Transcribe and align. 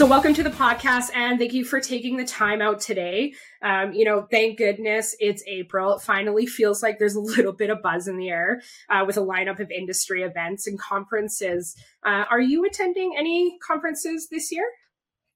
So, 0.00 0.06
welcome 0.06 0.32
to 0.32 0.42
the 0.42 0.48
podcast, 0.48 1.14
and 1.14 1.38
thank 1.38 1.52
you 1.52 1.62
for 1.62 1.78
taking 1.78 2.16
the 2.16 2.24
time 2.24 2.62
out 2.62 2.80
today. 2.80 3.34
Um, 3.60 3.92
you 3.92 4.06
know, 4.06 4.26
thank 4.30 4.56
goodness 4.56 5.14
it's 5.20 5.44
April. 5.46 5.96
It 5.96 6.00
finally 6.00 6.46
feels 6.46 6.82
like 6.82 6.98
there's 6.98 7.16
a 7.16 7.20
little 7.20 7.52
bit 7.52 7.68
of 7.68 7.82
buzz 7.82 8.08
in 8.08 8.16
the 8.16 8.30
air 8.30 8.62
uh, 8.88 9.04
with 9.06 9.18
a 9.18 9.20
lineup 9.20 9.60
of 9.60 9.70
industry 9.70 10.22
events 10.22 10.66
and 10.66 10.78
conferences. 10.78 11.76
Uh, 12.02 12.24
are 12.30 12.40
you 12.40 12.64
attending 12.64 13.14
any 13.14 13.58
conferences 13.58 14.28
this 14.30 14.50
year? 14.50 14.64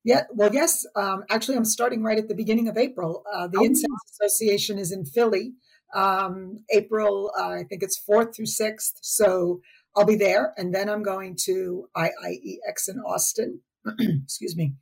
Yeah, 0.02 0.22
well, 0.30 0.50
yes. 0.50 0.86
Um, 0.96 1.24
actually, 1.28 1.58
I'm 1.58 1.66
starting 1.66 2.02
right 2.02 2.16
at 2.16 2.28
the 2.28 2.34
beginning 2.34 2.66
of 2.66 2.78
April. 2.78 3.22
Uh, 3.30 3.48
the 3.48 3.58
oh. 3.58 3.64
Insights 3.66 4.18
Association 4.18 4.78
is 4.78 4.92
in 4.92 5.04
Philly. 5.04 5.52
Um, 5.94 6.64
April, 6.70 7.32
uh, 7.38 7.50
I 7.50 7.64
think 7.64 7.82
it's 7.82 8.00
4th 8.08 8.34
through 8.34 8.46
6th. 8.46 8.92
So 9.02 9.60
I'll 9.94 10.06
be 10.06 10.16
there. 10.16 10.54
And 10.56 10.74
then 10.74 10.88
I'm 10.88 11.02
going 11.02 11.36
to 11.44 11.90
IIEX 11.94 12.88
in 12.88 13.00
Austin 13.00 13.60
excuse 13.98 14.56
me. 14.56 14.74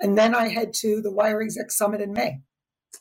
And 0.00 0.16
then 0.16 0.34
I 0.34 0.48
head 0.48 0.74
to 0.80 1.00
the 1.00 1.12
Wire 1.12 1.42
Exec 1.42 1.70
Summit 1.70 2.00
in 2.00 2.12
May. 2.12 2.40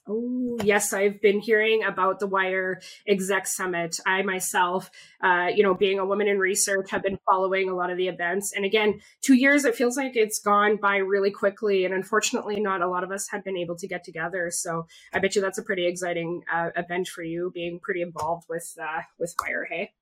Oh, 0.07 0.57
yes, 0.63 0.93
I've 0.93 1.19
been 1.21 1.39
hearing 1.39 1.83
about 1.83 2.19
the 2.19 2.27
Wire 2.27 2.79
Exec 3.07 3.47
Summit. 3.47 3.99
I 4.05 4.21
myself, 4.21 4.91
uh, 5.23 5.47
you 5.53 5.63
know, 5.63 5.73
being 5.73 5.99
a 5.99 6.05
woman 6.05 6.27
in 6.27 6.37
research, 6.37 6.91
have 6.91 7.01
been 7.01 7.17
following 7.29 7.69
a 7.69 7.75
lot 7.75 7.89
of 7.89 7.97
the 7.97 8.07
events. 8.07 8.53
And 8.55 8.65
again, 8.65 9.01
two 9.21 9.33
years, 9.33 9.65
it 9.65 9.75
feels 9.75 9.97
like 9.97 10.15
it's 10.15 10.39
gone 10.39 10.77
by 10.77 10.97
really 10.97 11.31
quickly. 11.31 11.85
And 11.85 11.93
unfortunately, 11.93 12.59
not 12.59 12.81
a 12.81 12.87
lot 12.87 13.03
of 13.03 13.11
us 13.11 13.29
have 13.29 13.43
been 13.43 13.57
able 13.57 13.75
to 13.77 13.87
get 13.87 14.03
together. 14.03 14.51
So 14.51 14.85
I 15.11 15.19
bet 15.19 15.35
you 15.35 15.41
that's 15.41 15.57
a 15.57 15.63
pretty 15.63 15.87
exciting 15.87 16.43
uh, 16.53 16.69
event 16.75 17.07
for 17.07 17.23
you, 17.23 17.51
being 17.53 17.79
pretty 17.79 18.01
involved 18.01 18.45
with 18.47 18.77
uh, 18.79 19.01
with 19.17 19.33
Wire. 19.41 19.65
Hey, 19.65 19.93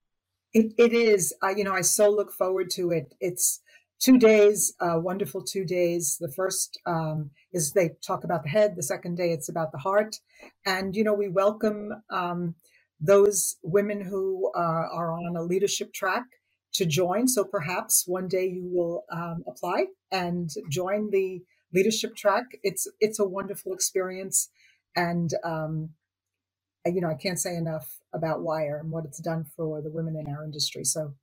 it, 0.53 0.73
it 0.77 0.93
is. 0.93 1.33
you 1.55 1.63
know, 1.63 1.73
I 1.73 1.81
so 1.81 2.09
look 2.09 2.31
forward 2.31 2.69
to 2.71 2.91
it. 2.91 3.15
It's 3.19 3.61
two 4.03 4.17
days, 4.17 4.73
uh, 4.81 4.99
wonderful 4.99 5.41
two 5.41 5.63
days. 5.63 6.17
The 6.19 6.31
first 6.31 6.79
um, 6.85 7.31
is 7.53 7.71
they 7.71 7.91
talk 8.05 8.23
about 8.23 8.43
the 8.43 8.49
head. 8.49 8.75
The 8.75 8.83
second 8.83 9.15
day, 9.15 9.31
it's 9.31 9.47
about 9.47 9.71
the 9.71 9.77
heart. 9.77 10.17
And, 10.65 10.95
you 10.95 11.03
know, 11.03 11.13
we 11.13 11.29
welcome 11.29 11.89
um, 12.09 12.55
those 12.99 13.55
women 13.63 14.01
who 14.01 14.51
uh, 14.55 14.59
are 14.91 15.13
on 15.13 15.37
a 15.37 15.43
leadership 15.43 15.93
track 15.93 16.23
to 16.73 16.85
join. 16.85 17.27
So 17.27 17.45
perhaps 17.45 18.03
one 18.05 18.27
day 18.27 18.45
you 18.45 18.67
will 18.69 19.05
um, 19.11 19.43
apply 19.47 19.85
and 20.11 20.49
join 20.69 21.09
the 21.11 21.41
leadership 21.73 22.15
track. 22.15 22.45
It's 22.61 22.87
it's 22.99 23.19
a 23.19 23.25
wonderful 23.27 23.73
experience, 23.73 24.49
and 24.95 25.29
um, 25.43 25.89
you 26.85 27.01
know 27.01 27.09
I 27.09 27.15
can't 27.15 27.39
say 27.39 27.55
enough 27.55 27.99
about 28.13 28.41
Wire 28.41 28.79
and 28.81 28.91
what 28.91 29.05
it's 29.05 29.19
done 29.19 29.45
for 29.55 29.81
the 29.81 29.91
women 29.91 30.15
in 30.15 30.33
our 30.33 30.43
industry. 30.43 30.83
So, 30.83 31.13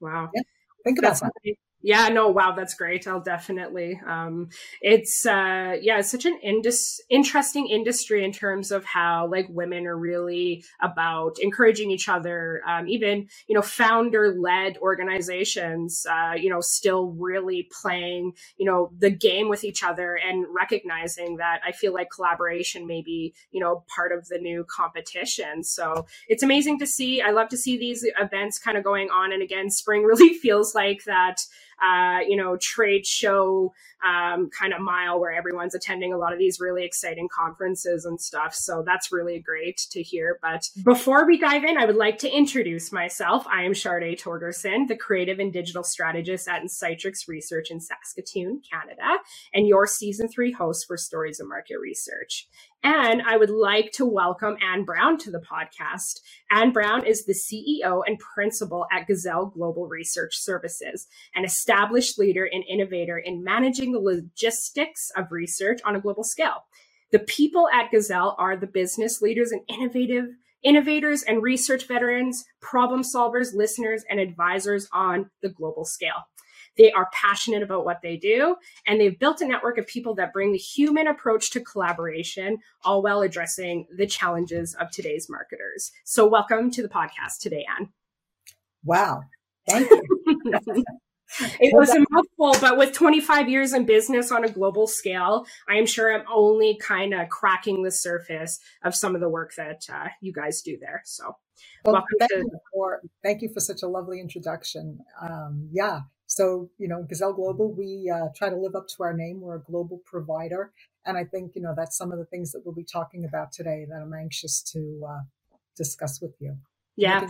wow, 0.00 0.30
yeah, 0.34 0.42
think 0.84 0.98
about 0.98 1.20
that. 1.20 1.32
Yeah, 1.86 2.08
no, 2.08 2.28
wow, 2.30 2.52
that's 2.52 2.72
great. 2.72 3.06
I'll 3.06 3.20
definitely. 3.20 4.00
Um, 4.06 4.48
it's 4.80 5.26
uh, 5.26 5.76
yeah, 5.82 5.98
it's 5.98 6.10
such 6.10 6.24
an 6.24 6.38
indus- 6.42 6.98
interesting 7.10 7.68
industry 7.68 8.24
in 8.24 8.32
terms 8.32 8.70
of 8.70 8.86
how 8.86 9.26
like 9.30 9.48
women 9.50 9.86
are 9.86 9.96
really 9.98 10.64
about 10.80 11.36
encouraging 11.42 11.90
each 11.90 12.08
other. 12.08 12.62
Um, 12.66 12.88
even 12.88 13.28
you 13.48 13.54
know, 13.54 13.60
founder 13.60 14.34
led 14.34 14.78
organizations, 14.78 16.06
uh, 16.10 16.32
you 16.38 16.48
know, 16.48 16.62
still 16.62 17.08
really 17.18 17.68
playing 17.82 18.32
you 18.56 18.64
know 18.64 18.90
the 18.98 19.10
game 19.10 19.50
with 19.50 19.62
each 19.62 19.84
other 19.84 20.18
and 20.26 20.46
recognizing 20.58 21.36
that 21.36 21.60
I 21.66 21.72
feel 21.72 21.92
like 21.92 22.08
collaboration 22.10 22.86
may 22.86 23.02
be 23.02 23.34
you 23.50 23.60
know 23.60 23.84
part 23.94 24.10
of 24.12 24.26
the 24.28 24.38
new 24.38 24.64
competition. 24.74 25.62
So 25.62 26.06
it's 26.28 26.42
amazing 26.42 26.78
to 26.78 26.86
see. 26.86 27.20
I 27.20 27.32
love 27.32 27.48
to 27.48 27.58
see 27.58 27.76
these 27.76 28.06
events 28.18 28.58
kind 28.58 28.78
of 28.78 28.84
going 28.84 29.10
on. 29.10 29.34
And 29.34 29.42
again, 29.42 29.68
spring 29.68 30.02
really 30.04 30.32
feels 30.32 30.74
like 30.74 31.04
that 31.04 31.42
uh, 31.84 32.20
you 32.26 32.36
know, 32.36 32.56
trade 32.56 33.06
show 33.06 33.72
um, 34.04 34.50
kind 34.50 34.72
of 34.72 34.80
mile 34.80 35.18
where 35.18 35.32
everyone's 35.32 35.74
attending 35.74 36.12
a 36.12 36.18
lot 36.18 36.32
of 36.32 36.38
these 36.38 36.60
really 36.60 36.84
exciting 36.84 37.28
conferences 37.28 38.04
and 38.04 38.20
stuff. 38.20 38.54
So 38.54 38.82
that's 38.86 39.12
really 39.12 39.38
great 39.38 39.78
to 39.90 40.02
hear. 40.02 40.38
But 40.42 40.68
before 40.84 41.26
we 41.26 41.38
dive 41.38 41.64
in, 41.64 41.78
I 41.78 41.86
would 41.86 41.96
like 41.96 42.18
to 42.18 42.30
introduce 42.30 42.92
myself. 42.92 43.46
I 43.46 43.62
am 43.62 43.72
Sharday 43.72 44.20
Torgerson, 44.20 44.88
the 44.88 44.96
creative 44.96 45.38
and 45.38 45.52
digital 45.52 45.82
strategist 45.82 46.48
at 46.48 46.62
Insightrix 46.62 47.28
Research 47.28 47.70
in 47.70 47.80
Saskatoon, 47.80 48.62
Canada, 48.70 49.18
and 49.52 49.66
your 49.66 49.86
season 49.86 50.28
three 50.28 50.52
host 50.52 50.86
for 50.86 50.96
Stories 50.96 51.40
of 51.40 51.48
Market 51.48 51.78
Research. 51.80 52.48
And 52.86 53.22
I 53.22 53.38
would 53.38 53.48
like 53.48 53.92
to 53.92 54.04
welcome 54.04 54.58
Anne 54.60 54.84
Brown 54.84 55.16
to 55.20 55.30
the 55.30 55.40
podcast. 55.40 56.20
Anne 56.50 56.70
Brown 56.70 57.06
is 57.06 57.24
the 57.24 57.32
CEO 57.32 58.02
and 58.06 58.18
principal 58.18 58.84
at 58.92 59.06
Gazelle 59.06 59.46
Global 59.46 59.88
Research 59.88 60.34
Services, 60.36 61.06
an 61.34 61.46
established 61.46 62.18
leader 62.18 62.44
and 62.44 62.62
innovator 62.68 63.16
in 63.16 63.42
managing 63.42 63.92
the 63.92 64.00
logistics 64.00 65.10
of 65.16 65.32
research 65.32 65.80
on 65.86 65.96
a 65.96 66.00
global 66.00 66.24
scale. 66.24 66.66
The 67.10 67.20
people 67.20 67.70
at 67.72 67.90
Gazelle 67.90 68.36
are 68.38 68.54
the 68.54 68.66
business 68.66 69.22
leaders 69.22 69.50
and 69.50 69.62
innovative 69.66 70.26
innovators 70.62 71.22
and 71.22 71.42
research 71.42 71.86
veterans, 71.86 72.44
problem 72.60 73.02
solvers, 73.02 73.54
listeners, 73.54 74.04
and 74.10 74.20
advisors 74.20 74.88
on 74.92 75.30
the 75.40 75.48
global 75.48 75.86
scale. 75.86 76.24
They 76.76 76.92
are 76.92 77.08
passionate 77.12 77.62
about 77.62 77.84
what 77.84 78.02
they 78.02 78.16
do, 78.16 78.56
and 78.86 79.00
they've 79.00 79.18
built 79.18 79.40
a 79.40 79.46
network 79.46 79.78
of 79.78 79.86
people 79.86 80.14
that 80.16 80.32
bring 80.32 80.52
the 80.52 80.58
human 80.58 81.06
approach 81.06 81.50
to 81.52 81.60
collaboration, 81.60 82.58
all 82.84 83.02
while 83.02 83.20
addressing 83.22 83.86
the 83.96 84.06
challenges 84.06 84.74
of 84.74 84.90
today's 84.90 85.28
marketers. 85.28 85.92
So, 86.04 86.26
welcome 86.26 86.70
to 86.72 86.82
the 86.82 86.88
podcast 86.88 87.38
today, 87.40 87.64
Anne. 87.78 87.90
Wow. 88.84 89.22
Thank 89.68 89.90
you. 89.90 90.02
it 91.60 91.74
was 91.74 91.90
a 91.90 92.04
mouthful, 92.10 92.60
but 92.60 92.76
with 92.76 92.92
25 92.92 93.48
years 93.48 93.72
in 93.72 93.86
business 93.86 94.30
on 94.30 94.44
a 94.44 94.48
global 94.48 94.86
scale, 94.86 95.46
I 95.68 95.76
am 95.76 95.86
sure 95.86 96.14
I'm 96.14 96.26
only 96.32 96.76
kind 96.76 97.14
of 97.14 97.28
cracking 97.28 97.82
the 97.82 97.90
surface 97.90 98.60
of 98.82 98.94
some 98.94 99.14
of 99.14 99.20
the 99.20 99.28
work 99.28 99.54
that 99.56 99.86
uh, 99.92 100.08
you 100.20 100.32
guys 100.32 100.62
do 100.62 100.76
there. 100.78 101.02
So, 101.04 101.36
well, 101.84 101.94
welcome 101.94 102.16
thank 102.18 102.30
to- 102.32 102.38
you 102.38 102.58
for 102.72 103.00
thank 103.22 103.42
you 103.42 103.48
for 103.52 103.60
such 103.60 103.82
a 103.82 103.88
lovely 103.88 104.20
introduction. 104.20 104.98
Um, 105.20 105.68
yeah, 105.72 106.00
so, 106.26 106.70
you 106.78 106.88
know, 106.88 107.02
Gazelle 107.02 107.32
Global, 107.32 107.72
we 107.72 108.10
uh, 108.12 108.28
try 108.34 108.48
to 108.48 108.56
live 108.56 108.74
up 108.74 108.88
to 108.96 109.02
our 109.02 109.12
name. 109.12 109.40
We're 109.40 109.56
a 109.56 109.62
global 109.62 110.00
provider. 110.04 110.72
And 111.06 111.18
I 111.18 111.24
think, 111.24 111.52
you 111.54 111.62
know, 111.62 111.74
that's 111.76 111.96
some 111.96 112.12
of 112.12 112.18
the 112.18 112.24
things 112.24 112.52
that 112.52 112.62
we'll 112.64 112.74
be 112.74 112.84
talking 112.84 113.24
about 113.24 113.52
today 113.52 113.86
that 113.88 114.00
I'm 114.00 114.14
anxious 114.14 114.62
to 114.72 115.02
uh, 115.06 115.20
discuss 115.76 116.20
with 116.20 116.34
you. 116.40 116.56
Yeah. 116.96 117.26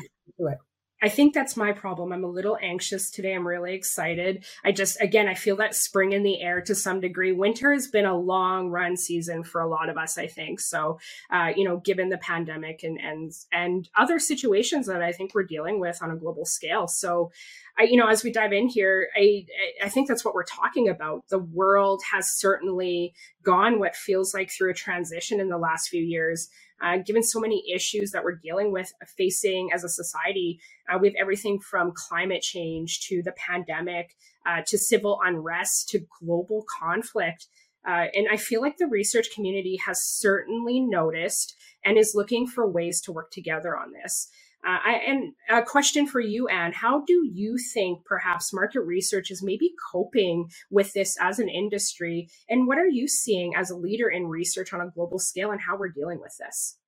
I 1.03 1.09
think 1.10 1.34
that's 1.34 1.56
my 1.56 1.72
problem. 1.72 2.12
I'm 2.12 2.25
a 2.25 2.28
little 2.28 2.56
anxious 2.62 3.10
today. 3.10 3.34
I'm 3.34 3.47
really 3.47 3.75
excited. 3.75 4.44
I 4.65 4.72
just, 4.72 4.99
again, 5.03 5.28
I 5.28 5.34
feel 5.34 5.56
that 5.56 5.75
spring 5.75 6.12
in 6.12 6.22
the 6.22 6.41
air 6.41 6.62
to 6.62 6.75
some 6.75 7.00
degree. 7.00 7.32
Winter 7.32 7.72
has 7.72 7.88
been 7.88 8.06
a 8.06 8.16
long 8.16 8.71
run 8.71 8.97
season 8.97 9.44
for 9.44 9.60
a 9.60 9.69
lot 9.69 9.91
of 9.91 9.99
us, 9.99 10.16
I 10.16 10.28
think. 10.28 10.60
So, 10.60 10.99
uh, 11.31 11.50
you 11.55 11.69
know, 11.69 11.78
given 11.78 12.09
the 12.09 12.19
pandemic 12.19 12.82
and, 12.84 12.99
and, 12.99 13.32
and 13.53 13.88
other 13.99 14.19
situations 14.19 14.87
that 14.87 15.03
I 15.03 15.12
think 15.12 15.34
we're 15.34 15.43
dealing 15.43 15.78
with 15.78 16.03
on 16.03 16.10
a 16.10 16.16
global 16.16 16.47
scale. 16.47 16.87
So, 16.87 17.32
I, 17.78 17.82
you 17.82 17.97
know, 17.97 18.06
as 18.06 18.22
we 18.22 18.32
dive 18.32 18.53
in 18.53 18.69
here, 18.69 19.09
I, 19.16 19.47
I 19.82 19.88
think 19.88 20.09
that's 20.09 20.25
what 20.25 20.34
we're 20.34 20.44
talking 20.44 20.88
about. 20.88 21.28
The 21.28 21.41
world 21.41 22.03
has 22.12 22.38
certainly 22.38 23.15
gone 23.43 23.78
what 23.78 23.97
feels 23.97 24.32
like 24.32 24.50
through 24.50 24.71
a 24.71 24.75
transition 24.75 25.41
in 25.41 25.49
the 25.49 25.59
last 25.59 25.88
few 25.88 26.03
years. 26.03 26.49
Uh, 26.83 26.99
given 26.99 27.23
so 27.23 27.41
many 27.41 27.65
issues 27.73 28.11
that 28.11 28.25
we're 28.25 28.37
dealing 28.37 28.73
with 28.73 28.93
uh, 29.01 29.07
facing 29.17 29.71
as 29.73 29.85
a 29.85 29.89
society, 29.89 30.59
uh, 30.93 30.99
we 30.99 31.09
have 31.09 31.15
everything 31.19 31.59
from 31.61 31.93
climate 31.95 32.43
change 32.43 33.01
to 33.01 33.23
the 33.23 33.33
pandemic 33.33 34.17
uh, 34.47 34.61
to 34.67 34.77
civil 34.77 35.19
unrest 35.25 35.89
to 35.89 36.07
global 36.21 36.65
conflict. 36.81 37.47
Uh, 37.87 38.07
and 38.15 38.27
I 38.31 38.37
feel 38.37 38.61
like 38.62 38.79
the 38.79 38.87
research 38.87 39.29
community 39.35 39.79
has 39.87 40.03
certainly 40.03 40.81
noticed 40.81 41.55
and 41.85 41.99
is 41.99 42.15
looking 42.15 42.47
for 42.47 42.69
ways 42.69 43.00
to 43.03 43.12
work 43.12 43.31
together 43.31 43.77
on 43.77 43.93
this. 43.93 44.29
Uh, 44.66 44.78
I, 44.82 44.93
and 45.06 45.32
a 45.50 45.62
question 45.62 46.06
for 46.06 46.20
you, 46.20 46.49
Anne. 46.49 46.72
How 46.72 47.05
do 47.05 47.28
you 47.31 47.56
think 47.58 48.05
perhaps 48.06 48.52
market 48.52 48.81
research 48.81 49.31
is 49.31 49.43
maybe 49.43 49.72
coping 49.93 50.50
with 50.70 50.93
this 50.94 51.16
as 51.20 51.38
an 51.38 51.49
industry? 51.49 52.28
And 52.49 52.66
what 52.66 52.78
are 52.78 52.88
you 52.88 53.06
seeing 53.06 53.55
as 53.55 53.70
a 53.70 53.76
leader 53.76 54.08
in 54.08 54.26
research 54.26 54.72
on 54.72 54.81
a 54.81 54.88
global 54.88 55.19
scale 55.19 55.50
and 55.50 55.61
how 55.61 55.76
we're 55.76 55.88
dealing 55.88 56.20
with 56.20 56.37
this? 56.38 56.78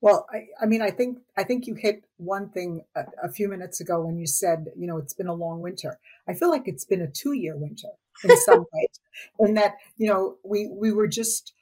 Well, 0.00 0.26
I, 0.32 0.46
I 0.62 0.66
mean, 0.66 0.80
I 0.80 0.90
think 0.90 1.18
I 1.36 1.44
think 1.44 1.66
you 1.66 1.74
hit 1.74 2.04
one 2.16 2.48
thing 2.50 2.84
a, 2.96 3.02
a, 3.24 3.30
few 3.30 3.48
minutes 3.48 3.80
ago 3.80 4.00
when 4.00 4.16
you 4.16 4.26
said, 4.26 4.66
you 4.74 4.86
know, 4.86 4.96
it's 4.96 5.12
been 5.12 5.26
a 5.26 5.34
long 5.34 5.60
winter. 5.60 5.98
I 6.26 6.32
feel 6.32 6.50
like 6.50 6.62
it's 6.66 6.86
been 6.86 7.02
a 7.02 7.10
two-year 7.10 7.54
winter 7.56 7.88
in 8.24 8.36
some 8.38 8.60
ways, 8.72 9.00
in 9.40 9.54
that 9.54 9.74
you 9.98 10.08
know 10.08 10.36
we 10.42 10.70
we 10.72 10.90
were 10.90 11.06
just 11.06 11.52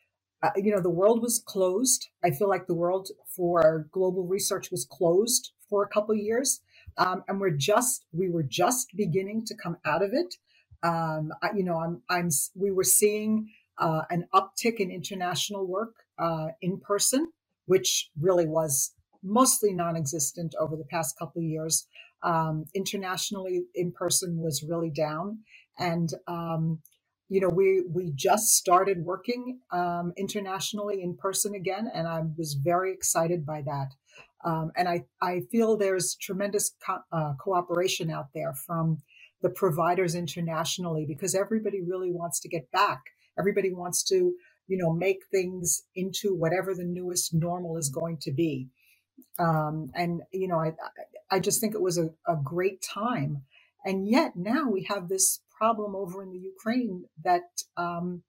uh, 0.43 0.51
you 0.57 0.71
know, 0.71 0.81
the 0.81 0.91
world 0.91 1.21
was 1.21 1.43
closed. 1.45 2.09
I 2.25 2.31
feel 2.31 2.49
like 2.49 2.67
the 2.67 2.75
world 2.75 3.09
for 3.35 3.89
global 3.91 4.27
research 4.27 4.71
was 4.71 4.87
closed 4.91 5.53
for 5.69 5.83
a 5.83 5.89
couple 5.89 6.15
years. 6.15 6.61
Um, 6.97 7.23
and 7.29 7.41
we're 7.41 7.51
just, 7.51 8.05
we 8.13 8.29
were 8.31 8.43
just 8.43 8.89
beginning 8.97 9.45
to 9.47 9.55
come 9.55 9.77
out 9.85 10.03
of 10.03 10.11
it. 10.13 10.35
Um, 10.83 11.33
I, 11.43 11.51
you 11.57 11.65
know, 11.65 11.79
I'm, 11.79 12.03
I'm, 12.09 12.29
we 12.55 12.71
were 12.71 12.85
seeing 12.85 13.51
uh, 13.79 14.03
an 14.11 14.27
uptick 14.35 14.77
in 14.77 14.91
international 14.91 15.67
work 15.67 15.95
uh, 16.19 16.49
in 16.61 16.81
person, 16.81 17.29
which 17.67 18.11
really 18.21 18.47
was 18.47 18.95
mostly 19.23 19.73
non-existent 19.73 20.55
over 20.61 20.77
the 20.77 20.85
past 20.85 21.19
couple 21.19 21.41
of 21.41 21.47
years. 21.47 21.87
Um, 22.23 22.65
internationally, 22.75 23.63
in 23.75 23.93
person 23.93 24.39
was 24.39 24.65
really 24.69 24.91
down, 24.91 25.41
and 25.79 26.11
um, 26.27 26.81
you 27.29 27.41
know, 27.43 27.51
we 27.51 27.85
we 27.93 28.13
just 28.15 28.57
started 28.57 29.05
working 29.05 29.61
um, 29.73 30.15
internationally 30.19 31.03
in 31.03 31.17
person 31.17 31.55
again, 31.55 31.91
and 31.95 32.09
I 32.09 32.23
was 32.39 32.55
very 32.55 32.93
excited 32.93 33.47
by 33.47 33.63
that. 33.65 33.89
Um, 34.45 34.73
and 34.77 34.89
I 34.89 35.07
I 35.23 35.43
feel 35.53 35.77
there's 35.77 36.17
tremendous 36.17 36.75
co- 36.87 37.03
uh, 37.13 37.35
cooperation 37.41 38.11
out 38.11 38.29
there 38.35 38.55
from 38.55 38.99
the 39.43 39.51
providers 39.51 40.15
internationally 40.15 41.07
because 41.09 41.35
everybody 41.35 41.83
really 41.83 42.13
wants 42.13 42.41
to 42.43 42.51
get 42.51 42.71
back. 42.73 43.03
Everybody 43.39 43.75
wants 43.75 44.05
to 44.05 44.35
you 44.69 44.79
know 44.79 44.93
make 44.93 45.21
things 45.33 45.83
into 45.97 46.35
whatever 46.37 46.75
the 46.75 46.85
newest 46.85 47.35
normal 47.35 47.79
is 47.79 47.91
going 47.91 48.19
to 48.23 48.33
be. 48.33 48.69
Um, 49.39 49.91
and 49.95 50.23
you 50.33 50.49
know, 50.49 50.61
I 50.61 50.75
I 51.31 51.41
just 51.41 51.61
think 51.61 51.75
it 51.75 51.83
was 51.83 51.99
a, 51.99 52.11
a 52.29 52.37
great 52.43 52.83
time. 52.83 53.45
And 53.85 54.09
yet 54.09 54.33
now 54.37 54.69
we 54.71 54.85
have 54.85 55.09
this 55.09 55.41
problem 55.59 55.95
over 55.95 56.23
in 56.23 56.31
the 56.31 56.39
Ukraine 56.39 57.05
that 57.25 57.49
um, 57.77 58.23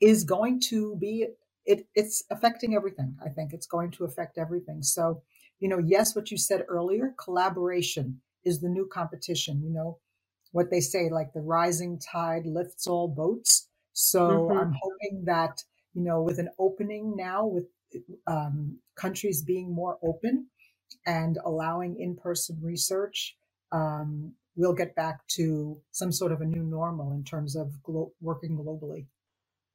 is 0.00 0.24
going 0.24 0.60
to 0.70 0.96
be 0.96 1.26
it, 1.64 1.86
it's 1.94 2.24
affecting 2.30 2.74
everything. 2.74 3.14
I 3.24 3.28
think 3.28 3.52
it's 3.52 3.66
going 3.66 3.90
to 3.92 4.04
affect 4.04 4.38
everything. 4.38 4.82
So, 4.82 5.22
you 5.60 5.68
know, 5.68 5.78
yes, 5.78 6.16
what 6.16 6.30
you 6.30 6.38
said 6.38 6.64
earlier, 6.66 7.14
collaboration 7.22 8.20
is 8.44 8.60
the 8.60 8.70
new 8.70 8.86
competition. 8.86 9.62
You 9.62 9.72
know, 9.72 9.98
what 10.52 10.70
they 10.70 10.80
say, 10.80 11.10
like 11.10 11.32
the 11.34 11.40
rising 11.58 12.00
tide 12.00 12.46
lifts 12.46 12.86
all 12.86 13.08
boats. 13.08 13.68
So 13.92 14.20
mm-hmm. 14.20 14.58
I'm 14.58 14.74
hoping 14.80 15.24
that 15.26 15.62
you 15.98 16.04
know, 16.04 16.22
with 16.22 16.38
an 16.38 16.48
opening 16.60 17.16
now, 17.16 17.44
with 17.44 17.64
um, 18.28 18.78
countries 18.96 19.42
being 19.42 19.74
more 19.74 19.98
open 20.02 20.46
and 21.06 21.38
allowing 21.44 21.98
in-person 21.98 22.58
research, 22.62 23.36
um, 23.72 24.32
we'll 24.58 24.74
get 24.74 24.94
back 24.96 25.26
to 25.28 25.80
some 25.92 26.12
sort 26.12 26.32
of 26.32 26.40
a 26.40 26.44
new 26.44 26.62
normal 26.62 27.12
in 27.12 27.24
terms 27.24 27.56
of 27.56 27.70
glo- 27.82 28.12
working 28.20 28.58
globally. 28.58 29.06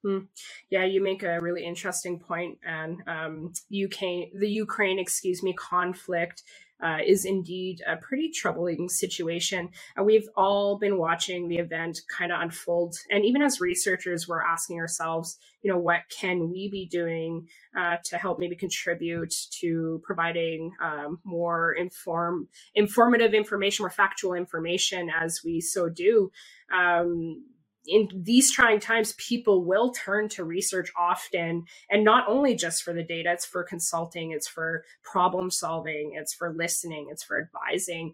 Hmm. 0.03 0.25
Yeah, 0.69 0.83
you 0.83 1.01
make 1.01 1.23
a 1.23 1.39
really 1.39 1.63
interesting 1.63 2.19
point, 2.19 2.59
and 2.67 3.01
um, 3.07 3.53
UK, 3.73 4.31
the 4.37 4.49
Ukraine, 4.49 4.99
excuse 4.99 5.41
me, 5.41 5.53
conflict 5.53 6.43
uh, 6.81 6.97
is 7.05 7.25
indeed 7.25 7.81
a 7.87 7.97
pretty 7.97 8.29
troubling 8.29 8.89
situation. 8.89 9.69
Uh, 9.99 10.03
we've 10.03 10.27
all 10.35 10.77
been 10.77 10.97
watching 10.97 11.47
the 11.47 11.57
event 11.57 11.99
kind 12.15 12.31
of 12.31 12.41
unfold, 12.41 12.95
and 13.09 13.25
even 13.25 13.41
as 13.41 13.61
researchers, 13.61 14.27
we're 14.27 14.41
asking 14.41 14.79
ourselves, 14.79 15.37
you 15.61 15.71
know, 15.71 15.77
what 15.77 16.01
can 16.09 16.49
we 16.49 16.69
be 16.69 16.85
doing 16.85 17.47
uh, 17.77 17.97
to 18.03 18.17
help 18.17 18.39
maybe 18.39 18.55
contribute 18.55 19.33
to 19.49 20.01
providing 20.03 20.71
um, 20.81 21.19
more 21.23 21.73
inform 21.73 22.47
informative 22.75 23.33
information, 23.33 23.83
more 23.83 23.89
factual 23.89 24.33
information 24.33 25.09
as 25.09 25.41
we 25.43 25.61
so 25.61 25.89
do. 25.89 26.31
Um, 26.73 27.43
in 27.85 28.09
these 28.13 28.51
trying 28.51 28.79
times, 28.79 29.13
people 29.13 29.65
will 29.65 29.91
turn 29.91 30.29
to 30.29 30.43
research 30.43 30.91
often, 30.97 31.65
and 31.89 32.03
not 32.03 32.27
only 32.27 32.55
just 32.55 32.83
for 32.83 32.93
the 32.93 33.03
data, 33.03 33.31
it's 33.33 33.45
for 33.45 33.63
consulting, 33.63 34.31
it's 34.31 34.47
for 34.47 34.85
problem 35.03 35.51
solving, 35.51 36.13
it's 36.15 36.33
for 36.33 36.53
listening, 36.53 37.07
it's 37.11 37.23
for 37.23 37.41
advising. 37.41 38.13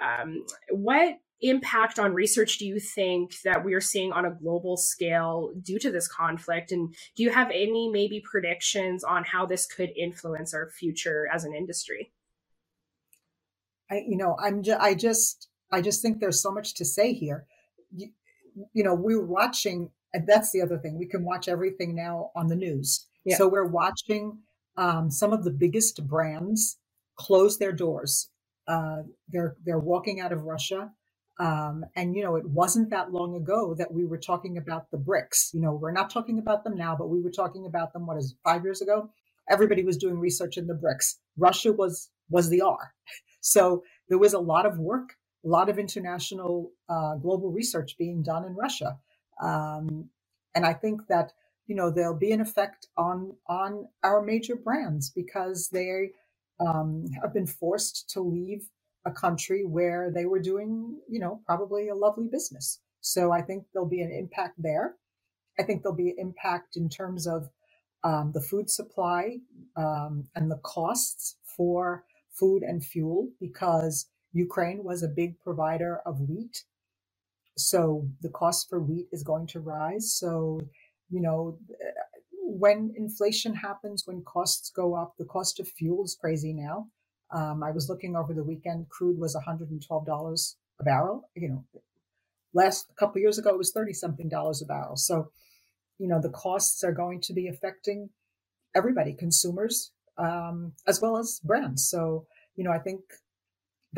Um, 0.00 0.44
what 0.70 1.16
impact 1.40 1.98
on 1.98 2.14
research 2.14 2.58
do 2.58 2.66
you 2.66 2.80
think 2.80 3.40
that 3.44 3.64
we 3.64 3.74
are 3.74 3.80
seeing 3.80 4.12
on 4.12 4.24
a 4.24 4.30
global 4.30 4.76
scale 4.76 5.52
due 5.62 5.78
to 5.78 5.90
this 5.90 6.08
conflict? 6.08 6.72
And 6.72 6.94
do 7.16 7.22
you 7.22 7.30
have 7.30 7.50
any 7.50 7.88
maybe 7.88 8.20
predictions 8.20 9.04
on 9.04 9.24
how 9.24 9.46
this 9.46 9.66
could 9.66 9.90
influence 9.96 10.54
our 10.54 10.70
future 10.70 11.28
as 11.32 11.44
an 11.44 11.54
industry? 11.54 12.12
I, 13.90 14.02
you 14.06 14.16
know, 14.16 14.36
I'm 14.38 14.62
ju- 14.62 14.76
I 14.78 14.94
just, 14.94 15.48
I 15.72 15.80
just 15.80 16.02
think 16.02 16.20
there's 16.20 16.42
so 16.42 16.50
much 16.50 16.74
to 16.74 16.84
say 16.84 17.12
here. 17.12 17.46
You, 18.72 18.84
know, 18.84 18.94
we're 18.94 19.24
watching, 19.24 19.90
and 20.12 20.26
that's 20.26 20.52
the 20.52 20.62
other 20.62 20.78
thing. 20.78 20.98
We 20.98 21.06
can 21.06 21.24
watch 21.24 21.48
everything 21.48 21.94
now 21.94 22.30
on 22.36 22.48
the 22.48 22.56
news. 22.56 23.06
Yeah. 23.24 23.36
So 23.36 23.48
we're 23.48 23.66
watching 23.68 24.38
um, 24.76 25.10
some 25.10 25.32
of 25.32 25.44
the 25.44 25.50
biggest 25.50 26.06
brands 26.06 26.78
close 27.16 27.58
their 27.58 27.72
doors. 27.72 28.30
Uh, 28.66 29.02
they're 29.28 29.56
they're 29.64 29.78
walking 29.78 30.20
out 30.20 30.32
of 30.32 30.44
Russia. 30.44 30.92
Um, 31.40 31.84
and 31.94 32.16
you 32.16 32.22
know, 32.22 32.36
it 32.36 32.48
wasn't 32.48 32.90
that 32.90 33.12
long 33.12 33.36
ago 33.36 33.74
that 33.78 33.92
we 33.92 34.04
were 34.04 34.18
talking 34.18 34.58
about 34.58 34.90
the 34.90 34.98
BRICS. 34.98 35.54
You 35.54 35.60
know, 35.60 35.72
we're 35.72 35.92
not 35.92 36.10
talking 36.10 36.38
about 36.38 36.64
them 36.64 36.76
now, 36.76 36.96
but 36.96 37.08
we 37.08 37.20
were 37.20 37.30
talking 37.30 37.66
about 37.66 37.92
them. 37.92 38.06
What 38.06 38.18
is 38.18 38.32
it, 38.32 38.38
five 38.44 38.64
years 38.64 38.82
ago? 38.82 39.10
Everybody 39.50 39.84
was 39.84 39.96
doing 39.96 40.18
research 40.18 40.56
in 40.56 40.66
the 40.66 40.74
BRICS. 40.74 41.14
Russia 41.36 41.72
was 41.72 42.10
was 42.30 42.50
the 42.50 42.62
R. 42.62 42.94
So 43.40 43.84
there 44.08 44.18
was 44.18 44.34
a 44.34 44.40
lot 44.40 44.66
of 44.66 44.78
work 44.78 45.14
a 45.48 45.50
lot 45.50 45.68
of 45.68 45.78
international 45.78 46.70
uh, 46.88 47.14
global 47.16 47.50
research 47.50 47.96
being 47.98 48.22
done 48.22 48.44
in 48.44 48.54
Russia. 48.54 48.98
Um, 49.42 50.10
and 50.54 50.66
I 50.66 50.74
think 50.74 51.06
that, 51.08 51.32
you 51.66 51.74
know, 51.74 51.90
there'll 51.90 52.18
be 52.18 52.32
an 52.32 52.40
effect 52.40 52.86
on, 52.96 53.32
on 53.46 53.88
our 54.02 54.20
major 54.22 54.56
brands 54.56 55.10
because 55.10 55.70
they 55.72 56.10
um, 56.60 57.06
have 57.22 57.32
been 57.32 57.46
forced 57.46 58.10
to 58.10 58.20
leave 58.20 58.68
a 59.06 59.10
country 59.10 59.64
where 59.64 60.10
they 60.14 60.26
were 60.26 60.40
doing, 60.40 60.98
you 61.08 61.20
know, 61.20 61.40
probably 61.46 61.88
a 61.88 61.94
lovely 61.94 62.28
business. 62.30 62.80
So 63.00 63.32
I 63.32 63.40
think 63.42 63.64
there'll 63.72 63.88
be 63.88 64.02
an 64.02 64.12
impact 64.12 64.56
there. 64.58 64.96
I 65.58 65.62
think 65.62 65.82
there'll 65.82 65.96
be 65.96 66.10
an 66.10 66.16
impact 66.18 66.76
in 66.76 66.88
terms 66.88 67.26
of 67.26 67.48
um, 68.04 68.32
the 68.34 68.40
food 68.40 68.68
supply 68.70 69.38
um, 69.76 70.24
and 70.34 70.50
the 70.50 70.60
costs 70.62 71.36
for 71.56 72.04
food 72.38 72.62
and 72.62 72.84
fuel 72.84 73.28
because 73.40 74.06
Ukraine 74.38 74.84
was 74.84 75.02
a 75.02 75.08
big 75.08 75.38
provider 75.40 76.00
of 76.06 76.20
wheat. 76.20 76.64
So 77.56 78.08
the 78.22 78.30
cost 78.30 78.68
for 78.68 78.80
wheat 78.80 79.08
is 79.12 79.22
going 79.22 79.46
to 79.48 79.60
rise. 79.60 80.14
So, 80.14 80.60
you 81.10 81.20
know, 81.20 81.58
when 82.32 82.92
inflation 82.96 83.54
happens, 83.54 84.04
when 84.06 84.22
costs 84.22 84.70
go 84.70 84.94
up, 84.94 85.14
the 85.18 85.24
cost 85.24 85.60
of 85.60 85.68
fuel 85.68 86.04
is 86.04 86.16
crazy 86.20 86.52
now. 86.52 86.86
Um, 87.34 87.62
I 87.62 87.72
was 87.72 87.88
looking 87.88 88.16
over 88.16 88.32
the 88.32 88.44
weekend, 88.44 88.88
crude 88.88 89.18
was 89.18 89.36
$112 89.36 90.54
a 90.80 90.84
barrel. 90.84 91.28
You 91.34 91.48
know, 91.50 91.64
last 92.54 92.86
couple 92.98 93.20
years 93.20 93.38
ago, 93.38 93.50
it 93.50 93.58
was 93.58 93.72
30 93.72 93.92
something 93.92 94.28
dollars 94.28 94.62
a 94.62 94.66
barrel. 94.66 94.96
So, 94.96 95.30
you 95.98 96.08
know, 96.08 96.20
the 96.20 96.30
costs 96.30 96.82
are 96.84 96.92
going 96.92 97.20
to 97.22 97.32
be 97.34 97.48
affecting 97.48 98.10
everybody, 98.74 99.14
consumers, 99.14 99.92
um, 100.16 100.72
as 100.86 101.00
well 101.02 101.16
as 101.18 101.40
brands. 101.44 101.88
So, 101.88 102.26
you 102.56 102.64
know, 102.64 102.72
I 102.72 102.78
think 102.78 103.00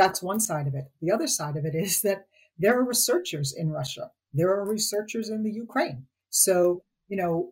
that's 0.01 0.23
one 0.23 0.41
side 0.41 0.67
of 0.67 0.75
it. 0.75 0.87
The 1.03 1.13
other 1.13 1.27
side 1.27 1.57
of 1.59 1.67
it 1.67 1.75
is 1.75 2.01
that 2.03 2.27
there 2.59 2.79
are 2.79 2.85
researchers 2.85 3.53
in 3.53 3.71
Russia. 3.71 4.11
There 4.33 4.49
are 4.49 4.65
researchers 4.65 5.29
in 5.29 5.43
the 5.43 5.53
Ukraine. 5.53 6.07
So, 6.31 6.83
you 7.09 7.19
know, 7.19 7.51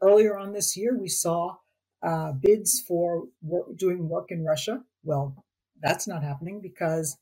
earlier 0.00 0.38
on 0.38 0.52
this 0.52 0.74
year, 0.74 0.96
we 0.98 1.08
saw 1.08 1.56
uh, 2.02 2.32
bids 2.32 2.80
for 2.88 3.24
work, 3.42 3.76
doing 3.76 4.08
work 4.08 4.30
in 4.30 4.42
Russia. 4.42 4.84
Well, 5.04 5.44
that's 5.82 6.08
not 6.08 6.22
happening 6.22 6.60
because 6.62 7.18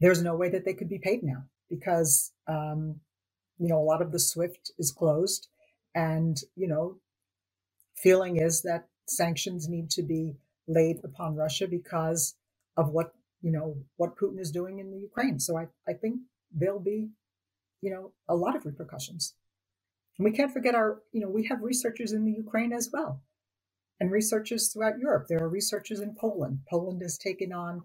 there's 0.00 0.22
no 0.22 0.34
way 0.34 0.48
that 0.50 0.64
they 0.64 0.74
could 0.74 0.88
be 0.88 0.98
paid 0.98 1.22
now 1.22 1.44
because, 1.70 2.32
um, 2.48 3.00
you 3.58 3.68
know, 3.68 3.78
a 3.78 3.88
lot 3.90 4.02
of 4.02 4.10
the 4.10 4.18
SWIFT 4.18 4.72
is 4.78 4.90
closed. 4.90 5.46
And, 5.94 6.36
you 6.56 6.66
know, 6.66 6.96
feeling 7.94 8.36
is 8.36 8.62
that 8.62 8.88
sanctions 9.06 9.68
need 9.68 9.90
to 9.90 10.02
be 10.02 10.34
laid 10.66 10.96
upon 11.04 11.36
Russia 11.36 11.68
because 11.68 12.34
of 12.76 12.90
what 12.90 13.14
you 13.42 13.50
know, 13.50 13.76
what 13.96 14.16
Putin 14.16 14.40
is 14.40 14.50
doing 14.50 14.78
in 14.78 14.90
the 14.90 14.98
Ukraine. 14.98 15.38
So 15.40 15.56
I, 15.56 15.66
I 15.88 15.92
think 15.94 16.20
there'll 16.52 16.80
be, 16.80 17.10
you 17.80 17.90
know, 17.90 18.12
a 18.28 18.36
lot 18.36 18.56
of 18.56 18.64
repercussions. 18.64 19.34
And 20.18 20.24
we 20.24 20.32
can't 20.32 20.52
forget 20.52 20.74
our, 20.74 21.02
you 21.12 21.20
know, 21.20 21.28
we 21.28 21.46
have 21.46 21.62
researchers 21.62 22.12
in 22.12 22.24
the 22.24 22.32
Ukraine 22.32 22.72
as 22.72 22.90
well 22.92 23.22
and 24.00 24.10
researchers 24.10 24.72
throughout 24.72 24.98
Europe. 24.98 25.26
There 25.28 25.42
are 25.42 25.48
researchers 25.48 26.00
in 26.00 26.14
Poland. 26.18 26.60
Poland 26.68 27.02
has 27.02 27.18
taken 27.18 27.52
on, 27.52 27.82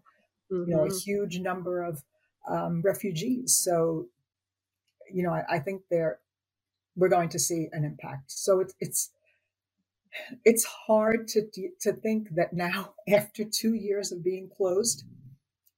mm-hmm. 0.51 0.69
you 0.69 0.75
know, 0.75 0.83
a 0.83 0.87
mm-hmm. 0.87 0.97
huge 0.97 1.39
number 1.39 1.83
of 1.83 2.03
um, 2.49 2.81
refugees. 2.81 3.55
So, 3.55 4.07
you 5.11 5.23
know, 5.23 5.31
I, 5.31 5.43
I 5.49 5.59
think 5.59 5.83
there 5.89 6.19
we're 6.95 7.09
going 7.09 7.29
to 7.29 7.39
see 7.39 7.69
an 7.71 7.85
impact. 7.85 8.31
So 8.31 8.59
it's 8.59 8.73
it's 8.79 9.11
it's 10.43 10.65
hard 10.65 11.27
to 11.29 11.43
to 11.81 11.93
think 11.93 12.29
that 12.35 12.53
now, 12.53 12.93
after 13.07 13.43
two 13.43 13.75
years 13.75 14.11
of 14.11 14.23
being 14.23 14.49
closed, 14.49 15.05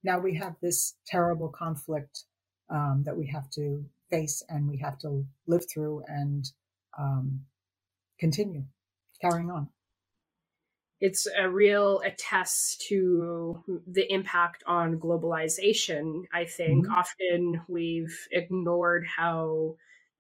now 0.04 0.20
we 0.20 0.36
have 0.36 0.56
this 0.62 0.96
terrible 1.06 1.50
conflict 1.50 2.24
um, 2.70 3.04
that 3.06 3.18
we 3.18 3.28
have 3.28 3.50
to 3.52 3.86
face 4.10 4.44
and 4.50 4.68
we 4.68 4.78
have 4.78 4.98
to 5.00 5.26
live 5.48 5.66
through 5.72 6.04
and 6.08 6.46
um, 6.98 7.42
continue 8.20 8.64
carrying 9.22 9.50
on. 9.50 9.70
It's 11.02 11.28
a 11.28 11.50
real 11.50 12.02
attest 12.06 12.82
to 12.90 13.64
the 13.88 14.12
impact 14.12 14.64
on 14.68 15.00
globalization. 15.00 16.24
I 16.34 16.44
think 16.44 16.86
mm-hmm. 16.86 16.94
often 16.94 17.62
we've 17.70 18.28
ignored 18.32 19.06
how 19.18 19.76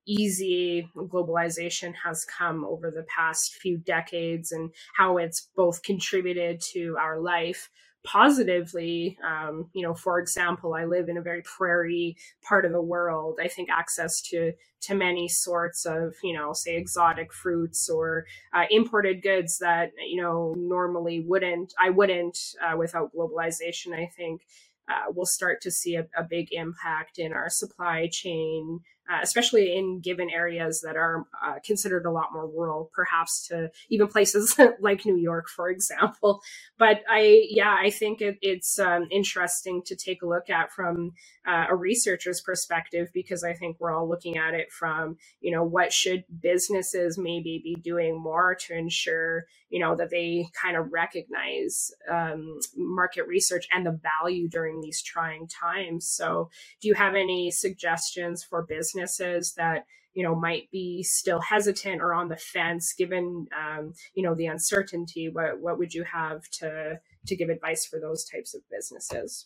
easy 0.08 0.90
globalization 0.96 1.94
has 2.04 2.26
come 2.26 2.64
over 2.64 2.90
the 2.90 3.06
past 3.14 3.56
few 3.56 3.78
decades 3.78 4.52
and 4.52 4.72
how 4.96 5.18
it's 5.18 5.50
both 5.56 5.84
contributed 5.84 6.62
to 6.74 6.96
our 6.98 7.20
life 7.20 7.70
positively. 8.04 9.18
Um, 9.26 9.70
you 9.74 9.84
know, 9.84 9.94
for 9.94 10.20
example, 10.20 10.74
I 10.74 10.86
live 10.86 11.10
in 11.10 11.18
a 11.18 11.22
very 11.22 11.42
prairie 11.42 12.16
part 12.42 12.66
of 12.66 12.72
the 12.72 12.82
world. 12.82 13.40
I 13.42 13.48
think 13.48 13.70
access 13.70 14.22
to 14.30 14.54
to 14.82 14.96
many 14.96 15.28
sorts 15.28 15.86
of 15.86 16.14
you 16.24 16.34
know 16.34 16.54
say 16.54 16.78
exotic 16.78 17.34
fruits 17.34 17.90
or 17.90 18.26
uh, 18.54 18.66
imported 18.70 19.22
goods 19.22 19.58
that 19.60 19.92
you 19.98 20.22
know 20.22 20.54
normally 20.58 21.20
wouldn't 21.20 21.74
I 21.82 21.90
wouldn't 21.90 22.38
uh, 22.66 22.78
without 22.78 23.14
globalization. 23.14 23.94
I 23.94 24.10
think 24.16 24.42
uh, 24.90 25.12
we'll 25.14 25.26
start 25.26 25.62
to 25.62 25.72
see 25.72 25.96
a, 25.96 26.08
a, 26.18 26.24
big 26.24 26.48
impact 26.52 27.20
in 27.20 27.32
our 27.32 27.48
supply 27.48 28.10
chain, 28.12 28.80
uh, 29.10 29.20
especially 29.22 29.76
in 29.76 30.00
given 30.00 30.30
areas 30.30 30.82
that 30.82 30.96
are 30.96 31.26
uh, 31.44 31.56
considered 31.66 32.06
a 32.06 32.12
lot 32.12 32.28
more 32.32 32.48
rural, 32.48 32.92
perhaps 32.94 33.48
to 33.48 33.72
even 33.90 34.08
places 34.08 34.56
like 34.80 35.06
New 35.06 35.18
York, 35.18 35.50
for 35.50 35.70
example. 35.70 36.42
But 36.78 37.02
I, 37.10 37.48
yeah, 37.50 37.76
I 37.80 37.90
think 37.90 38.22
it, 38.22 38.38
it's 38.42 38.78
um, 38.78 39.08
interesting 39.12 39.82
to 39.86 39.96
take 39.96 40.22
a 40.22 40.28
look 40.28 40.50
at 40.50 40.72
from 40.72 41.14
uh, 41.50 41.66
a 41.68 41.76
researcher's 41.76 42.42
perspective 42.42 43.10
because 43.12 43.44
I 43.44 43.54
think 43.54 43.78
we're 43.80 43.96
all 43.96 44.08
looking 44.08 44.38
at 44.38 44.54
it 44.54 44.72
from, 44.72 45.18
you 45.42 45.52
know, 45.52 45.64
what 45.64 45.92
should 45.92 46.24
businesses 46.42 47.18
maybe 47.18 47.60
be 47.64 47.76
doing 47.76 48.22
more 48.22 48.54
to 48.68 48.78
ensure, 48.78 49.46
you 49.70 49.80
know, 49.80 49.96
that 49.96 50.12
they 50.12 50.48
kind 50.62 50.78
of 50.78 50.92
recognize 50.92 51.92
um, 52.08 52.60
market 52.78 53.26
research 53.28 53.68
and 53.72 53.84
the 53.84 54.00
value 54.22 54.48
during 54.48 54.80
these 54.80 55.02
trying 55.02 55.48
times. 55.48 56.08
So, 56.08 56.52
do 56.82 56.88
you 56.88 56.94
have 56.94 57.16
any 57.16 57.50
suggestions 57.50 58.44
for 58.44 58.62
businesses 58.62 59.54
that 59.58 59.86
you 60.14 60.24
know 60.24 60.36
might 60.36 60.70
be 60.72 61.02
still 61.04 61.40
hesitant 61.40 62.02
or 62.02 62.14
on 62.14 62.30
the 62.30 62.36
fence 62.36 62.94
given 62.98 63.48
um, 63.58 63.94
you 64.16 64.24
know 64.24 64.36
the 64.36 64.48
uncertainty 64.48 65.30
what 65.30 65.62
what 65.62 65.78
would 65.78 65.94
you 65.94 66.04
have 66.04 66.42
to 66.50 67.00
to 67.28 67.36
give 67.36 67.50
advice 67.50 67.86
for 67.86 68.00
those 68.00 68.26
types 68.26 68.56
of 68.56 68.62
businesses 68.72 69.46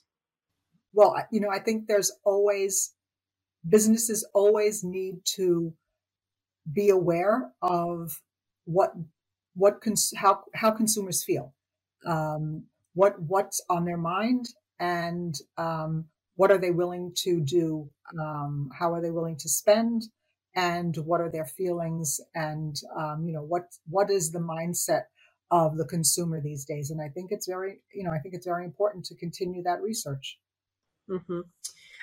well 0.94 1.16
you 1.32 1.40
know 1.42 1.50
i 1.50 1.60
think 1.60 1.88
there's 1.88 2.12
always 2.26 2.94
businesses 3.68 4.28
always 4.34 4.84
need 4.84 5.16
to 5.26 5.74
be 6.72 6.90
aware 6.90 7.52
of 7.62 8.22
what 8.66 8.94
what 9.56 9.82
cons- 9.82 10.14
how 10.18 10.44
how 10.56 10.72
consumers 10.72 11.24
feel. 11.24 11.54
Um, 12.06 12.66
what 12.94 13.22
what's 13.22 13.62
on 13.70 13.86
their 13.86 13.98
mind 13.98 14.48
and 14.80 15.36
um, 15.58 16.06
what 16.36 16.52
are 16.52 16.58
they 16.60 16.72
willing 16.72 17.14
to 17.18 17.42
do 17.42 17.90
um, 18.22 18.70
how 18.78 18.94
are 18.94 19.02
they 19.02 19.12
willing 19.12 19.38
to 19.38 19.50
spend 19.50 20.04
and 20.56 20.96
what 20.98 21.22
are 21.22 21.30
their 21.32 21.46
feelings 21.46 22.20
and 22.36 22.78
um, 22.98 23.26
you 23.26 23.34
know 23.34 23.44
what 23.44 23.64
what 23.90 24.12
is 24.12 24.32
the 24.32 24.40
mindset 24.40 25.04
of 25.52 25.78
the 25.78 25.86
consumer 25.86 26.42
these 26.42 26.66
days. 26.66 26.92
And 26.92 27.02
i 27.02 27.10
think 27.10 27.32
it's 27.32 27.48
very 27.48 27.80
you 27.94 28.04
know 28.04 28.12
i 28.12 28.20
think 28.20 28.36
it's 28.36 28.48
very 28.48 28.66
important 28.66 29.06
to 29.06 29.16
continue 29.16 29.64
that 29.64 29.82
research 29.82 30.40
mm-hmm. 31.10 31.42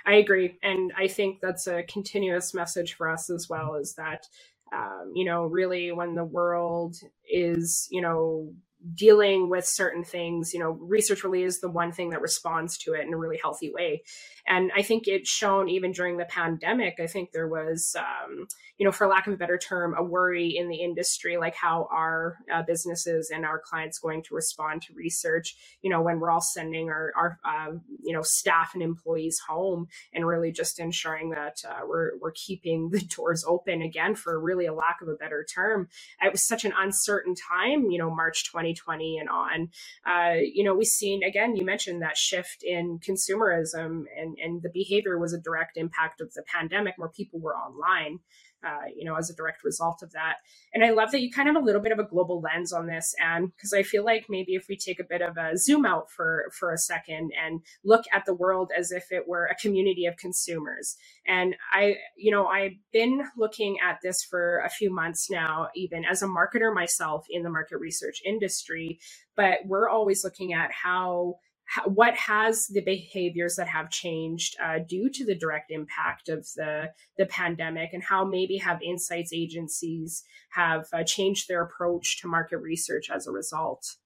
i 0.06 0.14
agree 0.14 0.56
and 0.62 0.92
i 0.96 1.06
think 1.06 1.40
that's 1.40 1.66
a 1.66 1.82
continuous 1.84 2.54
message 2.54 2.94
for 2.94 3.08
us 3.08 3.30
as 3.30 3.48
well 3.48 3.74
is 3.74 3.94
that 3.94 4.26
um, 4.72 5.12
you 5.14 5.24
know 5.24 5.44
really 5.44 5.90
when 5.92 6.14
the 6.14 6.24
world 6.24 6.96
is 7.28 7.88
you 7.90 8.00
know 8.00 8.52
dealing 8.94 9.48
with 9.48 9.66
certain 9.66 10.04
things, 10.04 10.54
you 10.54 10.60
know, 10.60 10.70
research 10.70 11.22
really 11.24 11.42
is 11.42 11.60
the 11.60 11.68
one 11.68 11.92
thing 11.92 12.10
that 12.10 12.22
responds 12.22 12.78
to 12.78 12.94
it 12.94 13.06
in 13.06 13.12
a 13.12 13.16
really 13.16 13.38
healthy 13.40 13.70
way. 13.72 14.02
And 14.50 14.72
I 14.76 14.82
think 14.82 15.06
it's 15.06 15.30
shown 15.30 15.68
even 15.68 15.92
during 15.92 16.16
the 16.16 16.24
pandemic. 16.24 16.98
I 16.98 17.06
think 17.06 17.30
there 17.30 17.46
was, 17.46 17.94
um, 17.96 18.48
you 18.78 18.84
know, 18.84 18.90
for 18.90 19.06
lack 19.06 19.28
of 19.28 19.32
a 19.32 19.36
better 19.36 19.56
term, 19.56 19.94
a 19.96 20.02
worry 20.02 20.56
in 20.56 20.68
the 20.68 20.82
industry, 20.82 21.36
like 21.36 21.54
how 21.54 21.88
are 21.92 22.38
uh, 22.52 22.62
businesses 22.62 23.30
and 23.32 23.44
our 23.44 23.60
clients 23.60 24.00
going 24.00 24.24
to 24.24 24.34
respond 24.34 24.82
to 24.82 24.94
research, 24.94 25.54
you 25.82 25.90
know, 25.90 26.02
when 26.02 26.18
we're 26.18 26.32
all 26.32 26.40
sending 26.40 26.88
our, 26.88 27.12
our 27.16 27.38
uh, 27.44 27.72
you 28.02 28.12
know, 28.12 28.22
staff 28.22 28.72
and 28.74 28.82
employees 28.82 29.38
home 29.48 29.86
and 30.12 30.26
really 30.26 30.50
just 30.50 30.80
ensuring 30.80 31.30
that 31.30 31.62
uh, 31.68 31.82
we're, 31.86 32.18
we're 32.20 32.32
keeping 32.32 32.90
the 32.90 33.00
doors 33.16 33.44
open 33.46 33.82
again 33.82 34.16
for 34.16 34.40
really 34.40 34.66
a 34.66 34.74
lack 34.74 35.00
of 35.00 35.06
a 35.06 35.14
better 35.14 35.44
term. 35.44 35.88
It 36.20 36.32
was 36.32 36.44
such 36.44 36.64
an 36.64 36.72
uncertain 36.76 37.36
time, 37.36 37.88
you 37.92 37.98
know, 37.98 38.12
March 38.12 38.50
2020 38.50 39.18
and 39.18 39.28
on. 39.28 39.68
Uh, 40.04 40.40
you 40.42 40.64
know, 40.64 40.74
we've 40.74 40.88
seen, 40.88 41.22
again, 41.22 41.54
you 41.54 41.64
mentioned 41.64 42.02
that 42.02 42.16
shift 42.16 42.64
in 42.64 42.98
consumerism 42.98 44.06
and, 44.18 44.36
and 44.42 44.62
the 44.62 44.70
behavior 44.72 45.18
was 45.18 45.32
a 45.32 45.40
direct 45.40 45.76
impact 45.76 46.20
of 46.20 46.32
the 46.34 46.42
pandemic 46.52 46.94
where 46.96 47.08
people 47.08 47.40
were 47.40 47.54
online 47.54 48.20
uh, 48.62 48.86
you 48.94 49.04
know, 49.04 49.16
as 49.16 49.30
a 49.30 49.34
direct 49.34 49.64
result 49.64 50.02
of 50.02 50.12
that. 50.12 50.34
And 50.74 50.84
I 50.84 50.90
love 50.90 51.12
that 51.12 51.22
you 51.22 51.30
kind 51.30 51.48
of 51.48 51.54
have 51.54 51.62
a 51.62 51.64
little 51.64 51.80
bit 51.80 51.92
of 51.92 51.98
a 51.98 52.04
global 52.04 52.40
lens 52.40 52.72
on 52.72 52.86
this, 52.86 53.14
and 53.18 53.50
because 53.54 53.72
I 53.72 53.82
feel 53.82 54.04
like 54.04 54.26
maybe 54.28 54.54
if 54.54 54.66
we 54.68 54.76
take 54.76 55.00
a 55.00 55.04
bit 55.08 55.22
of 55.22 55.36
a 55.36 55.56
zoom 55.56 55.86
out 55.86 56.10
for 56.10 56.44
for 56.58 56.72
a 56.72 56.78
second 56.78 57.30
and 57.42 57.60
look 57.84 58.04
at 58.12 58.26
the 58.26 58.34
world 58.34 58.70
as 58.76 58.90
if 58.90 59.10
it 59.10 59.26
were 59.26 59.46
a 59.46 59.54
community 59.54 60.06
of 60.06 60.16
consumers. 60.16 60.96
And 61.26 61.56
I, 61.72 61.96
you 62.16 62.30
know, 62.30 62.46
I've 62.46 62.76
been 62.92 63.22
looking 63.36 63.78
at 63.82 63.98
this 64.02 64.22
for 64.22 64.58
a 64.58 64.70
few 64.70 64.92
months 64.92 65.30
now, 65.30 65.68
even 65.74 66.04
as 66.04 66.22
a 66.22 66.26
marketer 66.26 66.74
myself 66.74 67.26
in 67.30 67.42
the 67.42 67.50
market 67.50 67.78
research 67.78 68.20
industry. 68.26 68.98
But 69.36 69.60
we're 69.64 69.88
always 69.88 70.22
looking 70.22 70.52
at 70.52 70.70
how 70.70 71.36
what 71.84 72.14
has 72.16 72.66
the 72.66 72.80
behaviors 72.80 73.56
that 73.56 73.68
have 73.68 73.90
changed 73.90 74.56
uh, 74.62 74.78
due 74.88 75.08
to 75.10 75.24
the 75.24 75.34
direct 75.34 75.70
impact 75.70 76.28
of 76.28 76.46
the 76.56 76.90
the 77.16 77.26
pandemic 77.26 77.90
and 77.92 78.02
how 78.02 78.24
maybe 78.24 78.56
have 78.56 78.82
insights 78.82 79.32
agencies 79.32 80.24
have 80.50 80.86
uh, 80.92 81.02
changed 81.04 81.48
their 81.48 81.62
approach 81.62 82.20
to 82.20 82.28
market 82.28 82.58
research 82.58 83.10
as 83.10 83.26
a 83.26 83.32
result 83.32 83.96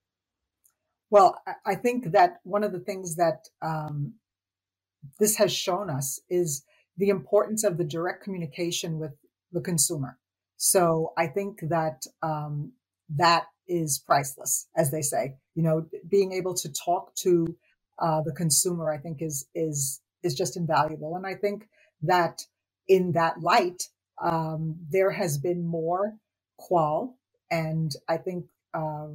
well 1.11 1.41
i 1.67 1.75
think 1.75 2.13
that 2.13 2.37
one 2.45 2.65
of 2.65 2.73
the 2.73 2.81
things 2.81 3.17
that 3.17 3.49
um, 3.63 4.15
this 5.19 5.37
has 5.37 5.53
shown 5.53 5.91
us 5.91 6.21
is 6.29 6.65
the 6.97 7.09
importance 7.09 7.65
of 7.65 7.79
the 7.79 7.85
direct 7.85 8.23
communication 8.23 8.99
with 8.99 9.13
the 9.53 9.61
consumer 9.61 10.19
so 10.57 11.13
i 11.17 11.27
think 11.27 11.61
that 11.69 12.03
um, 12.23 12.73
that 13.09 13.45
is 13.69 14.03
priceless, 14.05 14.69
as 14.77 14.91
they 14.91 15.03
say. 15.03 15.37
You 15.55 15.63
know, 15.63 15.87
being 16.09 16.33
able 16.33 16.55
to 16.55 16.73
talk 16.73 17.15
to 17.17 17.57
uh, 17.99 18.23
the 18.23 18.33
consumer, 18.33 18.93
I 18.93 18.99
think, 18.99 19.23
is 19.23 19.47
is 19.55 20.01
is 20.23 20.35
just 20.35 20.57
invaluable. 20.57 21.17
And 21.17 21.27
I 21.27 21.35
think 21.35 21.69
that 22.03 22.43
in 22.89 23.13
that 23.13 23.41
light, 23.41 23.85
um, 24.23 24.77
there 24.91 25.11
has 25.11 25.39
been 25.39 25.67
more 25.67 26.15
qual, 26.59 27.17
and 27.51 27.93
I 28.09 28.17
think 28.17 28.47
uh, 28.75 29.09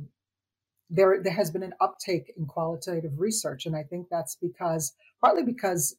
there 0.90 1.22
there 1.24 1.34
has 1.34 1.52
been 1.52 1.64
an 1.64 1.74
uptake 1.82 2.34
in 2.38 2.46
qualitative 2.46 3.20
research, 3.20 3.66
and 3.66 3.76
I 3.76 3.84
think 3.84 4.08
that's 4.10 4.36
because 4.36 4.94
partly 5.22 5.44
because 5.44 5.98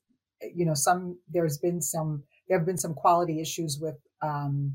you 0.54 0.64
know 0.66 0.74
some 0.74 1.18
there's 1.28 1.58
been 1.58 1.82
some 1.82 2.24
there 2.48 2.58
have 2.58 2.66
been 2.66 2.78
some 2.78 2.94
quality 2.94 3.40
issues 3.40 3.78
with 3.80 3.96
um, 4.22 4.74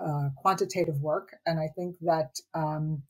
uh, 0.00 0.30
quantitative 0.36 1.00
work, 1.00 1.36
and 1.46 1.60
I 1.60 1.68
think 1.76 1.96
that 2.02 2.36
um, 2.54 3.02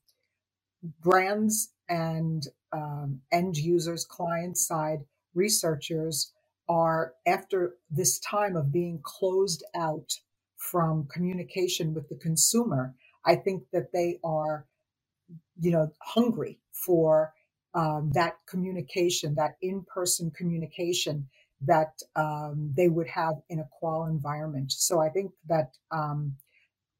brands 1.02 1.72
and 1.88 2.46
um, 2.72 3.20
end 3.32 3.56
users, 3.56 4.04
client 4.04 4.56
side 4.56 5.00
researchers 5.34 6.32
are 6.68 7.12
after 7.26 7.74
this 7.90 8.18
time 8.20 8.56
of 8.56 8.72
being 8.72 9.00
closed 9.02 9.64
out 9.74 10.12
from 10.56 11.06
communication 11.12 11.92
with 11.92 12.08
the 12.08 12.14
consumer. 12.16 12.94
I 13.26 13.36
think 13.36 13.64
that 13.72 13.92
they 13.92 14.18
are, 14.24 14.66
you 15.60 15.70
know, 15.70 15.92
hungry 16.00 16.58
for 16.72 17.32
um, 17.74 18.10
that 18.14 18.34
communication, 18.48 19.34
that 19.34 19.56
in-person 19.60 20.32
communication 20.36 21.28
that 21.66 22.00
um, 22.16 22.72
they 22.76 22.88
would 22.88 23.08
have 23.08 23.34
in 23.48 23.58
a 23.58 23.68
qual 23.78 24.06
environment. 24.06 24.72
So 24.72 25.00
I 25.00 25.08
think 25.08 25.32
that 25.48 25.72
um, 25.90 26.36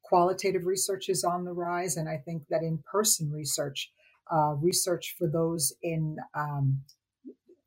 qualitative 0.03 0.65
research 0.65 1.09
is 1.09 1.23
on 1.23 1.45
the 1.45 1.53
rise, 1.53 1.97
and 1.97 2.09
I 2.09 2.17
think 2.17 2.43
that 2.49 2.61
in-person 2.61 3.31
research 3.31 3.91
uh, 4.31 4.55
research 4.59 5.15
for 5.17 5.27
those 5.27 5.73
in 5.81 6.17
um, 6.33 6.81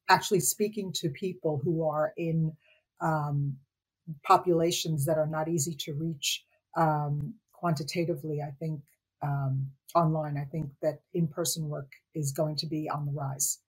actually 0.08 0.40
speaking 0.40 0.92
to 0.92 1.08
people 1.10 1.60
who 1.62 1.86
are 1.86 2.12
in 2.16 2.52
um, 3.00 3.56
populations 4.24 5.04
that 5.04 5.18
are 5.18 5.26
not 5.26 5.48
easy 5.48 5.74
to 5.74 5.92
reach 5.94 6.44
um, 6.76 7.34
quantitatively. 7.52 8.40
I 8.40 8.50
think 8.58 8.80
um, 9.22 9.70
online, 9.94 10.36
I 10.36 10.44
think 10.44 10.70
that 10.82 11.00
in 11.12 11.28
person 11.28 11.68
work 11.68 11.90
is 12.14 12.32
going 12.32 12.56
to 12.56 12.66
be 12.66 12.88
on 12.88 13.06
the 13.06 13.12
rise. 13.12 13.58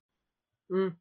Mm. 0.71 0.95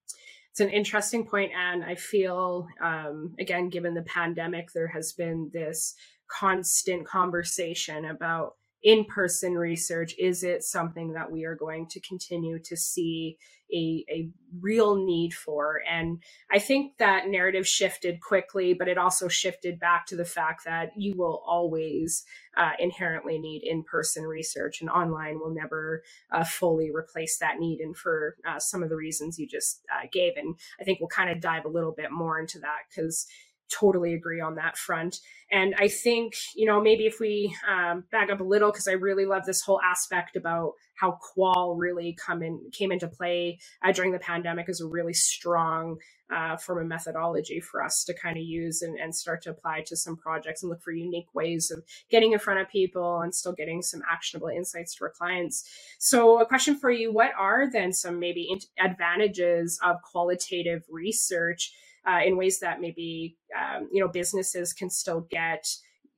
It's 0.51 0.59
an 0.59 0.69
interesting 0.69 1.25
point, 1.25 1.51
and 1.55 1.83
I 1.83 1.95
feel, 1.95 2.67
um, 2.81 3.35
again, 3.39 3.69
given 3.69 3.93
the 3.93 4.01
pandemic, 4.01 4.71
there 4.73 4.87
has 4.87 5.13
been 5.13 5.51
this 5.53 5.95
constant 6.27 7.07
conversation 7.07 8.05
about 8.05 8.55
in 8.83 9.05
person 9.05 9.53
research? 9.53 10.13
Is 10.17 10.43
it 10.43 10.63
something 10.63 11.13
that 11.13 11.31
we 11.31 11.45
are 11.45 11.55
going 11.55 11.87
to 11.87 11.99
continue 11.99 12.59
to 12.59 12.77
see 12.77 13.37
a, 13.73 14.03
a 14.09 14.29
real 14.61 14.95
need 14.95 15.33
for? 15.33 15.81
And 15.89 16.23
I 16.51 16.59
think 16.59 16.97
that 16.97 17.27
narrative 17.27 17.67
shifted 17.67 18.21
quickly, 18.21 18.73
but 18.73 18.87
it 18.87 18.97
also 18.97 19.27
shifted 19.27 19.79
back 19.79 20.05
to 20.07 20.15
the 20.15 20.25
fact 20.25 20.63
that 20.65 20.91
you 20.95 21.15
will 21.17 21.43
always 21.45 22.23
uh, 22.57 22.71
inherently 22.79 23.37
need 23.37 23.63
in 23.63 23.83
person 23.83 24.23
research, 24.23 24.81
and 24.81 24.89
online 24.89 25.39
will 25.39 25.53
never 25.53 26.03
uh, 26.31 26.43
fully 26.43 26.89
replace 26.91 27.37
that 27.37 27.59
need. 27.59 27.79
And 27.79 27.95
for 27.95 28.35
uh, 28.47 28.59
some 28.59 28.81
of 28.81 28.89
the 28.89 28.95
reasons 28.95 29.37
you 29.37 29.47
just 29.47 29.81
uh, 29.93 30.07
gave. 30.11 30.33
And 30.35 30.55
I 30.79 30.83
think 30.83 30.99
we'll 30.99 31.09
kind 31.09 31.29
of 31.29 31.41
dive 31.41 31.65
a 31.65 31.69
little 31.69 31.93
bit 31.95 32.11
more 32.11 32.39
into 32.39 32.59
that 32.59 32.79
because 32.89 33.27
totally 33.71 34.13
agree 34.13 34.41
on 34.41 34.55
that 34.55 34.77
front. 34.77 35.19
And 35.51 35.73
I 35.77 35.87
think, 35.87 36.35
you 36.55 36.65
know, 36.65 36.81
maybe 36.81 37.05
if 37.05 37.19
we 37.19 37.55
um, 37.67 38.03
back 38.11 38.29
up 38.29 38.39
a 38.39 38.43
little, 38.43 38.71
because 38.71 38.87
I 38.87 38.93
really 38.93 39.25
love 39.25 39.45
this 39.45 39.61
whole 39.61 39.81
aspect 39.81 40.35
about 40.35 40.73
how 40.95 41.17
qual 41.33 41.75
really 41.75 42.15
come 42.23 42.43
in 42.43 42.69
came 42.71 42.91
into 42.91 43.07
play 43.07 43.59
uh, 43.83 43.91
during 43.91 44.11
the 44.11 44.19
pandemic 44.19 44.69
as 44.69 44.81
a 44.81 44.87
really 44.87 45.13
strong 45.13 45.97
uh, 46.31 46.57
form 46.57 46.79
of 46.79 46.87
methodology 46.87 47.59
for 47.59 47.83
us 47.83 48.03
to 48.03 48.13
kind 48.13 48.37
of 48.37 48.43
use 48.43 48.81
and, 48.81 48.99
and 48.99 49.15
start 49.15 49.41
to 49.41 49.49
apply 49.49 49.81
to 49.87 49.95
some 49.95 50.15
projects 50.15 50.61
and 50.61 50.69
look 50.69 50.81
for 50.81 50.91
unique 50.91 51.33
ways 51.33 51.71
of 51.71 51.83
getting 52.11 52.33
in 52.33 52.39
front 52.39 52.59
of 52.59 52.69
people 52.69 53.21
and 53.21 53.33
still 53.33 53.53
getting 53.53 53.81
some 53.81 54.01
actionable 54.09 54.49
insights 54.49 54.93
to 54.95 55.05
our 55.05 55.09
clients. 55.09 55.67
So, 55.97 56.39
a 56.39 56.45
question 56.45 56.77
for 56.77 56.91
you: 56.91 57.11
What 57.11 57.31
are 57.37 57.69
then 57.71 57.93
some 57.93 58.19
maybe 58.19 58.47
advantages 58.79 59.79
of 59.83 60.01
qualitative 60.03 60.83
research? 60.89 61.71
Uh, 62.07 62.19
in 62.25 62.37
ways 62.37 62.59
that 62.59 62.81
maybe 62.81 63.37
um, 63.57 63.89
you 63.91 64.01
know 64.01 64.07
businesses 64.07 64.73
can 64.73 64.89
still 64.89 65.27
get 65.29 65.67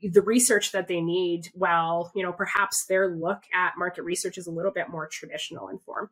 the 0.01 0.21
research 0.21 0.71
that 0.71 0.87
they 0.87 1.01
need 1.01 1.49
while 1.53 2.11
you 2.15 2.23
know 2.23 2.31
perhaps 2.31 2.85
their 2.85 3.15
look 3.15 3.43
at 3.53 3.77
market 3.77 4.03
research 4.03 4.37
is 4.37 4.47
a 4.47 4.51
little 4.51 4.71
bit 4.71 4.89
more 4.89 5.07
traditional 5.07 5.67
in 5.69 5.79
form. 5.79 6.09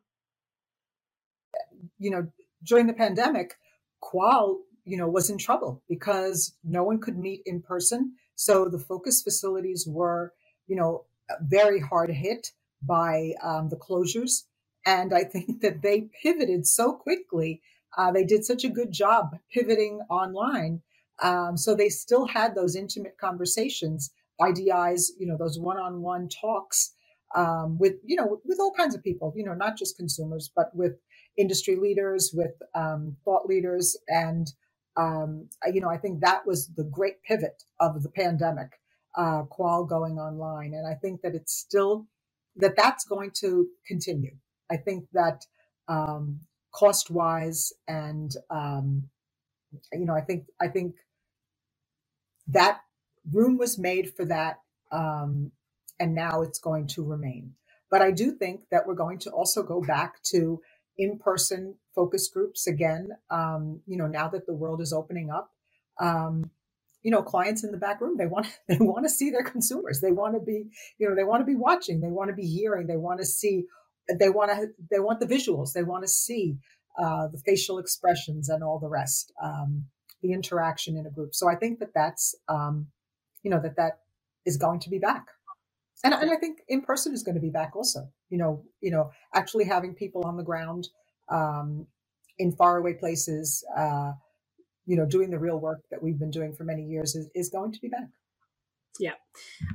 You 1.98 2.10
know 2.10 2.28
during 2.62 2.86
the 2.86 2.92
pandemic 2.92 3.56
qual 4.00 4.60
you 4.84 4.96
know 4.96 5.08
was 5.08 5.30
in 5.30 5.38
trouble 5.38 5.82
because 5.88 6.54
no 6.64 6.84
one 6.84 7.00
could 7.00 7.18
meet 7.18 7.42
in 7.46 7.62
person. 7.62 8.14
So 8.34 8.66
the 8.66 8.78
focus 8.78 9.22
facilities 9.22 9.86
were 9.88 10.32
you 10.66 10.76
know 10.76 11.04
very 11.42 11.80
hard 11.80 12.10
hit 12.10 12.48
by 12.82 13.34
um, 13.42 13.68
the 13.68 13.76
closures. 13.76 14.44
And 14.86 15.12
i 15.12 15.24
think 15.32 15.60
that 15.60 15.82
they 15.82 16.08
pivoted 16.22 16.66
so 16.66 16.92
quickly 16.92 17.60
uh, 17.96 18.12
they 18.12 18.24
did 18.24 18.44
such 18.44 18.64
a 18.64 18.68
good 18.68 18.92
job 18.92 19.36
pivoting 19.52 20.00
online. 20.10 20.82
Um, 21.22 21.56
so 21.56 21.74
they 21.74 21.88
still 21.88 22.26
had 22.26 22.54
those 22.54 22.76
intimate 22.76 23.16
conversations, 23.20 24.10
IDIs, 24.40 25.10
you 25.18 25.26
know, 25.26 25.36
those 25.36 25.58
one-on-one 25.58 26.28
talks 26.28 26.94
um, 27.34 27.78
with, 27.78 27.94
you 28.04 28.16
know, 28.16 28.40
with 28.44 28.58
all 28.58 28.72
kinds 28.72 28.94
of 28.94 29.02
people, 29.02 29.32
you 29.36 29.44
know, 29.44 29.54
not 29.54 29.76
just 29.76 29.96
consumers, 29.96 30.50
but 30.54 30.70
with 30.74 30.94
industry 31.36 31.76
leaders, 31.76 32.32
with 32.34 32.54
um, 32.74 33.16
thought 33.24 33.46
leaders. 33.46 33.96
And, 34.08 34.50
um, 34.96 35.48
you 35.72 35.80
know, 35.80 35.90
I 35.90 35.98
think 35.98 36.20
that 36.20 36.46
was 36.46 36.68
the 36.76 36.84
great 36.84 37.22
pivot 37.22 37.62
of 37.78 38.02
the 38.02 38.08
pandemic, 38.08 38.70
uh, 39.16 39.42
Qual 39.42 39.84
going 39.84 40.18
online. 40.18 40.74
And 40.74 40.86
I 40.86 40.94
think 40.94 41.20
that 41.22 41.34
it's 41.34 41.52
still, 41.54 42.06
that 42.56 42.76
that's 42.76 43.04
going 43.04 43.30
to 43.40 43.66
continue. 43.86 44.36
I 44.70 44.76
think 44.76 45.04
that 45.12 45.44
um, 45.88 46.40
cost 46.72 47.10
wise 47.10 47.72
and 47.88 48.32
um, 48.50 49.04
you 49.92 50.06
know 50.06 50.14
i 50.14 50.22
think 50.22 50.44
i 50.60 50.68
think 50.68 50.94
that 52.48 52.80
room 53.32 53.58
was 53.58 53.78
made 53.78 54.14
for 54.14 54.26
that 54.26 54.60
um, 54.92 55.52
and 56.00 56.14
now 56.14 56.42
it's 56.42 56.60
going 56.60 56.86
to 56.88 57.04
remain. 57.04 57.54
But 57.90 58.02
i 58.02 58.12
do 58.12 58.32
think 58.32 58.62
that 58.72 58.86
we're 58.86 58.94
going 58.94 59.18
to 59.20 59.30
also 59.30 59.62
go 59.64 59.82
back 59.82 60.22
to 60.24 60.60
in-person 60.98 61.76
focus 61.94 62.28
groups 62.28 62.66
again 62.68 63.10
um, 63.30 63.80
you 63.86 63.96
know 63.98 64.08
now 64.08 64.28
that 64.28 64.46
the 64.46 64.54
world 64.54 64.82
is 64.82 64.92
opening 64.94 65.30
up. 65.30 65.50
Um, 66.00 66.50
you 67.02 67.10
know 67.12 67.22
clients 67.22 67.64
in 67.64 67.72
the 67.72 67.78
back 67.78 68.00
room 68.02 68.16
they 68.18 68.26
want 68.26 68.46
they 68.68 68.78
want 68.78 69.04
to 69.06 69.10
see 69.10 69.30
their 69.30 69.44
consumers. 69.44 70.00
They 70.00 70.12
want 70.12 70.34
to 70.34 70.40
be 70.40 70.66
you 70.98 71.08
know 71.08 71.16
they 71.16 71.24
want 71.24 71.42
to 71.42 71.46
be 71.46 71.56
watching. 71.56 72.00
They 72.02 72.08
want 72.08 72.30
to 72.30 72.36
be 72.36 72.46
hearing. 72.46 72.88
They 72.88 72.98
want 72.98 73.20
to 73.20 73.26
see 73.26 73.66
they 74.18 74.28
want 74.30 74.50
to 74.50 74.68
they 74.90 75.00
want 75.00 75.20
the 75.20 75.26
visuals 75.26 75.72
they 75.72 75.82
want 75.82 76.02
to 76.02 76.08
see 76.08 76.56
uh, 76.98 77.28
the 77.28 77.38
facial 77.38 77.78
expressions 77.78 78.48
and 78.48 78.62
all 78.62 78.78
the 78.78 78.88
rest 78.88 79.32
um, 79.42 79.84
the 80.22 80.32
interaction 80.32 80.96
in 80.96 81.06
a 81.06 81.10
group. 81.10 81.34
So 81.34 81.48
i 81.48 81.54
think 81.54 81.78
that 81.80 81.94
that's 81.94 82.34
um, 82.48 82.88
you 83.42 83.50
know 83.50 83.60
that 83.62 83.76
that 83.76 84.00
is 84.46 84.56
going 84.56 84.80
to 84.80 84.90
be 84.90 84.98
back. 84.98 85.26
And, 86.04 86.14
and 86.14 86.30
i 86.30 86.36
think 86.36 86.60
in 86.68 86.82
person 86.82 87.12
is 87.14 87.22
going 87.22 87.36
to 87.36 87.40
be 87.40 87.50
back 87.50 87.72
also. 87.76 88.08
You 88.30 88.38
know 88.38 88.64
you 88.80 88.90
know 88.90 89.10
actually 89.34 89.64
having 89.64 89.94
people 89.94 90.24
on 90.24 90.36
the 90.36 90.44
ground 90.44 90.88
um, 91.30 91.86
in 92.38 92.52
faraway 92.52 92.94
places 92.94 93.64
uh, 93.76 94.12
you 94.86 94.96
know 94.96 95.06
doing 95.06 95.30
the 95.30 95.38
real 95.38 95.58
work 95.58 95.82
that 95.90 96.02
we've 96.02 96.18
been 96.18 96.30
doing 96.30 96.54
for 96.54 96.64
many 96.64 96.82
years 96.84 97.14
is, 97.14 97.28
is 97.34 97.50
going 97.50 97.72
to 97.72 97.80
be 97.80 97.88
back 97.88 98.08
yeah, 98.98 99.14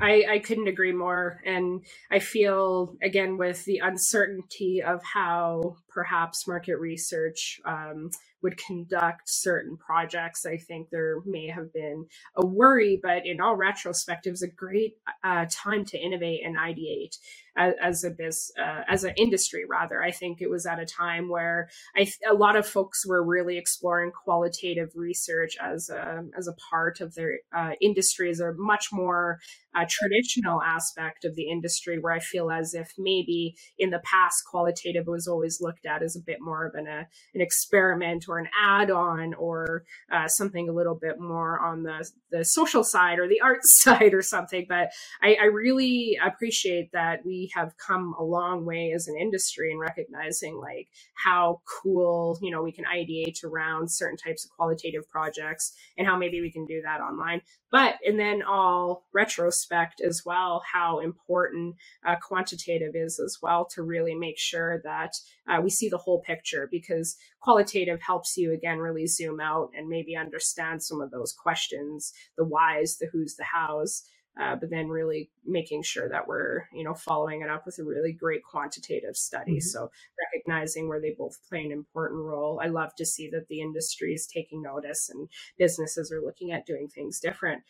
I, 0.02 0.26
I 0.30 0.40
couldn't 0.40 0.68
agree 0.68 0.92
more. 0.92 1.42
And 1.46 1.86
I 2.12 2.20
feel, 2.20 2.96
again, 3.02 3.38
with 3.38 3.64
the 3.66 3.80
uncertainty 3.80 4.84
of 4.84 5.02
how 5.04 5.78
perhaps 5.90 6.48
market 6.48 6.78
research 6.78 7.60
um, 7.66 8.12
would 8.42 8.58
conduct 8.58 9.24
certain 9.26 9.78
projects, 9.78 10.46
I 10.46 10.58
think 10.58 10.90
there 10.90 11.18
may 11.26 11.48
have 11.48 11.74
been 11.74 12.06
a 12.36 12.46
worry, 12.46 13.00
but 13.02 13.26
in 13.26 13.42
all 13.42 13.56
retrospect, 13.56 14.28
it 14.28 14.32
was 14.32 14.44
a 14.44 14.48
great 14.48 14.96
uh, 15.24 15.46
time 15.50 15.86
to 15.86 15.98
innovate 15.98 16.42
and 16.46 16.58
ideate 16.58 17.18
as, 17.58 18.04
a 18.04 18.10
biz, 18.10 18.52
uh, 18.60 18.82
as 18.88 19.04
an 19.04 19.14
industry. 19.18 19.64
Rather, 19.70 20.02
I 20.02 20.12
think 20.12 20.42
it 20.42 20.50
was 20.50 20.66
at 20.66 20.80
a 20.80 20.86
time 20.86 21.30
where 21.30 21.70
a 21.98 22.34
lot 22.34 22.56
of 22.56 22.68
folks 22.68 23.06
were 23.06 23.24
really 23.24 23.58
exploring 23.58 24.12
qualitative 24.12 24.90
research 24.96 25.58
as 25.62 25.90
a 25.90 26.24
as 26.38 26.48
a 26.48 26.56
part 26.70 27.02
of 27.02 27.16
their 27.16 27.40
uh, 27.56 27.72
industry 27.82 28.30
as 28.30 28.40
a 28.40 28.54
much 28.58 28.90
more 28.92 29.40
uh, 29.76 29.86
traditional 29.90 30.62
aspect 30.62 31.26
of 31.26 31.36
the 31.36 31.50
industry, 31.50 32.00
where 32.00 32.14
I 32.14 32.20
feel 32.20 32.50
as 32.50 32.74
if 32.74 32.94
maybe 32.98 33.56
in 33.78 33.90
the 33.90 34.02
past 34.04 34.44
qualitative 34.50 35.08
was 35.08 35.28
always 35.28 35.60
looked 35.62 35.86
at 35.86 36.02
as 36.02 36.16
a 36.16 36.22
bit 36.26 36.38
more 36.42 36.66
of 36.66 36.76
an 36.76 36.88
uh, 36.88 37.04
an 37.34 37.42
experiment 37.42 38.26
or 38.28 38.40
an 38.40 38.48
add-on 38.62 39.34
or 39.34 39.84
uh, 40.12 40.28
something 40.28 40.70
a 40.70 40.74
little 40.74 40.96
bit 40.96 41.20
more 41.20 41.60
on 41.60 41.84
the 41.84 42.10
the 42.32 42.44
social 42.44 42.84
side 42.84 43.20
or 43.20 43.28
the 43.28 43.42
art 43.44 43.60
side 43.64 44.14
or 44.14 44.22
something. 44.22 44.66
But 44.68 44.92
I, 45.22 45.36
I 45.42 45.46
really 45.46 46.18
appreciate 46.26 46.92
that 46.94 47.20
we 47.26 47.45
have 47.54 47.74
come 47.78 48.16
a 48.20 48.24
long 48.24 48.66
way 48.66 48.92
as 48.94 49.08
an 49.08 49.18
industry 49.20 49.72
in 49.72 49.78
recognizing 49.80 50.58
like 50.58 50.88
how 51.16 51.62
cool 51.82 52.38
you 52.42 52.52
know 52.52 52.64
we 52.64 52.72
can 52.72 52.86
ideate 52.86 53.44
around 53.44 53.92
certain 53.92 54.18
types 54.18 54.46
of 54.46 54.52
qualitative 54.52 55.10
projects 55.10 55.74
and 55.98 56.08
how 56.08 56.18
maybe 56.18 56.42
we 56.42 56.52
can 56.52 56.66
do 56.66 56.82
that 56.84 57.02
online. 57.02 57.42
But 57.72 57.96
and 58.06 58.20
then 58.20 58.42
all 58.44 59.06
retrospect 59.14 60.02
as 60.02 60.24
well, 60.26 60.64
how 60.72 61.00
important 61.00 61.76
uh, 62.06 62.16
quantitative 62.22 62.96
is 62.96 63.20
as 63.20 63.40
well 63.42 63.68
to 63.76 63.84
really 63.84 64.16
make 64.16 64.40
sure 64.40 64.82
that 64.84 65.14
uh, 65.48 65.62
we 65.62 65.70
see 65.70 65.90
the 65.90 65.98
whole 65.98 66.22
picture 66.22 66.68
because 66.72 67.18
qualitative 67.42 68.02
helps 68.02 68.38
you 68.38 68.54
again 68.54 68.80
really 68.80 69.08
zoom 69.08 69.40
out 69.40 69.70
and 69.78 69.88
maybe 69.88 70.16
understand 70.16 70.82
some 70.84 71.02
of 71.02 71.12
those 71.12 71.34
questions 71.34 72.14
the 72.38 72.46
whys 72.46 72.98
the 73.00 73.08
who's 73.12 73.36
the 73.36 73.44
hows 73.44 74.04
uh, 74.40 74.56
but 74.56 74.70
then 74.70 74.90
really 74.90 75.30
making 75.46 75.84
sure 75.84 76.10
that 76.10 76.28
we're 76.28 76.68
you 76.74 76.84
know 76.84 76.94
following 76.94 77.42
it 77.42 77.50
up 77.50 77.66
with 77.66 77.80
a 77.80 77.84
really 77.84 78.12
great 78.12 78.44
quantitative 78.44 79.16
study. 79.16 79.54
Mm-hmm. 79.54 79.60
so 79.60 79.92
recognizing 80.34 80.88
where 80.88 81.02
they 81.02 81.16
both 81.18 81.38
play 81.48 81.64
an 81.64 81.72
important 81.72 82.22
role. 82.22 82.60
I 82.64 82.68
love 82.68 82.96
to 82.96 83.06
see 83.06 83.30
that 83.30 83.48
the 83.48 83.62
industry 83.62 84.14
is 84.14 84.28
taking 84.28 84.62
notice 84.62 85.10
and 85.10 85.30
businesses 85.58 86.12
are 86.12 86.22
looking 86.22 86.52
at 86.52 86.66
doing 86.66 86.88
things 86.88 87.20
different 87.20 87.64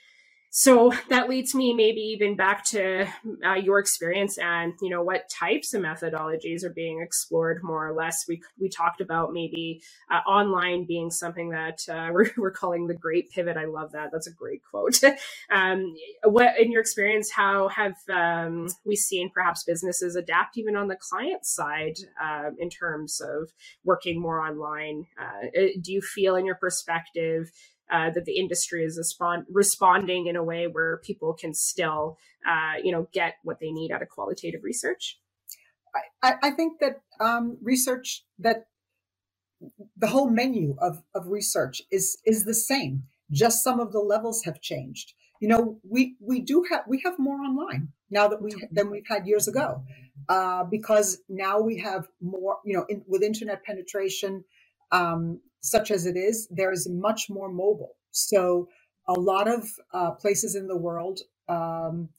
so 0.58 0.94
that 1.10 1.28
leads 1.28 1.54
me 1.54 1.74
maybe 1.74 2.00
even 2.00 2.38
back 2.38 2.64
to 2.64 3.06
uh, 3.46 3.56
your 3.56 3.78
experience 3.78 4.38
and 4.38 4.72
you 4.82 4.90
know 4.90 5.04
what 5.04 5.30
types 5.30 5.74
of 5.74 5.82
methodologies 5.82 6.64
are 6.64 6.70
being 6.70 7.02
explored 7.02 7.62
more 7.62 7.86
or 7.86 7.94
less. 7.94 8.24
We 8.26 8.42
we 8.58 8.70
talked 8.70 9.02
about 9.02 9.34
maybe 9.34 9.82
uh, 10.10 10.20
online 10.20 10.86
being 10.86 11.12
something 11.12 11.50
that 11.50 11.80
uh, 11.90 12.08
we're, 12.14 12.32
we're 12.38 12.52
calling 12.52 12.88
the 12.88 12.94
great 12.94 13.32
pivot. 13.32 13.58
I 13.58 13.66
love 13.66 13.92
that. 13.92 14.12
That's 14.14 14.28
a 14.28 14.32
great 14.34 14.62
quote. 14.64 14.96
Um, 15.52 15.96
what 16.24 16.60
in 16.60 16.72
your 16.72 16.82
experience 16.82 17.32
how 17.32 17.68
have 17.68 17.96
um, 18.12 18.68
we 18.86 18.96
seen 18.96 19.30
perhaps 19.34 19.64
businesses 19.64 20.16
adapt 20.16 20.58
even 20.58 20.76
on 20.76 20.88
the 20.88 20.96
client 20.96 21.46
side 21.46 21.96
uh, 22.22 22.52
in 22.58 22.70
terms 22.70 23.22
of 23.22 23.52
working 23.84 24.20
more 24.20 24.40
online? 24.40 25.06
Uh, 25.20 25.48
do 25.82 25.92
you 25.92 26.02
feel 26.02 26.36
in 26.36 26.46
your 26.46 26.56
perspective 26.56 27.52
uh, 27.92 28.10
that 28.12 28.26
the 28.26 28.38
industry 28.38 28.84
is 28.84 28.98
respond- 28.98 29.46
responding 29.50 30.28
in 30.28 30.36
a 30.36 30.44
way 30.44 30.68
where 30.68 30.98
people 31.04 31.34
can 31.34 31.54
still, 31.54 32.18
uh, 32.48 32.80
you 32.84 32.92
know, 32.92 33.08
get 33.14 33.36
what 33.44 33.60
they 33.60 33.72
need 33.72 33.92
out 33.92 34.02
of 34.02 34.10
qualitative 34.10 34.62
research? 34.64 35.20
I, 36.22 36.36
I 36.44 36.52
think 36.52 36.80
that 36.82 37.02
um, 37.20 37.58
research 37.62 38.26
that 38.40 38.66
the 39.96 40.08
whole 40.08 40.30
menu 40.30 40.76
of, 40.80 41.02
of 41.14 41.28
research 41.28 41.82
is 41.90 42.18
is 42.26 42.44
the 42.44 42.54
same. 42.54 43.04
Just 43.32 43.64
some 43.64 43.80
of 43.80 43.92
the 43.94 44.00
levels 44.00 44.44
have 44.44 44.60
changed. 44.62 45.14
you 45.40 45.48
know, 45.48 45.80
we 45.88 46.16
we 46.20 46.42
do 46.42 46.66
have 46.70 46.84
we 46.88 47.02
have 47.04 47.20
more 47.20 47.38
online 47.38 47.90
now 48.10 48.28
that 48.28 48.42
we 48.42 48.52
than 48.72 48.90
we've 48.90 49.08
had 49.08 49.28
years 49.28 49.48
ago, 49.48 49.84
uh, 50.30 50.64
because 50.64 51.20
now 51.30 51.60
we 51.60 51.78
have 51.80 52.08
more. 52.22 52.58
You 52.66 52.78
know, 52.78 52.86
in, 52.90 53.04
with 53.08 53.22
internet 53.22 53.64
penetration, 53.64 54.44
um, 54.92 55.42
such 55.66 55.92
as 55.92 56.06
it 56.06 56.16
is, 56.16 56.48
there 56.52 56.72
is 56.72 56.88
much 56.90 57.30
more 57.30 57.50
mobile. 57.52 57.96
So 58.12 58.70
a 59.08 59.14
lot 59.14 59.48
of 59.48 59.68
uh, 59.94 60.12
places 60.12 60.56
in 60.56 60.68
the 60.68 60.78
world, 60.78 61.20
um, 61.50 62.10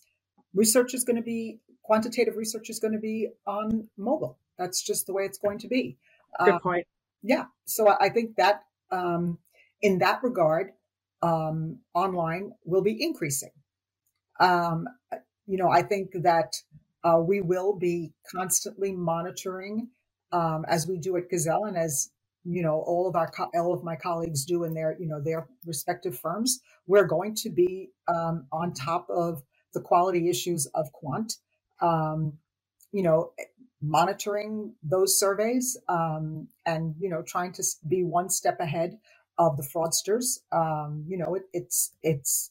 research 0.55 0.95
is 0.95 1.05
going 1.05 1.17
to 1.17 1.23
be 1.23 1.61
quantitative 1.87 2.37
research 2.37 2.69
is 2.69 2.81
going 2.81 2.93
to 2.93 2.99
be 2.99 3.29
on 3.47 3.89
mobile. 3.97 4.39
That's 4.59 4.83
just 4.83 5.07
the 5.07 5.13
way 5.13 5.23
it's 5.25 5.39
going 5.39 5.59
to 5.59 5.69
be. 5.69 5.97
Good 6.45 6.55
um, 6.55 6.61
point. 6.61 6.87
Yeah. 7.23 7.45
So 7.67 7.95
I 8.01 8.09
think 8.09 8.37
that 8.37 8.63
um, 8.91 9.39
in 9.81 9.99
that 9.99 10.23
regard, 10.23 10.73
um, 11.23 11.79
online 11.95 12.53
will 12.65 12.83
be 12.83 12.97
increasing. 13.01 13.51
Um, 14.41 14.87
you 15.47 15.57
know, 15.57 15.71
I 15.71 15.83
think 15.83 16.11
that 16.23 16.55
uh, 17.05 17.21
we 17.21 17.41
will 17.41 17.79
be 17.79 18.13
constantly 18.35 18.93
monitoring 18.93 19.89
um, 20.33 20.65
as 20.69 20.87
we 20.89 20.99
do 20.99 21.17
at 21.17 21.31
Gazelle 21.31 21.65
and 21.65 21.77
as 21.77 22.11
you 22.49 22.63
know 22.63 22.83
all 22.87 23.09
of 23.09 23.17
our 23.17 23.31
all 23.55 23.75
of 23.75 23.85
my 23.85 23.97
colleagues 23.97 24.45
do 24.45 24.65
in 24.65 24.75
their 24.75 24.97
you 25.01 25.07
know 25.09 25.21
their 25.23 25.49
respective 25.67 26.19
firms. 26.19 26.61
We're 26.87 27.07
going 27.07 27.35
to 27.37 27.51
be 27.51 27.91
um, 28.09 28.47
on 28.53 28.73
top 28.73 29.09
of 29.11 29.43
the 29.75 29.81
quality 29.81 30.31
issues 30.31 30.67
of 30.75 30.93
quant. 30.93 31.35
Um, 31.83 32.35
you 32.93 33.03
know, 33.03 33.33
monitoring 33.83 34.75
those 34.83 35.19
surveys 35.19 35.77
um, 35.89 36.49
and 36.65 36.95
you 36.99 37.11
know 37.11 37.23
trying 37.23 37.53
to 37.53 37.65
be 37.89 38.05
one 38.05 38.31
step 38.31 38.61
ahead 38.61 38.99
of 39.39 39.57
the 39.57 39.63
fraudsters. 39.65 40.39
Um, 40.53 41.05
you 41.09 41.19
know, 41.19 41.35
it, 41.35 41.43
it's 41.53 41.93
it's 42.03 42.51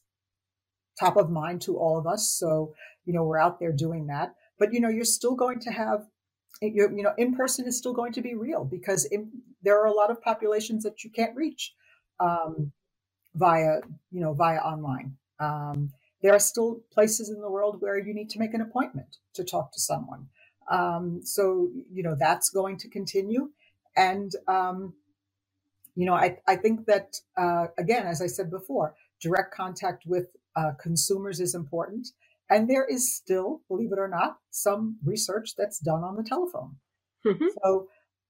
top 0.99 1.17
of 1.17 1.29
mind 1.29 1.61
to 1.63 1.77
all 1.77 1.97
of 1.97 2.07
us. 2.07 2.35
So 2.39 2.73
you 3.05 3.13
know, 3.13 3.23
we're 3.23 3.39
out 3.39 3.59
there 3.59 3.71
doing 3.71 4.07
that. 4.07 4.35
But 4.59 4.73
you 4.73 4.79
know, 4.79 4.89
you're 4.89 5.05
still 5.05 5.35
going 5.35 5.59
to 5.61 5.71
have 5.71 6.07
you 6.61 7.03
know, 7.03 7.13
in 7.17 7.35
person 7.35 7.67
is 7.67 7.77
still 7.77 7.93
going 7.93 8.13
to 8.13 8.21
be 8.21 8.35
real 8.35 8.65
because 8.65 9.05
in, 9.05 9.29
there 9.61 9.79
are 9.81 9.87
a 9.87 9.93
lot 9.93 10.11
of 10.11 10.21
populations 10.21 10.83
that 10.83 11.03
you 11.03 11.09
can't 11.09 11.35
reach 11.35 11.73
um, 12.19 12.71
via 13.35 13.79
you 14.11 14.21
know 14.21 14.33
via 14.33 14.59
online. 14.59 15.17
Um, 15.39 15.91
there 16.21 16.33
are 16.33 16.39
still 16.39 16.81
places 16.91 17.29
in 17.29 17.41
the 17.41 17.49
world 17.49 17.81
where 17.81 17.99
you 17.99 18.13
need 18.13 18.29
to 18.31 18.39
make 18.39 18.53
an 18.53 18.61
appointment 18.61 19.17
to 19.33 19.43
talk 19.43 19.71
to 19.73 19.79
someone. 19.79 20.27
Um, 20.71 21.21
so 21.23 21.69
you 21.91 22.03
know 22.03 22.15
that's 22.19 22.49
going 22.49 22.77
to 22.79 22.89
continue, 22.89 23.49
and 23.95 24.31
um, 24.47 24.93
you 25.95 26.05
know, 26.05 26.13
I, 26.13 26.37
I 26.47 26.57
think 26.57 26.85
that, 26.87 27.15
uh, 27.37 27.67
again, 27.77 28.05
as 28.05 28.21
I 28.21 28.27
said 28.27 28.51
before, 28.51 28.95
direct 29.21 29.53
contact 29.53 30.03
with 30.05 30.27
uh, 30.55 30.71
consumers 30.79 31.39
is 31.39 31.55
important. 31.55 32.09
And 32.49 32.69
there 32.69 32.85
is 32.85 33.15
still, 33.15 33.61
believe 33.67 33.91
it 33.91 33.99
or 33.99 34.07
not, 34.07 34.37
some 34.51 34.97
research 35.03 35.53
that's 35.57 35.79
done 35.79 36.03
on 36.03 36.15
the 36.15 36.23
telephone. 36.23 36.75
Mm-hmm. 37.25 37.45
So, 37.63 37.87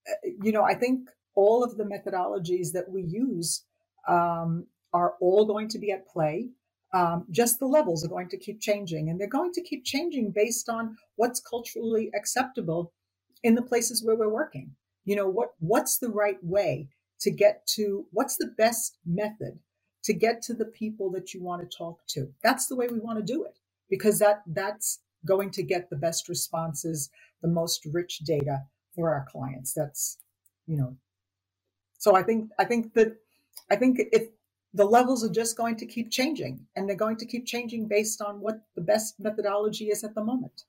uh, 0.10 0.30
you 0.42 0.52
know, 0.52 0.64
I 0.64 0.74
think 0.74 1.10
all 1.36 1.64
of 1.64 1.78
the 1.78 1.84
methodologies 1.84 2.72
that 2.74 2.90
we 2.90 3.04
use 3.04 3.66
um, 4.08 4.68
are 4.94 5.16
all 5.20 5.46
going 5.46 5.68
to 5.70 5.80
be 5.80 5.92
at 5.92 6.08
play. 6.08 6.50
Um, 6.94 7.26
just 7.30 7.60
the 7.60 7.66
levels 7.66 8.06
are 8.06 8.10
going 8.10 8.30
to 8.30 8.38
keep 8.38 8.62
changing, 8.62 9.10
and 9.10 9.20
they're 9.20 9.28
going 9.28 9.52
to 9.54 9.62
keep 9.62 9.84
changing 9.84 10.32
based 10.34 10.70
on 10.70 10.96
what's 11.18 11.42
culturally 11.42 12.10
acceptable 12.16 12.94
in 13.44 13.56
the 13.56 13.62
places 13.62 14.02
where 14.02 14.16
we're 14.16 14.30
working. 14.30 14.76
You 15.04 15.18
know, 15.18 15.28
what 15.28 15.50
what's 15.60 15.98
the 15.98 16.10
right 16.10 16.42
way 16.42 16.88
to 17.20 17.32
get 17.32 17.68
to 17.76 18.06
what's 18.12 18.38
the 18.38 18.52
best 18.58 18.98
method 19.06 19.60
to 20.06 20.14
get 20.14 20.42
to 20.44 20.54
the 20.54 20.66
people 20.66 21.12
that 21.12 21.34
you 21.34 21.44
want 21.44 21.62
to 21.62 21.78
talk 21.78 22.00
to. 22.08 22.32
That's 22.44 22.68
the 22.68 22.76
way 22.76 22.88
we 22.88 23.00
want 23.00 23.18
to 23.18 23.34
do 23.34 23.44
it 23.44 23.60
because 23.90 24.20
that 24.20 24.42
that's 24.48 25.00
going 25.26 25.52
to 25.52 25.64
get 25.64 25.90
the 25.90 25.96
best 25.96 26.30
responses, 26.30 27.10
the 27.42 27.48
most 27.48 27.86
rich 27.92 28.20
data 28.20 28.64
for 28.94 29.14
our 29.14 29.26
clients. 29.30 29.74
That's, 29.74 30.18
you 30.68 30.78
know, 30.78 30.96
so 31.98 32.16
I 32.16 32.24
think 32.24 32.52
I 32.60 32.66
think 32.66 32.94
that 32.94 33.16
I 33.70 33.76
think 33.76 34.00
if 34.12 34.30
the 34.74 34.86
levels 34.86 35.24
are 35.24 35.30
just 35.30 35.56
going 35.56 35.78
to 35.78 35.86
keep 35.86 36.12
changing 36.12 36.60
and 36.76 36.88
they're 36.88 36.98
going 36.98 37.18
to 37.18 37.26
keep 37.26 37.46
changing 37.46 37.88
based 37.88 38.22
on 38.22 38.42
what 38.42 38.62
the 38.76 38.82
best 38.82 39.16
methodology 39.20 39.86
is 39.86 40.04
at 40.04 40.14
the 40.14 40.24
moment. 40.24 40.64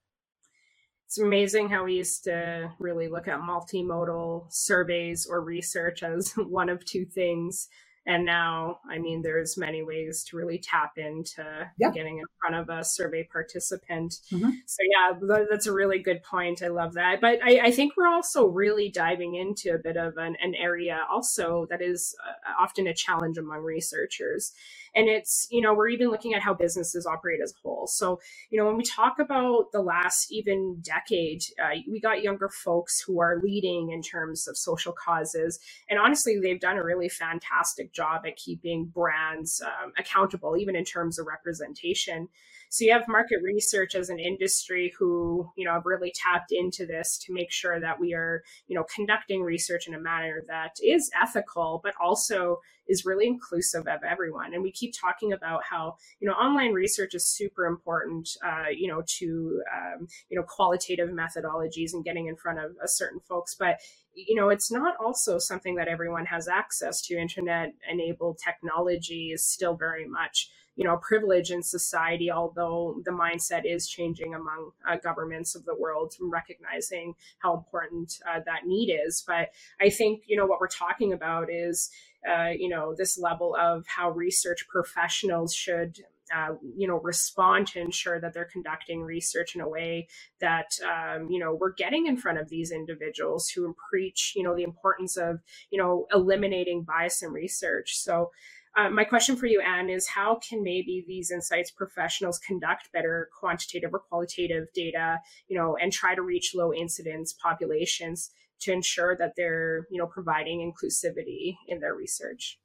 It's 1.06 1.18
amazing 1.18 1.68
how 1.68 1.84
we 1.84 1.94
used 1.94 2.24
to 2.24 2.70
really 2.78 3.08
look 3.08 3.26
at 3.26 3.40
multimodal 3.40 4.46
surveys 4.48 5.26
or 5.26 5.40
research 5.40 6.02
as 6.02 6.32
one 6.36 6.68
of 6.68 6.84
two 6.84 7.04
things 7.04 7.68
and 8.06 8.24
now 8.24 8.78
i 8.88 8.98
mean 8.98 9.22
there's 9.22 9.56
many 9.56 9.82
ways 9.82 10.24
to 10.24 10.36
really 10.36 10.58
tap 10.58 10.92
into 10.96 11.44
yeah. 11.78 11.90
getting 11.90 12.18
in 12.18 12.24
front 12.40 12.54
of 12.54 12.68
a 12.68 12.84
survey 12.84 13.26
participant 13.30 14.20
mm-hmm. 14.32 14.50
so 14.66 14.78
yeah 14.90 15.44
that's 15.50 15.66
a 15.66 15.72
really 15.72 15.98
good 15.98 16.22
point 16.22 16.62
i 16.62 16.68
love 16.68 16.94
that 16.94 17.20
but 17.20 17.38
I, 17.42 17.66
I, 17.66 17.70
think 17.70 17.94
we're 17.96 18.08
also 18.08 18.46
really 18.46 18.88
diving 18.88 19.34
into 19.34 19.74
a 19.74 19.78
bit 19.78 19.96
of 19.96 20.16
an, 20.16 20.36
an 20.40 20.54
area 20.54 21.00
also 21.10 21.66
that 21.70 21.82
is 21.82 22.14
uh, 22.26 22.62
often 22.62 22.86
a 22.86 22.94
challenge 22.94 23.38
among 23.38 23.62
researchers 23.62 24.52
and 24.96 25.08
it's 25.08 25.46
you 25.50 25.60
know 25.60 25.74
we're 25.74 25.88
even 25.88 26.08
looking 26.08 26.34
at 26.34 26.42
how 26.42 26.54
businesses 26.54 27.06
operate 27.06 27.40
as 27.42 27.52
a 27.52 27.60
whole. 27.62 27.86
So 27.86 28.18
you 28.50 28.58
know 28.58 28.66
when 28.66 28.76
we 28.76 28.82
talk 28.82 29.18
about 29.20 29.70
the 29.72 29.82
last 29.82 30.32
even 30.32 30.78
decade 30.80 31.42
uh, 31.62 31.76
we 31.88 32.00
got 32.00 32.22
younger 32.22 32.48
folks 32.48 33.00
who 33.00 33.20
are 33.20 33.38
leading 33.42 33.90
in 33.90 34.02
terms 34.02 34.48
of 34.48 34.56
social 34.56 34.92
causes. 34.92 35.60
And 35.88 35.98
honestly 35.98 36.40
they've 36.42 36.60
done 36.60 36.78
a 36.78 36.84
really 36.84 37.08
fantastic 37.08 37.92
job 37.92 38.22
at 38.26 38.36
keeping 38.36 38.86
brands 38.86 39.60
um, 39.62 39.92
accountable 39.98 40.56
even 40.56 40.74
in 40.74 40.84
terms 40.84 41.18
of 41.18 41.26
representation 41.26 42.28
so 42.68 42.84
you 42.84 42.92
have 42.92 43.08
market 43.08 43.38
research 43.42 43.94
as 43.94 44.08
an 44.08 44.18
industry 44.18 44.92
who, 44.98 45.50
you 45.56 45.64
know, 45.64 45.72
have 45.72 45.86
really 45.86 46.12
tapped 46.14 46.52
into 46.52 46.86
this 46.86 47.18
to 47.26 47.32
make 47.32 47.50
sure 47.50 47.80
that 47.80 48.00
we 48.00 48.14
are, 48.14 48.42
you 48.66 48.76
know, 48.76 48.84
conducting 48.94 49.42
research 49.42 49.86
in 49.86 49.94
a 49.94 50.00
manner 50.00 50.42
that 50.48 50.76
is 50.84 51.10
ethical, 51.20 51.80
but 51.82 51.94
also 52.00 52.60
is 52.88 53.04
really 53.04 53.26
inclusive 53.26 53.86
of 53.86 54.04
everyone. 54.08 54.54
And 54.54 54.62
we 54.62 54.70
keep 54.70 54.94
talking 54.98 55.32
about 55.32 55.62
how, 55.68 55.96
you 56.20 56.28
know, 56.28 56.34
online 56.34 56.72
research 56.72 57.14
is 57.14 57.26
super 57.26 57.66
important, 57.66 58.28
uh, 58.44 58.68
you 58.70 58.88
know, 58.88 59.02
to, 59.18 59.62
um, 59.74 60.06
you 60.28 60.38
know, 60.38 60.44
qualitative 60.46 61.10
methodologies 61.10 61.92
and 61.92 62.04
getting 62.04 62.26
in 62.26 62.36
front 62.36 62.58
of 62.58 62.72
a 62.82 62.88
certain 62.88 63.20
folks. 63.20 63.56
But 63.58 63.78
you 64.16 64.34
know 64.34 64.48
it's 64.48 64.72
not 64.72 64.94
also 64.98 65.38
something 65.38 65.74
that 65.74 65.88
everyone 65.88 66.24
has 66.24 66.48
access 66.48 67.02
to 67.02 67.18
internet 67.18 67.74
enabled 67.90 68.38
technology 68.42 69.30
is 69.32 69.44
still 69.44 69.74
very 69.74 70.08
much 70.08 70.48
you 70.76 70.84
know, 70.84 70.98
privilege 70.98 71.50
in 71.50 71.62
society, 71.62 72.30
although 72.30 73.00
the 73.04 73.10
mindset 73.10 73.62
is 73.64 73.88
changing 73.88 74.34
among 74.34 74.70
uh, 74.88 74.96
governments 75.02 75.54
of 75.54 75.64
the 75.64 75.74
world, 75.74 76.14
recognizing 76.20 77.14
how 77.38 77.54
important 77.54 78.12
uh, 78.28 78.40
that 78.46 78.66
need 78.66 78.92
is. 78.92 79.24
But 79.26 79.48
I 79.80 79.90
think, 79.90 80.22
you 80.26 80.36
know, 80.36 80.46
what 80.46 80.60
we're 80.60 80.68
talking 80.68 81.12
about 81.12 81.48
is, 81.50 81.90
uh, 82.30 82.50
you 82.56 82.68
know, 82.68 82.94
this 82.96 83.18
level 83.18 83.56
of 83.58 83.84
how 83.86 84.10
research 84.10 84.66
professionals 84.68 85.54
should 85.54 85.98
uh, 86.34 86.54
you 86.76 86.88
know 86.88 86.98
respond 87.00 87.68
to 87.68 87.80
ensure 87.80 88.20
that 88.20 88.34
they're 88.34 88.48
conducting 88.52 89.02
research 89.02 89.54
in 89.54 89.60
a 89.60 89.68
way 89.68 90.08
that 90.40 90.70
um, 90.84 91.28
you 91.30 91.38
know 91.38 91.54
we're 91.54 91.72
getting 91.72 92.06
in 92.06 92.16
front 92.16 92.38
of 92.38 92.48
these 92.48 92.72
individuals 92.72 93.48
who 93.48 93.74
preach 93.90 94.32
you 94.34 94.42
know 94.42 94.54
the 94.56 94.64
importance 94.64 95.16
of 95.16 95.40
you 95.70 95.80
know 95.80 96.06
eliminating 96.12 96.82
bias 96.82 97.22
in 97.22 97.30
research 97.30 97.96
so 97.96 98.30
uh, 98.76 98.90
my 98.90 99.04
question 99.04 99.36
for 99.36 99.46
you, 99.46 99.60
Anne, 99.60 99.88
is 99.88 100.06
how 100.06 100.38
can 100.46 100.62
maybe 100.62 101.02
these 101.06 101.30
insights 101.30 101.70
professionals 101.70 102.38
conduct 102.38 102.92
better 102.92 103.30
quantitative 103.38 103.94
or 103.94 104.00
qualitative 104.00 104.66
data, 104.74 105.18
you 105.48 105.56
know, 105.58 105.76
and 105.80 105.92
try 105.92 106.14
to 106.14 106.22
reach 106.22 106.52
low 106.54 106.74
incidence 106.74 107.32
populations 107.32 108.30
to 108.60 108.72
ensure 108.72 109.16
that 109.16 109.32
they're, 109.36 109.86
you 109.90 109.98
know, 109.98 110.06
providing 110.06 110.60
inclusivity 110.60 111.56
in 111.68 111.80
their 111.80 111.94
research? 111.94 112.58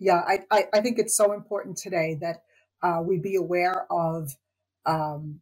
Yeah, 0.00 0.20
I, 0.26 0.40
I, 0.50 0.64
I 0.74 0.80
think 0.80 0.98
it's 0.98 1.16
so 1.16 1.32
important 1.32 1.76
today 1.76 2.18
that 2.20 2.42
uh, 2.82 3.00
we 3.04 3.18
be 3.18 3.36
aware 3.36 3.86
of 3.88 4.34
um, 4.84 5.40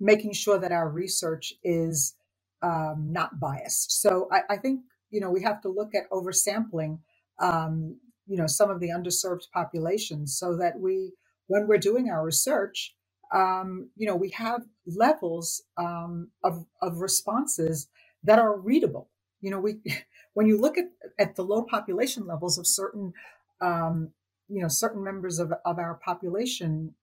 making 0.00 0.32
sure 0.32 0.58
that 0.58 0.72
our 0.72 0.88
research 0.88 1.54
is 1.62 2.16
um, 2.62 3.08
not 3.10 3.38
biased. 3.38 4.00
So 4.02 4.28
I, 4.32 4.54
I, 4.54 4.56
think 4.56 4.80
you 5.10 5.20
know 5.20 5.30
we 5.30 5.42
have 5.42 5.60
to 5.62 5.68
look 5.68 5.94
at 5.94 6.10
oversampling 6.10 6.98
um, 7.38 7.98
you 8.26 8.36
know 8.36 8.46
some 8.46 8.70
of 8.70 8.80
the 8.80 8.90
underserved 8.90 9.50
populations 9.52 10.36
so 10.38 10.56
that 10.56 10.78
we 10.78 11.12
when 11.46 11.66
we're 11.66 11.78
doing 11.78 12.10
our 12.10 12.24
research 12.24 12.94
um, 13.32 13.90
you 13.96 14.06
know 14.06 14.16
we 14.16 14.30
have 14.30 14.62
levels 14.86 15.62
um, 15.76 16.30
of, 16.42 16.64
of 16.82 16.98
responses 17.00 17.88
that 18.22 18.38
are 18.38 18.58
readable. 18.58 19.10
You 19.40 19.50
know 19.50 19.60
we 19.60 19.76
when 20.34 20.46
you 20.46 20.60
look 20.60 20.78
at, 20.78 20.86
at 21.18 21.36
the 21.36 21.44
low 21.44 21.62
population 21.62 22.26
levels 22.26 22.58
of 22.58 22.66
certain 22.66 23.12
um, 23.60 24.10
you 24.48 24.62
know 24.62 24.68
certain 24.68 25.02
members 25.02 25.38
of, 25.38 25.52
of 25.64 25.78
our 25.78 25.94
population 26.04 26.94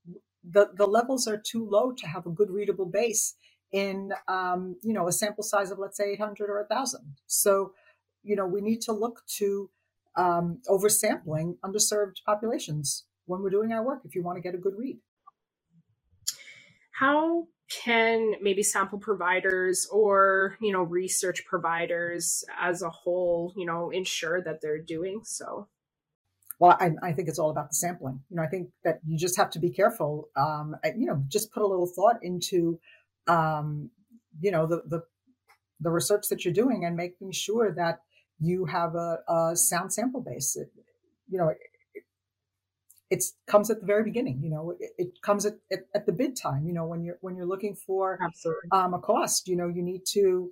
the, 0.43 0.69
the 0.75 0.88
levels 0.88 1.27
are 1.27 1.38
too 1.38 1.67
low 1.69 1.91
to 1.91 2.07
have 2.07 2.25
a 2.25 2.31
good 2.31 2.49
readable 2.49 2.86
base 2.86 3.36
in 3.71 4.12
um, 4.27 4.75
you 4.84 4.93
know 4.93 5.07
a 5.07 5.12
sample 5.12 5.43
size 5.43 5.71
of 5.71 5.79
let's 5.79 5.97
say 5.97 6.12
800 6.13 6.49
or 6.49 6.60
1000 6.69 7.01
so 7.27 7.73
you 8.23 8.36
know 8.36 8.45
we 8.45 8.62
need 8.62 8.81
to 8.81 8.93
look 8.93 9.21
to 9.38 9.69
um, 10.15 10.62
oversampling 10.67 11.56
underserved 11.63 12.24
populations. 12.26 13.06
when 13.26 13.41
we're 13.41 13.50
doing 13.50 13.71
our 13.71 13.86
work 13.86 14.02
if 14.04 14.15
you 14.15 14.24
want 14.24 14.38
to 14.38 14.41
get 14.41 14.56
a 14.56 14.58
good 14.58 14.74
read. 14.78 15.00
How 17.00 17.47
can 17.71 18.34
maybe 18.41 18.63
sample 18.63 19.00
providers 19.00 19.88
or 19.91 20.58
you 20.62 20.74
know 20.74 20.84
research 20.84 21.45
providers 21.45 22.43
as 22.60 22.82
a 22.82 22.89
whole 22.89 23.54
you 23.56 23.65
know 23.65 23.89
ensure 23.89 24.41
that 24.41 24.60
they're 24.62 24.82
doing 24.82 25.21
so 25.24 25.67
well 26.60 26.76
I, 26.80 26.91
I, 27.02 27.13
think 27.13 27.30
it's 27.30 27.39
all 27.39 27.50
about 27.50 27.69
the 27.69 27.76
sampling 27.76 28.19
you 28.30 28.36
know 28.36 28.43
i 28.43 28.47
think 28.47 28.69
that 28.84 29.00
you 29.08 29.17
just 29.17 29.38
have 29.38 29.50
to 29.52 29.60
be 29.60 29.69
careful 29.69 30.30
um, 30.36 30.76
you 30.97 31.06
know 31.06 31.24
just 31.30 31.54
put 31.54 31.63
a 31.63 31.67
little 31.67 31.88
thought 31.88 32.17
into 32.21 32.80
um, 33.28 33.89
you 34.41 34.52
know 34.52 34.67
the, 34.67 34.82
the 34.88 35.04
the 35.80 35.91
research 35.91 36.28
that 36.30 36.43
you're 36.43 36.54
doing 36.54 36.84
and 36.86 36.95
making 36.95 37.32
sure 37.32 37.74
that 37.74 38.00
you 38.41 38.65
have 38.65 38.95
a, 38.95 39.19
a 39.30 39.56
sound 39.56 39.93
sample 39.93 40.21
base. 40.21 40.58
It, 40.58 40.71
you 41.30 41.38
know 41.38 41.51
it 43.12 43.25
comes 43.45 43.69
at 43.69 43.80
the 43.82 43.86
very 43.86 44.04
beginning 44.04 44.39
you 44.41 44.49
know 44.49 44.75
it, 44.80 44.91
it 44.97 45.21
comes 45.21 45.45
at, 45.45 45.54
at, 45.71 45.80
at, 45.95 46.06
the 46.06 46.12
bid 46.12 46.36
time 46.36 46.65
you 46.65 46.73
know 46.73 46.86
when 46.86 47.04
you're 47.04 47.17
when 47.21 47.36
you're 47.36 47.45
looking 47.45 47.75
for 47.75 48.19
um, 48.71 48.93
a 48.93 48.99
cost 48.99 49.47
you 49.47 49.56
know 49.56 49.67
you 49.67 49.82
need 49.82 50.01
to 50.06 50.51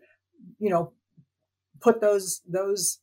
you 0.59 0.69
know 0.69 0.91
put 1.81 2.01
those 2.01 2.41
those 2.47 2.99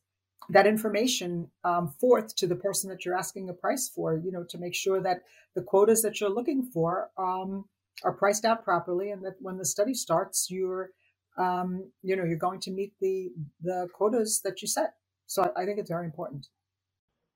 that 0.49 0.67
information 0.67 1.49
um, 1.65 1.93
forth 1.99 2.35
to 2.35 2.47
the 2.47 2.55
person 2.55 2.89
that 2.89 3.03
you're 3.03 3.17
asking 3.17 3.49
a 3.49 3.53
price 3.53 3.89
for 3.93 4.17
you 4.17 4.31
know 4.31 4.43
to 4.49 4.57
make 4.57 4.75
sure 4.75 5.01
that 5.01 5.23
the 5.55 5.61
quotas 5.61 6.01
that 6.01 6.21
you're 6.21 6.29
looking 6.29 6.63
for 6.63 7.09
um, 7.17 7.65
are 8.03 8.13
priced 8.13 8.45
out 8.45 8.63
properly 8.63 9.11
and 9.11 9.23
that 9.23 9.35
when 9.39 9.57
the 9.57 9.65
study 9.65 9.93
starts 9.93 10.47
you're 10.49 10.91
um, 11.37 11.91
you 12.03 12.15
know 12.15 12.23
you're 12.23 12.37
going 12.37 12.59
to 12.61 12.71
meet 12.71 12.93
the 13.01 13.29
the 13.61 13.87
quotas 13.93 14.41
that 14.43 14.61
you 14.61 14.67
set 14.67 14.93
so 15.27 15.43
I, 15.43 15.63
I 15.63 15.65
think 15.65 15.79
it's 15.79 15.89
very 15.89 16.05
important 16.05 16.47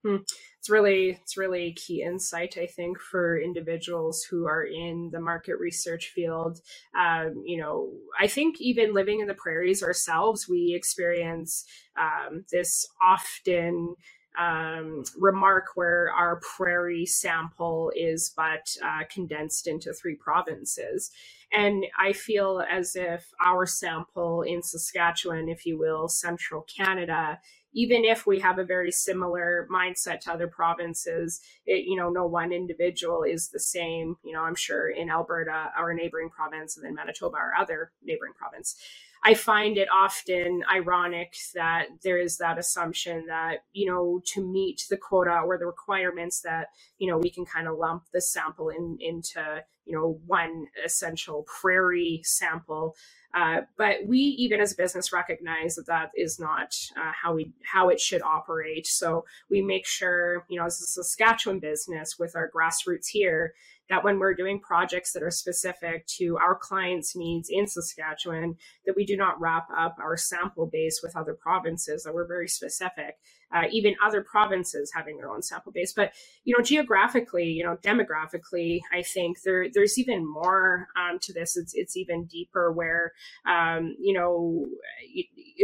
Hmm. 0.03 0.17
It's 0.59 0.69
really 0.69 1.11
it's 1.11 1.37
really 1.37 1.73
key 1.73 2.01
insight, 2.03 2.57
I 2.57 2.65
think, 2.65 2.99
for 2.99 3.39
individuals 3.39 4.23
who 4.23 4.47
are 4.47 4.63
in 4.63 5.11
the 5.11 5.19
market 5.19 5.59
research 5.59 6.07
field. 6.15 6.59
Um, 6.99 7.43
you 7.45 7.57
know, 7.57 7.91
I 8.19 8.27
think 8.27 8.59
even 8.59 8.95
living 8.95 9.19
in 9.19 9.27
the 9.27 9.35
prairies 9.35 9.83
ourselves, 9.83 10.49
we 10.49 10.73
experience 10.75 11.65
um, 11.99 12.45
this 12.51 12.87
often 13.01 13.95
um, 14.39 15.03
remark 15.19 15.65
where 15.75 16.11
our 16.11 16.39
prairie 16.57 17.05
sample 17.05 17.91
is 17.95 18.33
but 18.35 18.75
uh, 18.83 19.01
condensed 19.11 19.67
into 19.67 19.93
three 19.93 20.15
provinces. 20.15 21.11
And 21.53 21.85
I 21.99 22.13
feel 22.13 22.63
as 22.69 22.95
if 22.95 23.27
our 23.43 23.65
sample 23.65 24.41
in 24.41 24.63
Saskatchewan, 24.63 25.49
if 25.49 25.65
you 25.65 25.77
will, 25.77 26.07
central 26.07 26.61
Canada, 26.63 27.39
even 27.73 28.03
if 28.05 28.25
we 28.25 28.39
have 28.39 28.57
a 28.57 28.65
very 28.65 28.91
similar 28.91 29.67
mindset 29.71 30.21
to 30.21 30.31
other 30.31 30.47
provinces, 30.47 31.41
it, 31.65 31.85
you 31.85 31.95
know, 31.95 32.09
no 32.09 32.25
one 32.25 32.51
individual 32.51 33.23
is 33.23 33.49
the 33.49 33.59
same. 33.59 34.15
You 34.23 34.33
know, 34.33 34.41
I'm 34.41 34.55
sure 34.55 34.89
in 34.89 35.09
Alberta, 35.09 35.71
our 35.77 35.93
neighboring 35.93 36.29
province, 36.29 36.77
and 36.77 36.85
then 36.85 36.95
Manitoba, 36.95 37.37
our 37.37 37.53
other 37.59 37.91
neighboring 38.03 38.33
province. 38.37 38.75
I 39.23 39.36
find 39.36 39.77
it 39.77 39.88
often 39.93 40.63
ironic 40.71 41.36
that 41.53 41.88
there 42.03 42.17
is 42.17 42.38
that 42.38 42.57
assumption 42.57 43.25
that, 43.27 43.65
you 43.71 43.86
know, 43.86 44.21
to 44.34 44.43
meet 44.43 44.84
the 44.89 44.97
quota 44.97 45.41
or 45.45 45.60
the 45.60 45.67
requirements 45.67 46.41
that, 46.41 46.69
you 46.97 47.07
know, 47.07 47.19
we 47.19 47.29
can 47.29 47.45
kind 47.45 47.67
of 47.67 47.77
lump 47.77 48.05
the 48.13 48.21
sample 48.21 48.69
in 48.69 48.97
into, 48.99 49.63
you 49.86 49.95
know, 49.95 50.19
one 50.25 50.65
essential 50.84 51.45
prairie 51.62 52.21
sample 52.23 52.95
uh, 53.33 53.61
but 53.77 53.97
we, 54.05 54.17
even 54.17 54.59
as 54.59 54.73
a 54.73 54.75
business, 54.75 55.13
recognize 55.13 55.75
that 55.75 55.87
that 55.87 56.11
is 56.15 56.39
not 56.39 56.75
uh, 56.97 57.11
how 57.23 57.33
we 57.33 57.53
how 57.63 57.89
it 57.89 57.99
should 57.99 58.21
operate. 58.21 58.87
So 58.87 59.25
we 59.49 59.61
make 59.61 59.85
sure, 59.85 60.45
you 60.49 60.59
know, 60.59 60.65
as 60.65 60.81
a 60.81 60.85
Saskatchewan 60.85 61.59
business 61.59 62.17
with 62.19 62.35
our 62.35 62.49
grassroots 62.49 63.07
here, 63.07 63.53
that 63.89 64.03
when 64.03 64.19
we're 64.19 64.33
doing 64.33 64.59
projects 64.59 65.13
that 65.13 65.23
are 65.23 65.31
specific 65.31 66.07
to 66.07 66.37
our 66.37 66.55
clients' 66.55 67.15
needs 67.15 67.49
in 67.49 67.67
Saskatchewan, 67.67 68.55
that 68.85 68.95
we 68.95 69.05
do 69.05 69.17
not 69.17 69.39
wrap 69.39 69.67
up 69.77 69.97
our 69.99 70.17
sample 70.17 70.65
base 70.65 71.01
with 71.03 71.15
other 71.15 71.33
provinces, 71.33 72.03
that 72.03 72.13
we're 72.13 72.27
very 72.27 72.47
specific. 72.47 73.15
Uh, 73.53 73.63
even 73.71 73.95
other 74.03 74.21
provinces 74.21 74.91
having 74.93 75.17
their 75.17 75.29
own 75.29 75.41
sample 75.41 75.71
base. 75.71 75.93
But 75.93 76.13
you 76.43 76.55
know, 76.57 76.63
geographically, 76.63 77.45
you 77.45 77.63
know, 77.63 77.77
demographically, 77.83 78.79
I 78.93 79.01
think 79.01 79.41
there 79.43 79.67
there's 79.73 79.97
even 79.97 80.25
more 80.25 80.87
um, 80.95 81.19
to 81.19 81.33
this. 81.33 81.57
It's 81.57 81.73
it's 81.73 81.97
even 81.97 82.25
deeper. 82.25 82.71
Where 82.71 83.13
um, 83.45 83.95
you 83.99 84.13
know, 84.13 84.67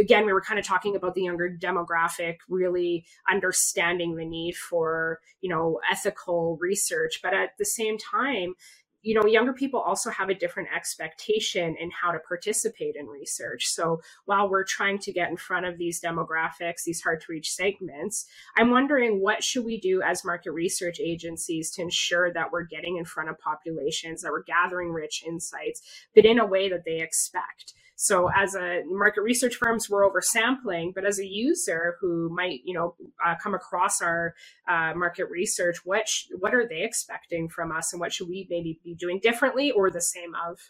again, 0.00 0.26
we 0.26 0.32
were 0.32 0.40
kind 0.40 0.58
of 0.58 0.66
talking 0.66 0.96
about 0.96 1.14
the 1.14 1.22
younger 1.22 1.50
demographic, 1.50 2.36
really 2.48 3.04
understanding 3.30 4.16
the 4.16 4.24
need 4.24 4.54
for 4.56 5.20
you 5.40 5.50
know 5.50 5.80
ethical 5.90 6.58
research, 6.60 7.20
but 7.22 7.34
at 7.34 7.50
the 7.58 7.64
same 7.64 7.96
time 7.98 8.54
you 9.02 9.14
know, 9.14 9.26
younger 9.26 9.52
people 9.52 9.80
also 9.80 10.10
have 10.10 10.28
a 10.28 10.34
different 10.34 10.68
expectation 10.74 11.76
in 11.78 11.90
how 11.90 12.10
to 12.10 12.18
participate 12.18 12.96
in 12.96 13.06
research. 13.06 13.66
So 13.66 14.00
while 14.24 14.50
we're 14.50 14.64
trying 14.64 14.98
to 14.98 15.12
get 15.12 15.30
in 15.30 15.36
front 15.36 15.66
of 15.66 15.78
these 15.78 16.00
demographics, 16.00 16.84
these 16.84 17.00
hard 17.00 17.20
to 17.20 17.26
reach 17.30 17.52
segments, 17.52 18.26
I'm 18.56 18.70
wondering 18.70 19.20
what 19.20 19.44
should 19.44 19.64
we 19.64 19.78
do 19.78 20.02
as 20.02 20.24
market 20.24 20.50
research 20.50 20.98
agencies 21.00 21.70
to 21.72 21.82
ensure 21.82 22.32
that 22.32 22.50
we're 22.50 22.64
getting 22.64 22.96
in 22.96 23.04
front 23.04 23.30
of 23.30 23.38
populations, 23.38 24.22
that 24.22 24.32
we're 24.32 24.42
gathering 24.42 24.92
rich 24.92 25.22
insights, 25.26 25.82
but 26.14 26.24
in 26.24 26.38
a 26.38 26.46
way 26.46 26.68
that 26.68 26.84
they 26.84 27.00
expect. 27.00 27.74
So 28.00 28.30
as 28.32 28.54
a 28.54 28.82
market 28.86 29.22
research 29.22 29.56
firms, 29.56 29.90
we're 29.90 30.04
over 30.04 30.20
sampling, 30.20 30.92
but 30.94 31.04
as 31.04 31.18
a 31.18 31.26
user 31.26 31.96
who 32.00 32.28
might, 32.32 32.60
you 32.64 32.72
know, 32.72 32.94
uh, 33.26 33.34
come 33.42 33.54
across 33.54 34.00
our 34.00 34.36
uh, 34.68 34.92
market 34.94 35.28
research, 35.28 35.78
what 35.84 36.08
sh- 36.08 36.26
what 36.38 36.54
are 36.54 36.64
they 36.64 36.82
expecting 36.82 37.48
from 37.48 37.72
us, 37.72 37.92
and 37.92 37.98
what 37.98 38.12
should 38.12 38.28
we 38.28 38.46
maybe 38.48 38.78
be 38.84 38.94
doing 38.94 39.18
differently 39.20 39.72
or 39.72 39.90
the 39.90 40.00
same 40.00 40.32
of? 40.48 40.60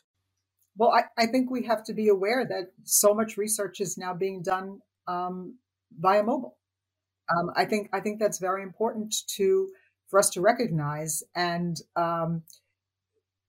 Well, 0.74 0.90
I, 0.90 1.02
I 1.22 1.26
think 1.26 1.50
we 1.50 1.66
have 1.66 1.84
to 1.84 1.92
be 1.92 2.08
aware 2.08 2.46
that 2.46 2.72
so 2.84 3.12
much 3.12 3.36
research 3.36 3.78
is 3.82 3.98
now 3.98 4.14
being 4.14 4.40
done 4.40 4.80
um, 5.06 5.58
via 6.00 6.22
mobile. 6.22 6.56
Um, 7.30 7.50
I 7.54 7.66
think 7.66 7.90
I 7.92 8.00
think 8.00 8.20
that's 8.20 8.38
very 8.38 8.62
important 8.62 9.14
to 9.36 9.68
for 10.08 10.18
us 10.18 10.30
to 10.30 10.40
recognize, 10.40 11.22
and 11.36 11.76
um, 11.94 12.44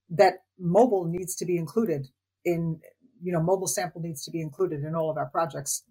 that 0.10 0.44
mobile 0.60 1.06
needs 1.06 1.34
to 1.38 1.46
be 1.46 1.56
included 1.56 2.10
in 2.44 2.82
you 3.22 3.32
know, 3.32 3.42
mobile 3.42 3.68
sample 3.68 4.02
needs 4.02 4.24
to 4.26 4.32
be 4.32 4.42
included 4.42 4.84
in 4.84 4.96
all 4.96 5.10
of 5.10 5.18
our 5.18 5.28
projects. 5.28 5.84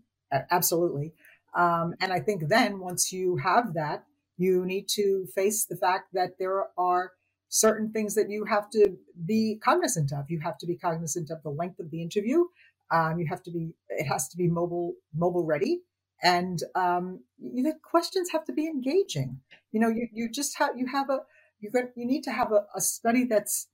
Absolutely. 0.50 1.12
Um, 1.56 1.94
and 2.00 2.12
I 2.12 2.20
think 2.20 2.48
then 2.48 2.80
once 2.80 3.12
you 3.12 3.36
have 3.38 3.74
that, 3.74 4.04
you 4.36 4.64
need 4.64 4.88
to 4.90 5.26
face 5.34 5.64
the 5.64 5.76
fact 5.76 6.08
that 6.12 6.38
there 6.38 6.66
are 6.76 7.12
certain 7.48 7.90
things 7.90 8.14
that 8.14 8.28
you 8.30 8.44
have 8.44 8.68
to 8.70 8.96
be 9.26 9.58
cognizant 9.64 10.12
of. 10.12 10.30
You 10.30 10.40
have 10.40 10.58
to 10.58 10.66
be 10.66 10.76
cognizant 10.76 11.30
of 11.30 11.42
the 11.42 11.50
length 11.50 11.80
of 11.80 11.90
the 11.90 12.02
interview. 12.02 12.44
Um, 12.90 13.18
you 13.18 13.26
have 13.28 13.42
to 13.44 13.50
be, 13.50 13.74
it 13.88 14.04
has 14.04 14.28
to 14.28 14.36
be 14.36 14.46
mobile, 14.48 14.94
mobile 15.14 15.44
ready. 15.44 15.80
And 16.22 16.58
um, 16.74 17.20
the 17.40 17.74
questions 17.82 18.30
have 18.32 18.44
to 18.44 18.52
be 18.52 18.66
engaging. 18.66 19.40
You 19.72 19.80
know, 19.80 19.88
you, 19.88 20.08
you 20.12 20.28
just 20.28 20.58
have, 20.58 20.70
you 20.76 20.86
have 20.86 21.08
a, 21.10 21.20
you're 21.60 21.72
going, 21.72 21.88
you 21.96 22.06
need 22.06 22.22
to 22.24 22.32
have 22.32 22.52
a, 22.52 22.66
a 22.76 22.80
study 22.80 23.24
that's 23.24 23.68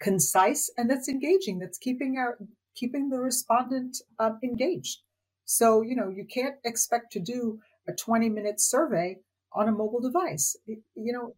concise 0.00 0.70
and 0.76 0.90
that's 0.90 1.08
engaging. 1.08 1.58
That's 1.58 1.78
keeping 1.78 2.16
our 2.18 2.38
keeping 2.74 3.08
the 3.08 3.18
respondent 3.18 3.98
um, 4.18 4.38
engaged. 4.42 5.00
So 5.44 5.82
you 5.82 5.96
know 5.96 6.08
you 6.08 6.24
can't 6.24 6.56
expect 6.64 7.12
to 7.12 7.20
do 7.20 7.60
a 7.88 7.92
20 7.92 8.28
minute 8.28 8.60
survey 8.60 9.18
on 9.52 9.68
a 9.68 9.72
mobile 9.72 10.00
device. 10.00 10.56
It, 10.66 10.80
you 10.94 11.12
know 11.12 11.34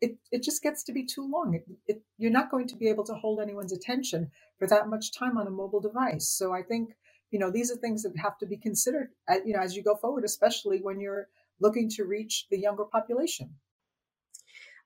it, 0.00 0.16
it 0.32 0.42
just 0.42 0.62
gets 0.62 0.82
to 0.84 0.92
be 0.92 1.04
too 1.04 1.30
long. 1.30 1.54
It, 1.54 1.64
it, 1.86 2.02
you're 2.16 2.30
not 2.30 2.50
going 2.50 2.68
to 2.68 2.76
be 2.76 2.88
able 2.88 3.04
to 3.04 3.14
hold 3.14 3.40
anyone's 3.40 3.72
attention 3.72 4.30
for 4.58 4.66
that 4.68 4.88
much 4.88 5.12
time 5.12 5.36
on 5.36 5.46
a 5.46 5.50
mobile 5.50 5.80
device. 5.80 6.28
So 6.28 6.52
i 6.52 6.62
think 6.62 6.90
you 7.34 7.40
know 7.40 7.50
these 7.50 7.70
are 7.72 7.76
things 7.76 8.04
that 8.04 8.16
have 8.16 8.38
to 8.38 8.46
be 8.46 8.56
considered 8.56 9.08
at, 9.28 9.46
you 9.46 9.54
know 9.54 9.60
as 9.60 9.74
you 9.76 9.82
go 9.82 9.96
forward 9.96 10.24
especially 10.24 10.78
when 10.80 11.00
you're 11.00 11.26
looking 11.60 11.88
to 11.90 12.04
reach 12.04 12.46
the 12.50 12.58
younger 12.58 12.84
population 12.84 13.50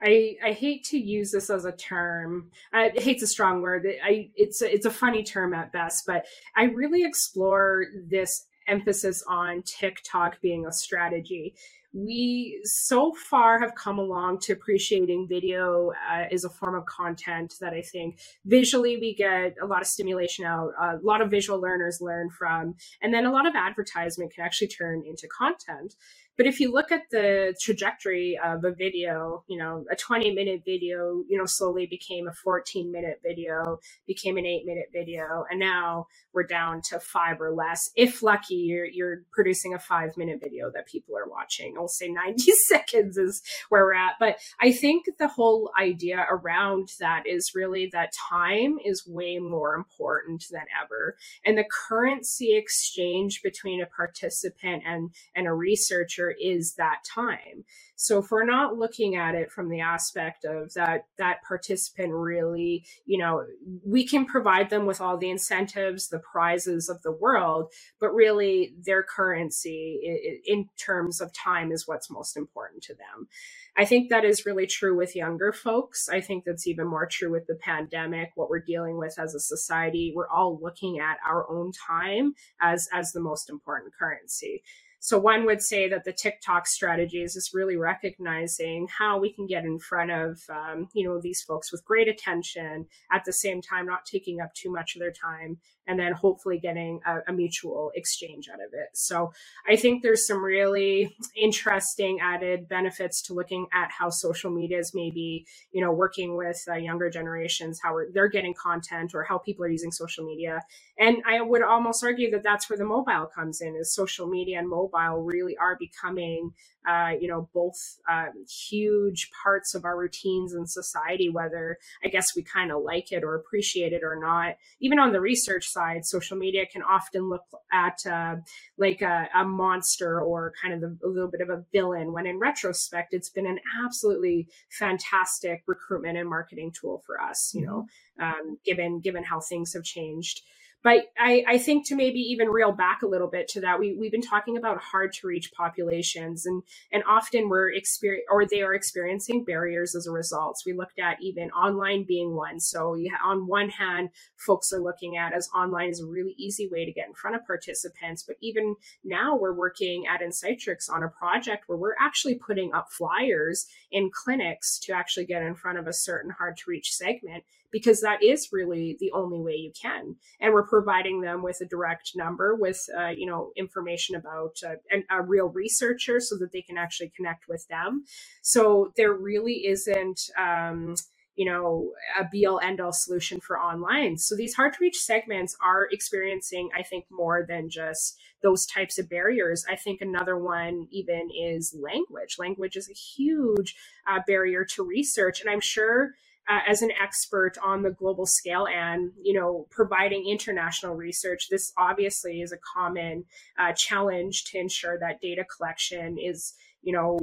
I, 0.02 0.36
I 0.44 0.52
hate 0.52 0.84
to 0.84 0.98
use 0.98 1.32
this 1.32 1.50
as 1.50 1.64
a 1.64 1.72
term. 1.72 2.50
I 2.72 2.92
hate's 2.94 3.22
a 3.22 3.26
strong 3.26 3.62
word. 3.62 3.86
I 4.04 4.30
it's 4.36 4.62
a, 4.62 4.72
it's 4.72 4.86
a 4.86 4.90
funny 4.90 5.22
term 5.22 5.54
at 5.54 5.72
best, 5.72 6.06
but 6.06 6.26
I 6.56 6.64
really 6.64 7.04
explore 7.04 7.86
this 8.08 8.46
emphasis 8.68 9.24
on 9.26 9.62
TikTok 9.62 10.40
being 10.40 10.66
a 10.66 10.72
strategy. 10.72 11.54
We 11.94 12.60
so 12.64 13.14
far 13.14 13.58
have 13.60 13.74
come 13.74 13.98
along 13.98 14.40
to 14.40 14.52
appreciating 14.52 15.26
video 15.26 15.90
uh, 16.08 16.26
a 16.30 16.48
form 16.50 16.74
of 16.74 16.84
content 16.84 17.54
that 17.62 17.72
I 17.72 17.80
think 17.80 18.18
visually 18.44 18.98
we 18.98 19.14
get 19.14 19.56
a 19.60 19.66
lot 19.66 19.80
of 19.80 19.88
stimulation 19.88 20.44
out, 20.44 20.72
a 20.78 20.98
lot 21.02 21.22
of 21.22 21.30
visual 21.30 21.58
learners 21.58 22.02
learn 22.02 22.28
from, 22.28 22.74
and 23.00 23.12
then 23.12 23.24
a 23.24 23.32
lot 23.32 23.46
of 23.46 23.54
advertisement 23.56 24.34
can 24.34 24.44
actually 24.44 24.68
turn 24.68 25.02
into 25.06 25.26
content. 25.28 25.94
But 26.38 26.46
if 26.46 26.60
you 26.60 26.72
look 26.72 26.92
at 26.92 27.10
the 27.10 27.52
trajectory 27.60 28.38
of 28.42 28.64
a 28.64 28.70
video, 28.70 29.42
you 29.48 29.58
know, 29.58 29.84
a 29.90 29.96
20 29.96 30.30
minute 30.30 30.62
video, 30.64 31.24
you 31.28 31.36
know, 31.36 31.46
slowly 31.46 31.86
became 31.86 32.28
a 32.28 32.32
14 32.32 32.92
minute 32.92 33.20
video, 33.24 33.80
became 34.06 34.38
an 34.38 34.46
eight 34.46 34.64
minute 34.64 34.86
video. 34.92 35.44
And 35.50 35.58
now 35.58 36.06
we're 36.32 36.44
down 36.44 36.80
to 36.90 37.00
five 37.00 37.40
or 37.40 37.50
less. 37.50 37.90
If 37.96 38.22
lucky, 38.22 38.54
you're, 38.54 38.86
you're 38.86 39.22
producing 39.32 39.74
a 39.74 39.80
five 39.80 40.16
minute 40.16 40.38
video 40.40 40.70
that 40.74 40.86
people 40.86 41.16
are 41.18 41.28
watching. 41.28 41.74
I'll 41.76 41.88
say 41.88 42.06
90 42.06 42.52
seconds 42.68 43.16
is 43.18 43.42
where 43.68 43.82
we're 43.84 43.94
at. 43.94 44.14
But 44.20 44.36
I 44.60 44.70
think 44.70 45.06
the 45.18 45.26
whole 45.26 45.72
idea 45.78 46.24
around 46.30 46.90
that 47.00 47.24
is 47.26 47.50
really 47.52 47.90
that 47.92 48.12
time 48.30 48.78
is 48.84 49.04
way 49.08 49.40
more 49.40 49.74
important 49.74 50.44
than 50.52 50.66
ever. 50.80 51.16
And 51.44 51.58
the 51.58 51.64
currency 51.88 52.56
exchange 52.56 53.42
between 53.42 53.82
a 53.82 53.86
participant 53.86 54.84
and, 54.86 55.10
and 55.34 55.48
a 55.48 55.52
researcher 55.52 56.27
is 56.30 56.74
that 56.74 56.98
time. 57.04 57.64
So 57.96 58.18
if 58.18 58.30
we're 58.30 58.44
not 58.44 58.76
looking 58.76 59.16
at 59.16 59.34
it 59.34 59.50
from 59.50 59.68
the 59.68 59.80
aspect 59.80 60.44
of 60.44 60.72
that 60.74 61.06
that 61.18 61.42
participant 61.46 62.12
really, 62.12 62.84
you 63.06 63.18
know, 63.18 63.44
we 63.84 64.06
can 64.06 64.24
provide 64.24 64.70
them 64.70 64.86
with 64.86 65.00
all 65.00 65.16
the 65.18 65.30
incentives, 65.30 66.08
the 66.08 66.20
prizes 66.20 66.88
of 66.88 67.02
the 67.02 67.12
world, 67.12 67.72
but 68.00 68.14
really 68.14 68.74
their 68.84 69.02
currency 69.02 70.40
in 70.44 70.68
terms 70.78 71.20
of 71.20 71.32
time 71.32 71.72
is 71.72 71.88
what's 71.88 72.10
most 72.10 72.36
important 72.36 72.82
to 72.84 72.94
them. 72.94 73.28
I 73.76 73.84
think 73.84 74.10
that 74.10 74.24
is 74.24 74.46
really 74.46 74.66
true 74.66 74.96
with 74.96 75.16
younger 75.16 75.52
folks. 75.52 76.08
I 76.08 76.20
think 76.20 76.44
that's 76.44 76.66
even 76.66 76.86
more 76.88 77.06
true 77.06 77.30
with 77.30 77.46
the 77.46 77.54
pandemic, 77.54 78.30
what 78.34 78.50
we're 78.50 78.60
dealing 78.60 78.98
with 78.98 79.18
as 79.18 79.34
a 79.34 79.40
society. 79.40 80.12
We're 80.14 80.28
all 80.28 80.58
looking 80.60 80.98
at 80.98 81.18
our 81.26 81.48
own 81.50 81.72
time 81.72 82.34
as 82.60 82.88
as 82.92 83.12
the 83.12 83.20
most 83.20 83.50
important 83.50 83.92
currency. 83.98 84.62
So 85.00 85.18
one 85.18 85.46
would 85.46 85.62
say 85.62 85.88
that 85.88 86.04
the 86.04 86.12
TikTok 86.12 86.66
strategies 86.66 87.36
is 87.36 87.52
really 87.54 87.76
recognizing 87.76 88.88
how 88.88 89.18
we 89.18 89.32
can 89.32 89.46
get 89.46 89.64
in 89.64 89.78
front 89.78 90.10
of 90.10 90.40
um, 90.50 90.88
you 90.92 91.06
know 91.06 91.20
these 91.20 91.42
folks 91.42 91.70
with 91.70 91.84
great 91.84 92.08
attention 92.08 92.86
at 93.12 93.24
the 93.24 93.32
same 93.32 93.62
time 93.62 93.86
not 93.86 94.04
taking 94.04 94.40
up 94.40 94.52
too 94.54 94.70
much 94.70 94.96
of 94.96 95.00
their 95.00 95.12
time 95.12 95.58
and 95.86 95.98
then 95.98 96.12
hopefully 96.12 96.58
getting 96.58 97.00
a, 97.06 97.18
a 97.28 97.32
mutual 97.32 97.90
exchange 97.94 98.48
out 98.52 98.60
of 98.60 98.72
it. 98.74 98.88
So 98.92 99.32
I 99.68 99.76
think 99.76 100.02
there's 100.02 100.26
some 100.26 100.44
really 100.44 101.16
interesting 101.34 102.18
added 102.20 102.68
benefits 102.68 103.22
to 103.22 103.34
looking 103.34 103.66
at 103.72 103.90
how 103.90 104.10
social 104.10 104.50
media 104.50 104.78
is 104.78 104.92
maybe 104.94 105.46
you 105.72 105.80
know 105.80 105.92
working 105.92 106.36
with 106.36 106.62
uh, 106.68 106.74
younger 106.74 107.08
generations, 107.08 107.78
how 107.82 107.96
they're 108.12 108.28
getting 108.28 108.54
content 108.54 109.12
or 109.14 109.22
how 109.22 109.38
people 109.38 109.64
are 109.64 109.70
using 109.70 109.92
social 109.92 110.24
media. 110.24 110.60
And 110.98 111.18
I 111.26 111.40
would 111.40 111.62
almost 111.62 112.02
argue 112.02 112.30
that 112.32 112.42
that's 112.42 112.68
where 112.68 112.76
the 112.76 112.84
mobile 112.84 113.26
comes 113.32 113.60
in 113.60 113.76
is 113.76 113.94
social 113.94 114.26
media 114.26 114.58
and 114.58 114.68
mobile 114.68 115.22
really 115.22 115.56
are 115.56 115.76
becoming 115.78 116.52
uh, 116.88 117.10
you 117.20 117.28
know, 117.28 117.48
both 117.52 117.98
um, 118.10 118.32
huge 118.48 119.30
parts 119.42 119.74
of 119.74 119.84
our 119.84 119.98
routines 119.98 120.54
in 120.54 120.66
society, 120.66 121.28
whether 121.28 121.76
I 122.02 122.08
guess 122.08 122.34
we 122.34 122.42
kind 122.42 122.72
of 122.72 122.82
like 122.82 123.12
it 123.12 123.24
or 123.24 123.34
appreciate 123.34 123.92
it 123.92 124.02
or 124.02 124.18
not. 124.18 124.56
Even 124.80 124.98
on 124.98 125.12
the 125.12 125.20
research 125.20 125.68
side, 125.68 126.06
social 126.06 126.38
media 126.38 126.64
can 126.64 126.82
often 126.82 127.28
look 127.28 127.42
at 127.72 128.06
uh, 128.06 128.36
like 128.78 129.02
a, 129.02 129.28
a, 129.34 129.44
monster 129.44 130.20
or 130.20 130.54
kind 130.62 130.72
of 130.72 130.82
a, 130.82 131.06
a 131.06 131.08
little 131.08 131.30
bit 131.30 131.42
of 131.42 131.50
a 131.50 131.62
villain, 131.72 132.12
when 132.12 132.26
in 132.26 132.38
retrospect, 132.38 133.12
it's 133.12 133.28
been 133.28 133.46
an 133.46 133.58
absolutely 133.84 134.48
fantastic 134.70 135.64
recruitment 135.66 136.16
and 136.16 136.28
marketing 136.28 136.72
tool 136.72 137.02
for 137.04 137.20
us, 137.20 137.52
you 137.54 137.66
know, 137.66 137.86
mm-hmm. 138.18 138.24
um, 138.24 138.58
given 138.64 139.00
given 139.00 139.24
how 139.24 139.40
things 139.40 139.74
have 139.74 139.84
changed. 139.84 140.40
But 140.82 141.06
I, 141.18 141.44
I 141.46 141.58
think 141.58 141.86
to 141.88 141.96
maybe 141.96 142.20
even 142.20 142.48
reel 142.48 142.70
back 142.70 143.02
a 143.02 143.06
little 143.06 143.26
bit 143.26 143.48
to 143.48 143.60
that, 143.62 143.80
we, 143.80 143.96
we've 143.98 144.12
been 144.12 144.22
talking 144.22 144.56
about 144.56 144.78
hard 144.78 145.12
to 145.14 145.26
reach 145.26 145.52
populations 145.52 146.46
and, 146.46 146.62
and 146.92 147.02
often 147.08 147.48
we're 147.48 147.72
experience 147.72 148.24
or 148.30 148.46
they 148.46 148.62
are 148.62 148.74
experiencing 148.74 149.44
barriers 149.44 149.96
as 149.96 150.06
a 150.06 150.12
result. 150.12 150.58
So 150.58 150.70
we 150.70 150.76
looked 150.76 151.00
at 151.00 151.20
even 151.20 151.50
online 151.50 152.04
being 152.04 152.34
one. 152.34 152.60
So 152.60 152.94
you, 152.94 153.10
on 153.24 153.48
one 153.48 153.70
hand, 153.70 154.10
folks 154.36 154.72
are 154.72 154.80
looking 154.80 155.16
at 155.16 155.32
as 155.32 155.48
online 155.52 155.90
is 155.90 156.00
a 156.00 156.06
really 156.06 156.34
easy 156.38 156.68
way 156.70 156.84
to 156.84 156.92
get 156.92 157.08
in 157.08 157.14
front 157.14 157.34
of 157.34 157.44
participants. 157.44 158.22
But 158.22 158.36
even 158.40 158.76
now 159.02 159.36
we're 159.36 159.54
working 159.54 160.06
at 160.06 160.20
Insightrix 160.20 160.88
on 160.88 161.02
a 161.02 161.08
project 161.08 161.64
where 161.66 161.78
we're 161.78 161.96
actually 162.00 162.36
putting 162.36 162.72
up 162.72 162.92
flyers 162.92 163.66
in 163.90 164.10
clinics 164.12 164.78
to 164.80 164.92
actually 164.92 165.26
get 165.26 165.42
in 165.42 165.56
front 165.56 165.78
of 165.78 165.88
a 165.88 165.92
certain 165.92 166.30
hard 166.30 166.56
to 166.58 166.70
reach 166.70 166.94
segment 166.94 167.42
because 167.70 168.00
that 168.00 168.22
is 168.22 168.48
really 168.52 168.96
the 169.00 169.12
only 169.12 169.38
way 169.38 169.54
you 169.54 169.72
can. 169.80 170.16
And 170.40 170.52
we're 170.52 170.66
providing 170.68 171.20
them 171.20 171.42
with 171.42 171.60
a 171.60 171.66
direct 171.66 172.12
number 172.14 172.54
with, 172.54 172.80
uh, 172.98 173.08
you 173.08 173.26
know, 173.26 173.52
information 173.56 174.16
about 174.16 174.56
uh, 174.66 174.76
a 175.10 175.22
real 175.22 175.48
researcher 175.48 176.20
so 176.20 176.36
that 176.38 176.52
they 176.52 176.62
can 176.62 176.78
actually 176.78 177.12
connect 177.16 177.48
with 177.48 177.66
them. 177.68 178.04
So 178.42 178.92
there 178.96 179.12
really 179.12 179.66
isn't, 179.66 180.20
um, 180.38 180.94
you 181.36 181.46
know, 181.50 181.92
a 182.20 182.24
be 182.28 182.46
all 182.46 182.60
end 182.60 182.80
all 182.80 182.92
solution 182.92 183.40
for 183.40 183.58
online. 183.58 184.18
So 184.18 184.34
these 184.34 184.54
hard 184.54 184.72
to 184.72 184.78
reach 184.80 184.98
segments 184.98 185.56
are 185.62 185.88
experiencing, 185.90 186.68
I 186.76 186.82
think, 186.82 187.04
more 187.10 187.46
than 187.48 187.70
just 187.70 188.18
those 188.42 188.66
types 188.66 188.98
of 188.98 189.08
barriers. 189.08 189.64
I 189.70 189.76
think 189.76 190.00
another 190.00 190.36
one 190.36 190.88
even 190.90 191.28
is 191.30 191.76
language. 191.80 192.36
Language 192.38 192.76
is 192.76 192.88
a 192.90 192.92
huge 192.92 193.76
uh, 194.06 194.20
barrier 194.26 194.64
to 194.74 194.82
research. 194.82 195.40
And 195.40 195.48
I'm 195.48 195.60
sure 195.60 196.14
uh, 196.48 196.60
as 196.66 196.82
an 196.82 196.90
expert 197.02 197.52
on 197.62 197.82
the 197.82 197.90
global 197.90 198.26
scale 198.26 198.66
and 198.66 199.12
you 199.22 199.38
know 199.38 199.66
providing 199.70 200.28
international 200.28 200.94
research 200.94 201.48
this 201.50 201.72
obviously 201.76 202.40
is 202.40 202.52
a 202.52 202.58
common 202.58 203.24
uh, 203.58 203.72
challenge 203.72 204.44
to 204.44 204.58
ensure 204.58 204.98
that 204.98 205.20
data 205.20 205.44
collection 205.44 206.16
is 206.18 206.54
you 206.82 206.92
know 206.92 207.18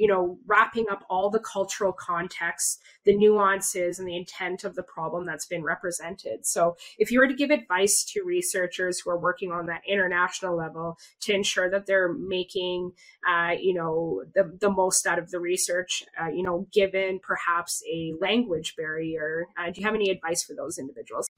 you 0.00 0.06
know 0.06 0.38
wrapping 0.46 0.86
up 0.90 1.04
all 1.10 1.28
the 1.28 1.38
cultural 1.38 1.92
context 1.92 2.80
the 3.04 3.14
nuances 3.14 3.98
and 3.98 4.08
the 4.08 4.16
intent 4.16 4.64
of 4.64 4.74
the 4.74 4.82
problem 4.82 5.26
that's 5.26 5.46
been 5.46 5.62
represented. 5.62 6.46
So 6.46 6.76
if 6.98 7.10
you 7.10 7.18
were 7.20 7.28
to 7.28 7.34
give 7.34 7.50
advice 7.50 8.04
to 8.12 8.22
researchers 8.24 9.00
who 9.00 9.10
are 9.10 9.18
working 9.18 9.52
on 9.52 9.66
that 9.66 9.82
international 9.86 10.56
level 10.56 10.96
to 11.20 11.34
ensure 11.34 11.70
that 11.70 11.86
they're 11.86 12.12
making 12.12 12.92
uh, 13.28 13.52
you 13.60 13.74
know 13.74 14.22
the, 14.34 14.56
the 14.58 14.70
most 14.70 15.06
out 15.06 15.18
of 15.18 15.30
the 15.30 15.38
research 15.38 16.02
uh, 16.20 16.28
you 16.28 16.42
know 16.42 16.66
given 16.72 17.20
perhaps 17.22 17.82
a 17.92 18.14
language 18.20 18.74
barrier 18.76 19.46
uh, 19.58 19.70
do 19.70 19.80
you 19.80 19.86
have 19.86 19.94
any 19.94 20.10
advice 20.10 20.42
for 20.42 20.54
those 20.54 20.78
individuals? 20.78 21.28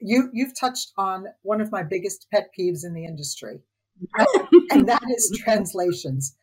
You 0.00 0.28
you've 0.32 0.58
touched 0.58 0.92
on 0.96 1.26
one 1.42 1.60
of 1.60 1.70
my 1.70 1.84
biggest 1.84 2.26
pet 2.32 2.48
peeves 2.58 2.84
in 2.84 2.94
the 2.94 3.04
industry. 3.04 3.60
And 4.70 4.86
that 4.86 5.02
is 5.08 5.40
translations 5.42 6.36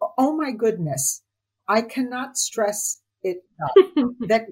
oh 0.00 0.36
my 0.36 0.52
goodness, 0.52 1.22
I 1.68 1.82
cannot 1.82 2.36
stress 2.36 3.00
it 3.22 3.42
enough 3.58 4.14
that 4.28 4.46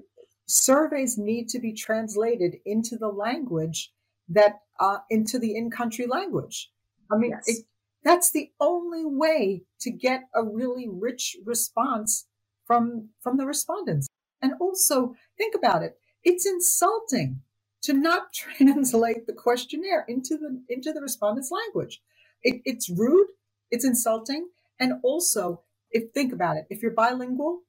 surveys 0.47 1.17
need 1.17 1.49
to 1.49 1.59
be 1.59 1.73
translated 1.73 2.57
into 2.65 2.97
the 2.97 3.09
language 3.09 3.91
that 4.29 4.59
uh, 4.79 4.99
into 5.09 5.39
the 5.39 5.55
in-country 5.55 6.05
language. 6.07 6.71
I 7.11 7.17
mean, 7.17 7.31
yes. 7.31 7.43
it, 7.47 7.65
that's 8.03 8.31
the 8.31 8.51
only 8.59 9.05
way 9.05 9.63
to 9.81 9.91
get 9.91 10.23
a 10.35 10.43
really 10.43 10.87
rich 10.89 11.37
response 11.45 12.27
from 12.65 13.09
from 13.21 13.37
the 13.37 13.45
respondents. 13.45 14.07
And 14.41 14.53
also, 14.59 15.15
think 15.37 15.55
about 15.55 15.83
it. 15.83 15.97
It's 16.23 16.45
insulting 16.45 17.41
to 17.83 17.93
not 17.93 18.33
translate 18.33 19.25
the 19.25 19.33
questionnaire 19.33 20.05
into 20.07 20.37
the 20.37 20.61
into 20.69 20.93
the 20.93 21.01
respondent's 21.01 21.51
language. 21.51 22.01
It, 22.43 22.61
it's 22.65 22.89
rude. 22.89 23.29
It's 23.71 23.85
insulting. 23.85 24.49
And 24.79 24.93
also, 25.03 25.61
if 25.91 26.11
think 26.13 26.33
about 26.33 26.57
it, 26.57 26.65
if 26.69 26.81
you're 26.81 26.91
bilingual, 26.91 27.61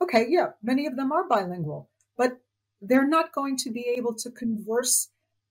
okay, 0.00 0.26
yeah, 0.28 0.50
many 0.62 0.86
of 0.86 0.96
them 0.96 1.12
are 1.12 1.28
bilingual, 1.28 1.90
but 2.16 2.38
they're 2.80 3.08
not 3.08 3.32
going 3.32 3.56
to 3.58 3.70
be 3.70 3.94
able 3.96 4.14
to 4.14 4.30
converse 4.30 5.10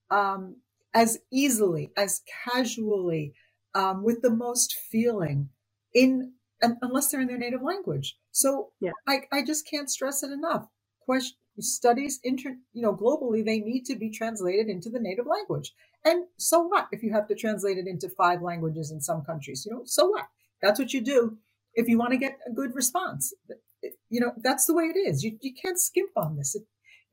um, 0.09 0.57
as 0.93 1.19
easily, 1.31 1.91
as 1.95 2.21
casually, 2.45 3.33
um, 3.75 4.03
with 4.03 4.21
the 4.21 4.31
most 4.31 4.73
feeling 4.73 5.49
in 5.93 6.33
unless 6.61 7.09
they're 7.09 7.21
in 7.21 7.27
their 7.27 7.37
native 7.37 7.61
language. 7.61 8.17
So 8.31 8.71
yeah. 8.81 8.91
I, 9.07 9.21
I 9.31 9.45
just 9.45 9.65
can't 9.69 9.89
stress 9.89 10.23
it 10.23 10.31
enough. 10.31 10.67
Question, 11.05 11.37
studies 11.61 12.19
inter, 12.23 12.55
you 12.73 12.81
know 12.81 12.95
globally 12.95 13.43
they 13.43 13.59
need 13.59 13.85
to 13.85 13.95
be 13.95 14.09
translated 14.09 14.67
into 14.67 14.89
the 14.89 14.99
native 14.99 15.25
language 15.25 15.73
and 16.05 16.25
so 16.37 16.61
what 16.61 16.87
if 16.91 17.03
you 17.03 17.11
have 17.11 17.27
to 17.27 17.35
translate 17.35 17.77
it 17.77 17.87
into 17.87 18.09
five 18.09 18.41
languages 18.41 18.91
in 18.91 19.01
some 19.01 19.23
countries 19.23 19.65
you 19.65 19.73
know 19.73 19.81
so 19.85 20.07
what 20.07 20.25
that's 20.61 20.79
what 20.79 20.93
you 20.93 21.01
do 21.01 21.37
if 21.73 21.87
you 21.87 21.97
want 21.97 22.11
to 22.11 22.17
get 22.17 22.39
a 22.47 22.51
good 22.51 22.75
response. 22.75 23.33
You 24.09 24.19
know, 24.19 24.33
that's 24.43 24.65
the 24.65 24.73
way 24.73 24.85
it 24.85 24.97
is. 24.97 25.23
You, 25.23 25.37
you 25.41 25.53
can't 25.53 25.79
skimp 25.79 26.11
on 26.15 26.35
this. 26.35 26.55
It, 26.55 26.63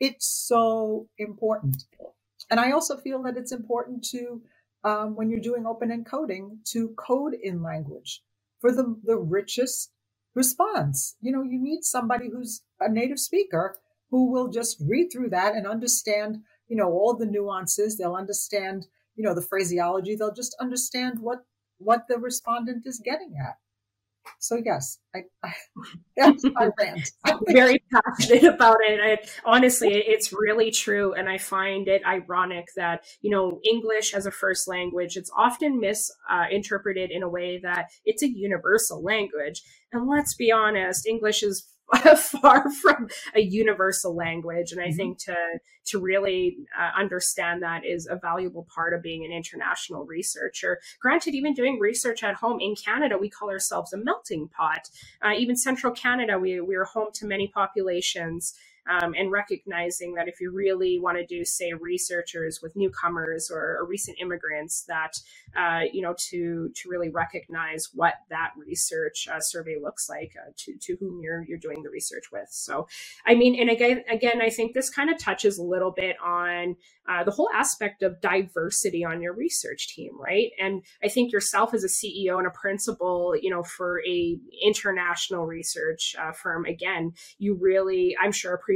it's 0.00 0.26
so 0.26 1.09
important. 1.18 1.85
And 2.50 2.61
I 2.61 2.72
also 2.72 2.96
feel 2.96 3.22
that 3.22 3.37
it's 3.37 3.52
important 3.52 4.04
to, 4.11 4.42
um, 4.85 5.16
when 5.16 5.30
you're 5.30 5.40
doing 5.40 5.66
open 5.66 5.90
encoding, 5.90 6.59
to 6.72 6.94
code 6.96 7.35
in 7.40 7.62
language 7.62 8.22
for 8.61 8.72
the, 8.72 8.96
the 9.04 9.16
richest 9.16 9.92
response. 10.35 11.16
You 11.20 11.32
know, 11.32 11.42
you 11.42 11.61
need 11.61 11.82
somebody 11.82 12.28
who's 12.30 12.62
a 12.80 12.90
native 12.90 13.18
speaker 13.18 13.76
who 14.11 14.30
will 14.30 14.49
just 14.49 14.80
read 14.80 15.09
through 15.11 15.30
that 15.30 15.55
and 15.55 15.66
understand, 15.66 16.38
you 16.68 16.76
know, 16.76 16.90
all 16.90 17.16
the 17.16 17.26
nuances. 17.26 17.97
They'll 17.97 18.14
understand, 18.14 18.86
you 19.16 19.24
know, 19.24 19.34
the 19.34 19.42
phraseology. 19.42 20.14
They'll 20.14 20.32
just 20.32 20.57
understand 20.61 21.18
what 21.20 21.44
what 21.79 22.07
the 22.09 22.18
respondent 22.18 22.87
is 22.87 23.01
getting 23.05 23.35
at. 23.41 23.57
So 24.39 24.61
yes, 24.62 24.99
I, 25.14 25.20
I 25.43 25.53
that's 26.16 26.45
my 26.45 26.70
rant. 26.81 27.11
I'm 27.24 27.39
very 27.47 27.83
passionate 27.93 28.55
about 28.55 28.79
it. 28.81 29.01
I, 29.01 29.18
honestly, 29.45 29.95
it's 29.95 30.33
really 30.33 30.70
true, 30.70 31.12
and 31.14 31.29
I 31.29 31.39
find 31.39 31.89
it 31.89 32.03
ironic 32.05 32.68
that 32.77 33.05
you 33.20 33.31
know 33.31 33.61
English 33.68 34.14
as 34.14 34.27
a 34.27 34.31
first 34.31 34.68
language 34.68 35.16
it's 35.16 35.31
often 35.37 35.81
misinterpreted 35.81 37.11
uh, 37.11 37.16
in 37.16 37.22
a 37.22 37.29
way 37.29 37.61
that 37.62 37.87
it's 38.05 38.22
a 38.22 38.29
universal 38.29 39.03
language. 39.03 39.62
And 39.93 40.09
let's 40.09 40.35
be 40.35 40.51
honest, 40.51 41.07
English 41.07 41.43
is 41.43 41.66
far 42.43 42.70
from 42.82 43.09
a 43.34 43.41
universal 43.41 44.14
language. 44.14 44.72
And 44.72 44.80
i 44.80 44.87
mm-hmm. 44.87 44.97
think 44.97 45.18
to 45.18 45.37
to 45.87 46.01
really 46.01 46.57
uh, 46.76 46.99
understand 46.99 47.62
that 47.62 47.84
is 47.84 48.09
a 48.11 48.16
valuable 48.16 48.66
part 48.74 48.93
of 48.93 49.03
being 49.03 49.24
an 49.24 49.30
international 49.30 50.05
researcher. 50.05 50.80
Granted 51.01 51.34
even 51.34 51.55
doing 51.55 51.78
research 51.78 52.24
at 52.24 52.34
home 52.34 52.59
in 52.61 52.74
canada 52.74 53.16
we 53.18 53.30
call 53.30 53.51
ourselves 53.51 53.93
a 53.93 53.99
melting 53.99 54.49
pot. 54.49 54.89
Uh, 55.22 55.32
even 55.37 55.57
central 55.57 55.93
canada 55.93 56.39
we, 56.39 56.61
we 56.61 56.74
are 56.74 56.84
home 56.84 57.09
to 57.14 57.26
many 57.26 57.49
populations 57.49 58.55
um, 58.89 59.14
and 59.16 59.30
recognizing 59.30 60.14
that 60.14 60.28
if 60.28 60.41
you 60.41 60.53
really 60.53 60.99
want 60.99 61.18
to 61.18 61.26
do, 61.26 61.45
say, 61.45 61.72
researchers 61.72 62.61
with 62.62 62.76
newcomers 62.76 63.51
or, 63.53 63.78
or 63.78 63.87
recent 63.87 64.18
immigrants, 64.20 64.84
that 64.89 65.12
uh, 65.57 65.82
you 65.93 66.03
know 66.03 66.14
to 66.30 66.70
to 66.74 66.89
really 66.89 67.11
recognize 67.11 67.91
what 67.95 68.14
that 68.30 68.53
research 68.57 69.28
uh, 69.30 69.41
survey 69.41 69.76
looks 69.80 70.09
like 70.09 70.32
uh, 70.41 70.51
to 70.57 70.74
to 70.80 70.97
whom 71.01 71.20
you're 71.22 71.45
you're 71.49 71.59
doing 71.59 71.82
the 71.82 71.91
research 71.91 72.24
with. 72.32 72.49
So, 72.51 72.87
I 73.26 73.34
mean, 73.34 73.59
and 73.61 73.70
again, 73.70 74.05
again, 74.11 74.41
I 74.41 74.51
think 74.51 74.74
this 74.74 74.91
kind 74.91 75.11
of 75.11 75.18
touches 75.18 75.59
a 75.59 75.62
little 75.62 75.91
bit 75.93 76.16
on 76.24 76.76
uh, 77.09 77.24
the 77.24 77.30
whole 77.30 77.49
aspect 77.55 78.03
of 78.03 78.20
diversity 78.20 79.05
on 79.05 79.20
your 79.22 79.32
research 79.32 79.89
team, 79.89 80.12
right? 80.18 80.51
And 80.61 80.82
I 81.03 81.09
think 81.09 81.32
yourself 81.32 81.72
as 81.72 81.84
a 81.84 81.89
CEO 81.89 82.39
and 82.39 82.47
a 82.47 82.51
principal, 82.51 83.34
you 83.41 83.51
know, 83.51 83.62
for 83.62 84.01
a 84.07 84.39
international 84.64 85.47
research 85.47 86.16
uh, 86.18 86.32
firm, 86.32 86.64
again, 86.64 87.12
you 87.39 87.57
really, 87.61 88.16
I'm 88.20 88.32
sure, 88.32 88.55
appreciate 88.55 88.76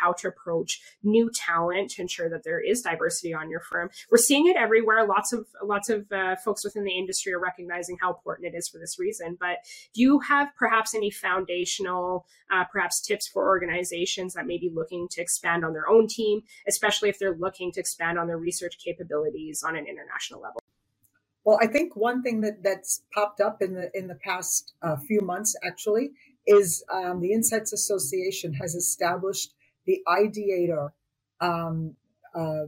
how 0.00 0.12
to 0.12 0.28
approach 0.28 0.80
new 1.02 1.30
talent 1.30 1.90
to 1.90 2.02
ensure 2.02 2.30
that 2.30 2.44
there 2.44 2.60
is 2.60 2.82
diversity 2.82 3.34
on 3.34 3.50
your 3.50 3.60
firm. 3.60 3.90
We're 4.10 4.18
seeing 4.18 4.46
it 4.46 4.56
everywhere. 4.56 5.06
Lots 5.06 5.32
of 5.32 5.46
lots 5.62 5.88
of 5.88 6.10
uh, 6.12 6.36
folks 6.36 6.64
within 6.64 6.84
the 6.84 6.96
industry 6.96 7.32
are 7.32 7.40
recognizing 7.40 7.98
how 8.00 8.14
important 8.14 8.54
it 8.54 8.56
is 8.56 8.68
for 8.68 8.78
this 8.78 8.98
reason. 8.98 9.36
But 9.38 9.58
do 9.94 10.00
you 10.00 10.20
have 10.20 10.48
perhaps 10.56 10.94
any 10.94 11.10
foundational, 11.10 12.26
uh, 12.50 12.64
perhaps 12.64 13.00
tips 13.00 13.28
for 13.28 13.46
organizations 13.46 14.34
that 14.34 14.46
may 14.46 14.58
be 14.58 14.70
looking 14.72 15.08
to 15.10 15.20
expand 15.20 15.64
on 15.64 15.72
their 15.72 15.88
own 15.88 16.06
team, 16.08 16.42
especially 16.66 17.08
if 17.08 17.18
they're 17.18 17.36
looking 17.36 17.48
looking 17.48 17.72
to 17.72 17.80
expand 17.80 18.18
on 18.18 18.26
their 18.26 18.38
research 18.38 18.78
capabilities 18.82 19.62
on 19.66 19.76
an 19.76 19.86
international 19.86 20.40
level? 20.40 20.62
Well, 21.44 21.58
I 21.62 21.66
think 21.66 21.96
one 21.96 22.22
thing 22.22 22.42
that 22.42 22.62
that's 22.62 23.02
popped 23.14 23.40
up 23.40 23.62
in 23.62 23.74
the 23.74 23.90
in 23.94 24.06
the 24.06 24.16
past 24.16 24.74
uh, 24.82 24.96
few 24.96 25.20
months 25.22 25.56
actually 25.64 26.10
is 26.48 26.82
um, 26.90 27.20
the 27.20 27.32
Insights 27.32 27.72
Association 27.72 28.54
has 28.54 28.74
established 28.74 29.54
the 29.86 30.00
Ideator 30.08 30.90
um, 31.40 31.94
uh, 32.34 32.64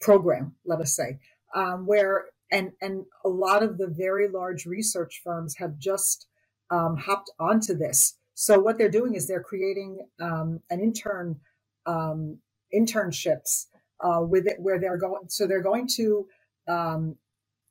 program, 0.00 0.56
let 0.66 0.80
us 0.80 0.94
say, 0.94 1.18
um, 1.54 1.86
where 1.86 2.26
and 2.50 2.72
and 2.82 3.04
a 3.24 3.28
lot 3.28 3.62
of 3.62 3.78
the 3.78 3.86
very 3.86 4.28
large 4.28 4.66
research 4.66 5.22
firms 5.24 5.56
have 5.58 5.78
just 5.78 6.26
um, 6.70 6.96
hopped 6.96 7.30
onto 7.38 7.74
this. 7.74 8.18
So 8.34 8.58
what 8.58 8.76
they're 8.76 8.90
doing 8.90 9.14
is 9.14 9.28
they're 9.28 9.42
creating 9.42 10.06
um, 10.20 10.60
an 10.70 10.80
intern 10.80 11.40
um, 11.86 12.38
internships 12.74 13.66
uh, 14.00 14.20
with 14.22 14.46
it 14.46 14.56
where 14.58 14.80
they're 14.80 14.98
going. 14.98 15.28
So 15.28 15.46
they're 15.46 15.62
going 15.62 15.88
to 15.96 16.26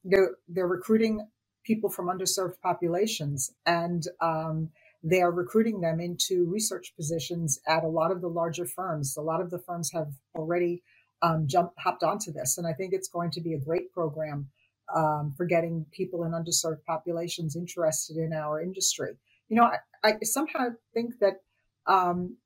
they're 0.05 0.31
they're 0.47 0.67
recruiting 0.67 1.27
people 1.63 1.89
from 1.89 2.07
underserved 2.07 2.59
populations 2.61 3.51
and 3.65 4.07
um, 4.21 4.69
they 5.03 5.21
are 5.21 5.31
recruiting 5.31 5.81
them 5.81 5.99
into 5.99 6.45
research 6.45 6.93
positions 6.95 7.59
at 7.67 7.83
a 7.83 7.87
lot 7.87 8.11
of 8.11 8.21
the 8.21 8.29
larger 8.29 8.65
firms. 8.65 9.17
A 9.17 9.21
lot 9.21 9.41
of 9.41 9.49
the 9.49 9.59
firms 9.59 9.91
have 9.93 10.07
already 10.33 10.81
um, 11.21 11.47
jumped 11.47 11.77
hopped 11.77 12.03
onto 12.03 12.31
this, 12.31 12.57
and 12.57 12.65
I 12.65 12.73
think 12.73 12.93
it's 12.93 13.09
going 13.09 13.31
to 13.31 13.41
be 13.41 13.53
a 13.53 13.59
great 13.59 13.91
program 13.91 14.49
um, 14.93 15.33
for 15.35 15.45
getting 15.45 15.85
people 15.91 16.23
in 16.23 16.31
underserved 16.31 16.83
populations 16.85 17.55
interested 17.55 18.17
in 18.17 18.33
our 18.33 18.61
industry. 18.61 19.17
You 19.49 19.57
know, 19.57 19.63
I, 19.63 19.77
I 20.03 20.17
somehow 20.23 20.69
think 20.93 21.19
that 21.19 21.41
um, 21.85 22.37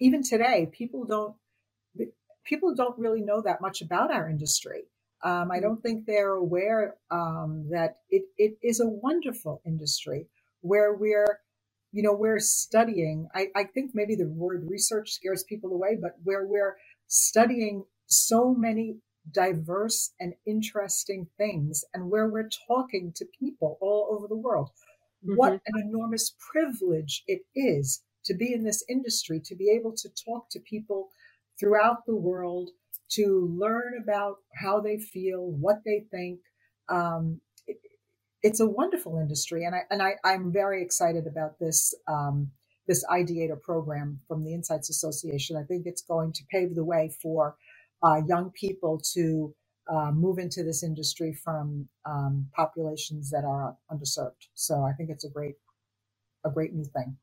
even 0.00 0.22
today 0.22 0.70
people 0.72 1.04
don't 1.04 1.34
people 2.44 2.74
don't 2.74 2.98
really 2.98 3.22
know 3.22 3.40
that 3.40 3.60
much 3.60 3.80
about 3.80 4.12
our 4.12 4.28
industry. 4.28 4.82
Um, 5.24 5.50
I 5.50 5.58
mm. 5.58 5.62
don't 5.62 5.82
think 5.82 6.04
they're 6.06 6.34
aware 6.34 6.96
um, 7.10 7.66
that 7.70 7.96
it, 8.10 8.24
it 8.36 8.56
is 8.62 8.80
a 8.80 8.86
wonderful 8.86 9.60
industry 9.66 10.26
where 10.60 10.94
we're, 10.94 11.40
you 11.92 12.02
know, 12.02 12.12
we're 12.12 12.38
studying. 12.38 13.28
I, 13.34 13.48
I 13.56 13.64
think 13.64 13.92
maybe 13.94 14.14
the 14.14 14.28
word 14.28 14.64
research 14.68 15.12
scares 15.12 15.44
people 15.44 15.72
away, 15.72 15.98
but 16.00 16.12
where 16.22 16.46
we're 16.46 16.76
studying 17.08 17.84
so 18.06 18.54
many 18.54 18.98
diverse 19.30 20.12
and 20.20 20.34
interesting 20.46 21.26
things 21.38 21.84
and 21.94 22.10
where 22.10 22.28
we're 22.28 22.50
talking 22.68 23.12
to 23.16 23.24
people 23.38 23.78
all 23.80 24.08
over 24.10 24.28
the 24.28 24.36
world. 24.36 24.70
Mm-hmm. 25.24 25.36
What 25.36 25.52
an 25.52 25.80
enormous 25.82 26.34
privilege 26.52 27.24
it 27.26 27.42
is 27.54 28.02
to 28.26 28.34
be 28.34 28.52
in 28.52 28.64
this 28.64 28.84
industry, 28.88 29.40
to 29.44 29.54
be 29.54 29.70
able 29.70 29.92
to 29.96 30.08
talk 30.24 30.50
to 30.50 30.60
people 30.60 31.08
throughout 31.58 32.04
the 32.06 32.16
world 32.16 32.70
to 33.16 33.54
learn 33.58 33.94
about 34.02 34.36
how 34.54 34.80
they 34.80 34.98
feel, 34.98 35.40
what 35.40 35.78
they 35.84 36.04
think. 36.10 36.40
Um, 36.88 37.40
it, 37.66 37.78
it's 38.42 38.60
a 38.60 38.66
wonderful 38.66 39.18
industry, 39.18 39.64
and 39.64 39.74
I 39.74 39.80
and 39.90 40.02
I, 40.02 40.14
I'm 40.24 40.52
very 40.52 40.82
excited 40.82 41.26
about 41.26 41.58
this 41.58 41.94
um, 42.06 42.50
this 42.86 43.04
Ideator 43.10 43.60
program 43.62 44.20
from 44.28 44.44
the 44.44 44.52
Insights 44.52 44.90
Association. 44.90 45.56
I 45.56 45.64
think 45.64 45.86
it's 45.86 46.02
going 46.02 46.32
to 46.32 46.42
pave 46.50 46.74
the 46.74 46.84
way 46.84 47.10
for 47.22 47.56
uh, 48.02 48.20
young 48.26 48.50
people 48.50 49.00
to 49.14 49.54
uh, 49.92 50.10
move 50.12 50.38
into 50.38 50.62
this 50.62 50.82
industry 50.82 51.32
from 51.32 51.88
um, 52.04 52.48
populations 52.54 53.30
that 53.30 53.44
are 53.44 53.76
underserved. 53.90 54.48
So 54.54 54.82
I 54.82 54.92
think 54.92 55.10
it's 55.10 55.24
a 55.24 55.30
great 55.30 55.54
a 56.44 56.50
great 56.50 56.74
new 56.74 56.84
thing. 56.84 57.16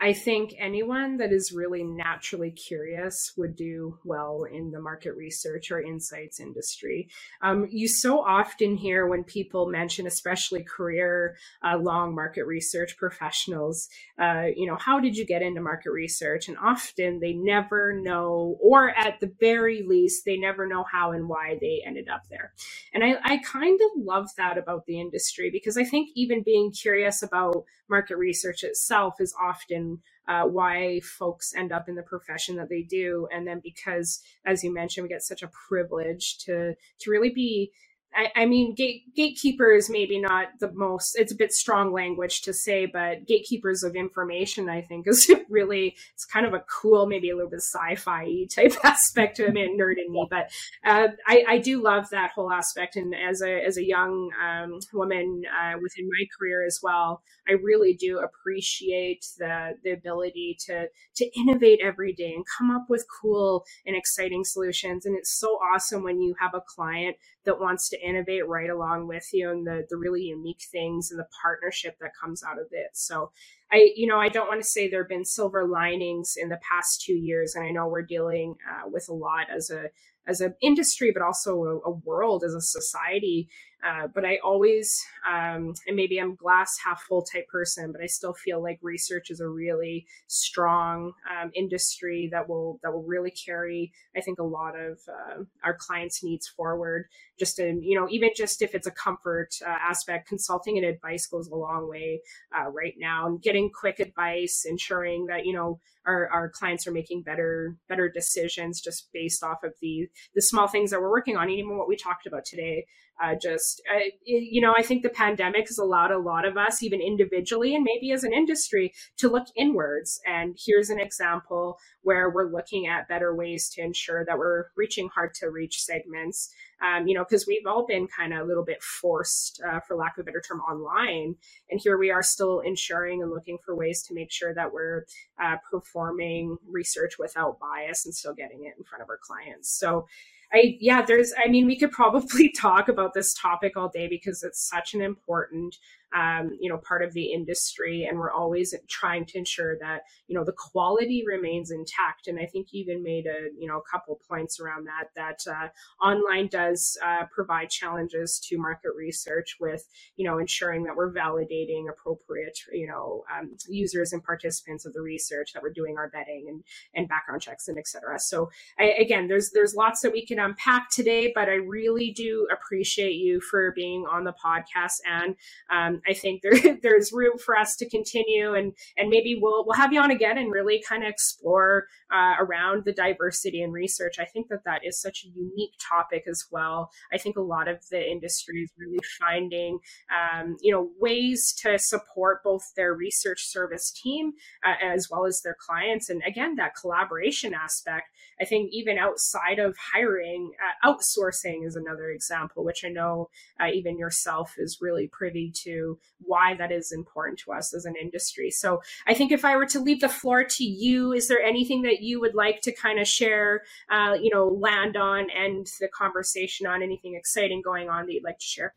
I 0.00 0.12
think 0.12 0.54
anyone 0.58 1.16
that 1.16 1.32
is 1.32 1.50
really 1.50 1.82
naturally 1.82 2.52
curious 2.52 3.32
would 3.36 3.56
do 3.56 3.98
well 4.04 4.44
in 4.44 4.70
the 4.70 4.80
market 4.80 5.16
research 5.16 5.72
or 5.72 5.80
insights 5.80 6.38
industry. 6.38 7.08
Um, 7.42 7.66
you 7.68 7.88
so 7.88 8.20
often 8.20 8.76
hear 8.76 9.08
when 9.08 9.24
people 9.24 9.66
mention, 9.66 10.06
especially 10.06 10.62
career 10.62 11.36
uh, 11.64 11.78
long 11.78 12.14
market 12.14 12.44
research 12.44 12.96
professionals, 12.96 13.88
uh, 14.20 14.46
you 14.54 14.66
know, 14.66 14.76
how 14.76 15.00
did 15.00 15.16
you 15.16 15.26
get 15.26 15.42
into 15.42 15.60
market 15.60 15.90
research? 15.90 16.46
And 16.46 16.56
often 16.58 17.18
they 17.18 17.32
never 17.32 17.92
know, 18.00 18.56
or 18.60 18.90
at 18.90 19.18
the 19.18 19.32
very 19.40 19.82
least, 19.82 20.24
they 20.24 20.36
never 20.36 20.64
know 20.66 20.84
how 20.84 21.10
and 21.10 21.28
why 21.28 21.58
they 21.60 21.82
ended 21.84 22.08
up 22.08 22.22
there. 22.30 22.52
And 22.94 23.02
I, 23.02 23.16
I 23.24 23.38
kind 23.38 23.80
of 23.80 24.04
love 24.04 24.28
that 24.36 24.58
about 24.58 24.86
the 24.86 25.00
industry 25.00 25.50
because 25.50 25.76
I 25.76 25.82
think 25.82 26.10
even 26.14 26.44
being 26.44 26.70
curious 26.70 27.20
about 27.20 27.64
market 27.88 28.16
research 28.16 28.62
itself 28.62 29.14
is 29.18 29.34
often 29.40 29.87
uh, 30.26 30.44
why 30.44 31.00
folks 31.00 31.54
end 31.54 31.72
up 31.72 31.88
in 31.88 31.94
the 31.94 32.02
profession 32.02 32.56
that 32.56 32.68
they 32.68 32.82
do. 32.82 33.26
And 33.32 33.46
then 33.46 33.60
because, 33.62 34.20
as 34.44 34.62
you 34.62 34.72
mentioned, 34.72 35.04
we 35.04 35.08
get 35.08 35.22
such 35.22 35.42
a 35.42 35.50
privilege 35.68 36.38
to 36.44 36.74
to 37.00 37.10
really 37.10 37.30
be 37.30 37.72
I, 38.14 38.42
I 38.42 38.46
mean, 38.46 38.74
gate, 38.74 39.14
gatekeepers 39.14 39.90
maybe 39.90 40.18
not 40.18 40.48
the 40.60 40.72
most. 40.72 41.16
It's 41.16 41.32
a 41.32 41.36
bit 41.36 41.52
strong 41.52 41.92
language 41.92 42.42
to 42.42 42.54
say, 42.54 42.86
but 42.86 43.26
gatekeepers 43.26 43.82
of 43.82 43.94
information, 43.96 44.68
I 44.68 44.82
think, 44.82 45.06
is 45.06 45.30
really 45.48 45.94
it's 46.14 46.24
kind 46.24 46.46
of 46.46 46.54
a 46.54 46.64
cool, 46.80 47.06
maybe 47.06 47.30
a 47.30 47.36
little 47.36 47.50
bit 47.50 47.60
sci-fi 47.60 48.46
type 48.54 48.74
aspect 48.84 49.36
to 49.36 49.44
it. 49.44 49.50
I 49.50 49.52
mean, 49.52 49.78
nerd 49.78 49.94
in 50.04 50.12
me, 50.12 50.26
but 50.30 50.50
uh, 50.84 51.08
I, 51.26 51.44
I 51.48 51.58
do 51.58 51.82
love 51.82 52.08
that 52.10 52.32
whole 52.32 52.50
aspect. 52.50 52.96
And 52.96 53.14
as 53.14 53.42
a 53.42 53.64
as 53.64 53.76
a 53.76 53.84
young 53.84 54.30
um, 54.42 54.78
woman 54.92 55.42
uh, 55.46 55.74
within 55.80 56.06
my 56.06 56.26
career 56.38 56.64
as 56.66 56.80
well, 56.82 57.22
I 57.48 57.52
really 57.52 57.94
do 57.94 58.18
appreciate 58.18 59.24
the 59.38 59.74
the 59.84 59.90
ability 59.90 60.56
to 60.66 60.86
to 61.16 61.38
innovate 61.38 61.80
every 61.82 62.14
day 62.14 62.32
and 62.34 62.44
come 62.58 62.70
up 62.70 62.86
with 62.88 63.04
cool 63.20 63.64
and 63.86 63.94
exciting 63.94 64.44
solutions. 64.44 65.04
And 65.04 65.16
it's 65.16 65.38
so 65.38 65.58
awesome 65.58 66.02
when 66.02 66.20
you 66.20 66.34
have 66.40 66.54
a 66.54 66.62
client 66.74 67.16
that 67.48 67.58
wants 67.58 67.88
to 67.88 68.06
innovate 68.06 68.46
right 68.46 68.68
along 68.68 69.08
with 69.08 69.24
you 69.32 69.50
and 69.50 69.66
the 69.66 69.86
the 69.88 69.96
really 69.96 70.20
unique 70.20 70.60
things 70.70 71.10
and 71.10 71.18
the 71.18 71.26
partnership 71.42 71.96
that 71.98 72.10
comes 72.22 72.44
out 72.44 72.58
of 72.58 72.66
it. 72.72 72.90
So 72.92 73.30
I, 73.72 73.88
you 73.96 74.06
know, 74.06 74.18
I 74.18 74.28
don't 74.28 74.48
want 74.48 74.60
to 74.60 74.68
say 74.68 74.88
there 74.88 75.02
have 75.02 75.08
been 75.08 75.24
silver 75.24 75.66
linings 75.66 76.34
in 76.36 76.50
the 76.50 76.60
past 76.70 77.02
two 77.06 77.14
years, 77.14 77.54
and 77.54 77.64
I 77.64 77.70
know 77.70 77.88
we're 77.88 78.02
dealing 78.02 78.56
uh, 78.70 78.88
with 78.90 79.06
a 79.08 79.14
lot 79.14 79.46
as 79.54 79.70
a 79.70 79.84
as 80.26 80.42
an 80.42 80.54
industry, 80.60 81.10
but 81.10 81.22
also 81.22 81.62
a, 81.64 81.88
a, 81.88 81.90
world 81.90 82.44
as 82.44 82.52
a 82.52 82.60
society. 82.60 83.48
Uh, 83.84 84.08
but 84.12 84.24
I 84.24 84.38
always, 84.44 85.00
um, 85.28 85.74
and 85.86 85.94
maybe 85.94 86.18
I'm 86.18 86.34
glass 86.34 86.76
half 86.84 87.02
full 87.02 87.22
type 87.22 87.46
person, 87.48 87.92
but 87.92 88.02
I 88.02 88.06
still 88.06 88.34
feel 88.34 88.60
like 88.60 88.80
research 88.82 89.30
is 89.30 89.40
a 89.40 89.48
really 89.48 90.06
strong 90.26 91.12
um, 91.30 91.52
industry 91.54 92.28
that 92.32 92.48
will 92.48 92.80
that 92.82 92.92
will 92.92 93.04
really 93.04 93.30
carry, 93.30 93.92
I 94.16 94.20
think, 94.20 94.40
a 94.40 94.44
lot 94.44 94.74
of 94.76 94.98
uh, 95.08 95.44
our 95.62 95.74
clients' 95.74 96.24
needs 96.24 96.48
forward. 96.48 97.06
Just 97.38 97.60
in 97.60 97.82
you 97.82 97.98
know, 97.98 98.08
even 98.10 98.30
just 98.36 98.62
if 98.62 98.74
it's 98.74 98.88
a 98.88 98.92
comfort 98.92 99.50
uh, 99.64 99.70
aspect, 99.70 100.28
consulting 100.28 100.76
and 100.76 100.86
advice 100.86 101.26
goes 101.26 101.48
a 101.48 101.54
long 101.54 101.88
way 101.88 102.20
uh, 102.56 102.68
right 102.70 102.94
now, 102.98 103.26
and 103.26 103.40
getting 103.40 103.70
quick 103.70 104.00
advice, 104.00 104.64
ensuring 104.68 105.26
that 105.26 105.46
you 105.46 105.52
know 105.52 105.78
our, 106.04 106.28
our 106.30 106.48
clients 106.48 106.86
are 106.86 106.92
making 106.92 107.22
better 107.22 107.76
better 107.88 108.08
decisions 108.08 108.80
just 108.80 109.08
based 109.12 109.44
off 109.44 109.62
of 109.62 109.74
the 109.80 110.08
the 110.34 110.42
small 110.42 110.66
things 110.66 110.90
that 110.90 111.00
we're 111.00 111.10
working 111.10 111.36
on, 111.36 111.48
even 111.48 111.78
what 111.78 111.88
we 111.88 111.96
talked 111.96 112.26
about 112.26 112.44
today. 112.44 112.86
Uh, 113.20 113.34
just 113.40 113.82
uh, 113.92 113.98
you 114.24 114.60
know, 114.60 114.74
I 114.76 114.82
think 114.82 115.02
the 115.02 115.08
pandemic 115.08 115.66
has 115.68 115.78
allowed 115.78 116.12
a 116.12 116.18
lot 116.18 116.44
of 116.44 116.56
us, 116.56 116.82
even 116.82 117.00
individually 117.00 117.74
and 117.74 117.82
maybe 117.82 118.12
as 118.12 118.22
an 118.22 118.32
industry, 118.32 118.92
to 119.16 119.28
look 119.28 119.46
inwards. 119.56 120.20
And 120.26 120.56
here's 120.64 120.90
an 120.90 121.00
example 121.00 121.78
where 122.02 122.30
we're 122.30 122.50
looking 122.50 122.86
at 122.86 123.08
better 123.08 123.34
ways 123.34 123.68
to 123.70 123.82
ensure 123.82 124.24
that 124.24 124.38
we're 124.38 124.66
reaching 124.76 125.08
hard 125.08 125.34
to 125.34 125.50
reach 125.50 125.82
segments. 125.82 126.52
Um, 126.80 127.08
you 127.08 127.14
know, 127.14 127.24
because 127.24 127.44
we've 127.44 127.66
all 127.66 127.84
been 127.86 128.06
kind 128.06 128.32
of 128.32 128.40
a 128.40 128.44
little 128.44 128.64
bit 128.64 128.80
forced, 128.84 129.60
uh, 129.68 129.80
for 129.80 129.96
lack 129.96 130.16
of 130.16 130.22
a 130.22 130.24
better 130.24 130.40
term, 130.40 130.60
online. 130.60 131.34
And 131.70 131.80
here 131.80 131.98
we 131.98 132.12
are 132.12 132.22
still 132.22 132.60
ensuring 132.60 133.20
and 133.20 133.32
looking 133.32 133.58
for 133.64 133.74
ways 133.74 134.04
to 134.04 134.14
make 134.14 134.30
sure 134.30 134.54
that 134.54 134.72
we're 134.72 135.04
uh, 135.42 135.56
performing 135.68 136.56
research 136.68 137.14
without 137.18 137.58
bias 137.58 138.06
and 138.06 138.14
still 138.14 138.32
getting 138.32 138.64
it 138.64 138.74
in 138.78 138.84
front 138.84 139.02
of 139.02 139.08
our 139.08 139.18
clients. 139.20 139.76
So, 139.76 140.06
I 140.52 140.76
yeah, 140.80 141.04
there's 141.04 141.32
I 141.42 141.48
mean, 141.48 141.66
we 141.66 141.78
could 141.78 141.92
probably 141.92 142.50
talk 142.58 142.88
about 142.88 143.14
this 143.14 143.34
topic 143.34 143.76
all 143.76 143.88
day 143.88 144.08
because 144.08 144.42
it's 144.42 144.68
such 144.68 144.94
an 144.94 145.00
important 145.00 145.76
um, 146.14 146.56
you 146.60 146.70
know, 146.70 146.78
part 146.78 147.02
of 147.02 147.12
the 147.12 147.32
industry, 147.32 148.04
and 148.04 148.18
we're 148.18 148.32
always 148.32 148.74
trying 148.88 149.26
to 149.26 149.38
ensure 149.38 149.78
that 149.78 150.02
you 150.26 150.34
know 150.34 150.44
the 150.44 150.52
quality 150.52 151.24
remains 151.26 151.70
intact. 151.70 152.28
And 152.28 152.38
I 152.38 152.46
think 152.46 152.68
you 152.72 152.82
even 152.82 153.02
made 153.02 153.26
a 153.26 153.48
you 153.58 153.68
know 153.68 153.78
a 153.78 153.90
couple 153.90 154.20
points 154.28 154.58
around 154.60 154.86
that. 154.86 155.10
That 155.16 155.40
uh, 155.50 155.68
online 156.04 156.48
does 156.48 156.96
uh, 157.04 157.24
provide 157.30 157.70
challenges 157.70 158.40
to 158.48 158.58
market 158.58 158.92
research 158.96 159.56
with 159.60 159.86
you 160.16 160.24
know 160.24 160.38
ensuring 160.38 160.84
that 160.84 160.96
we're 160.96 161.12
validating 161.12 161.90
appropriate 161.90 162.58
you 162.72 162.86
know 162.86 163.24
um, 163.34 163.54
users 163.68 164.12
and 164.12 164.22
participants 164.22 164.86
of 164.86 164.94
the 164.94 165.02
research 165.02 165.52
that 165.52 165.62
we're 165.62 165.72
doing 165.72 165.96
our 165.98 166.10
vetting 166.10 166.48
and 166.48 166.64
and 166.94 167.08
background 167.08 167.42
checks 167.42 167.68
and 167.68 167.78
etc. 167.78 168.18
So 168.18 168.50
I, 168.78 168.94
again, 168.98 169.28
there's 169.28 169.50
there's 169.50 169.74
lots 169.74 170.00
that 170.00 170.12
we 170.12 170.24
can 170.24 170.38
unpack 170.38 170.90
today, 170.90 171.32
but 171.34 171.48
I 171.48 171.54
really 171.54 172.10
do 172.12 172.46
appreciate 172.52 173.16
you 173.16 173.40
for 173.40 173.72
being 173.72 174.06
on 174.10 174.24
the 174.24 174.32
podcast 174.32 175.00
and 175.06 175.36
um, 175.70 175.97
I 176.08 176.14
think 176.14 176.42
there 176.42 176.78
there's 176.82 177.12
room 177.12 177.38
for 177.38 177.56
us 177.56 177.76
to 177.76 177.88
continue, 177.88 178.54
and 178.54 178.72
and 178.96 179.08
maybe 179.08 179.38
we'll 179.40 179.64
we'll 179.66 179.76
have 179.76 179.92
you 179.92 180.00
on 180.00 180.10
again 180.10 180.38
and 180.38 180.52
really 180.52 180.82
kind 180.86 181.02
of 181.04 181.10
explore 181.10 181.86
uh, 182.12 182.34
around 182.38 182.84
the 182.84 182.92
diversity 182.92 183.62
in 183.62 183.72
research. 183.72 184.16
I 184.18 184.24
think 184.24 184.48
that 184.48 184.64
that 184.64 184.80
is 184.84 185.00
such 185.00 185.24
a 185.24 185.28
unique 185.28 185.74
topic 185.88 186.24
as 186.28 186.44
well. 186.50 186.90
I 187.12 187.18
think 187.18 187.36
a 187.36 187.42
lot 187.42 187.68
of 187.68 187.78
the 187.90 188.10
industry 188.10 188.62
is 188.62 188.70
really 188.78 189.00
finding 189.20 189.78
um, 190.12 190.56
you 190.60 190.72
know 190.72 190.90
ways 190.98 191.54
to 191.62 191.78
support 191.78 192.42
both 192.44 192.62
their 192.76 192.94
research 192.94 193.46
service 193.46 193.90
team 193.90 194.32
uh, 194.64 194.74
as 194.84 195.08
well 195.10 195.26
as 195.26 195.40
their 195.42 195.56
clients, 195.58 196.10
and 196.10 196.22
again 196.26 196.56
that 196.56 196.72
collaboration 196.80 197.54
aspect. 197.54 198.08
I 198.40 198.44
think 198.44 198.70
even 198.72 198.98
outside 198.98 199.58
of 199.58 199.76
hiring, 199.92 200.52
uh, 200.62 200.88
outsourcing 200.88 201.66
is 201.66 201.76
another 201.76 202.10
example, 202.10 202.64
which 202.64 202.84
I 202.84 202.88
know 202.88 203.30
uh, 203.60 203.66
even 203.72 203.98
yourself 203.98 204.54
is 204.58 204.78
really 204.80 205.08
privy 205.08 205.52
to 205.64 205.87
why 206.20 206.54
that 206.56 206.72
is 206.72 206.92
important 206.92 207.38
to 207.40 207.52
us 207.52 207.74
as 207.74 207.84
an 207.84 207.94
industry. 208.00 208.50
So 208.50 208.80
I 209.06 209.14
think 209.14 209.32
if 209.32 209.44
I 209.44 209.56
were 209.56 209.66
to 209.66 209.80
leave 209.80 210.00
the 210.00 210.08
floor 210.08 210.44
to 210.44 210.64
you, 210.64 211.12
is 211.12 211.28
there 211.28 211.40
anything 211.40 211.82
that 211.82 212.02
you 212.02 212.20
would 212.20 212.34
like 212.34 212.60
to 212.62 212.72
kind 212.72 212.98
of 212.98 213.06
share, 213.06 213.62
uh, 213.90 214.14
you 214.20 214.30
know, 214.32 214.46
land 214.46 214.96
on 214.96 215.28
and 215.30 215.66
the 215.80 215.88
conversation 215.88 216.66
on 216.66 216.82
anything 216.82 217.14
exciting 217.14 217.62
going 217.62 217.88
on 217.88 218.06
that 218.06 218.12
you'd 218.12 218.24
like 218.24 218.38
to 218.38 218.44
share? 218.44 218.74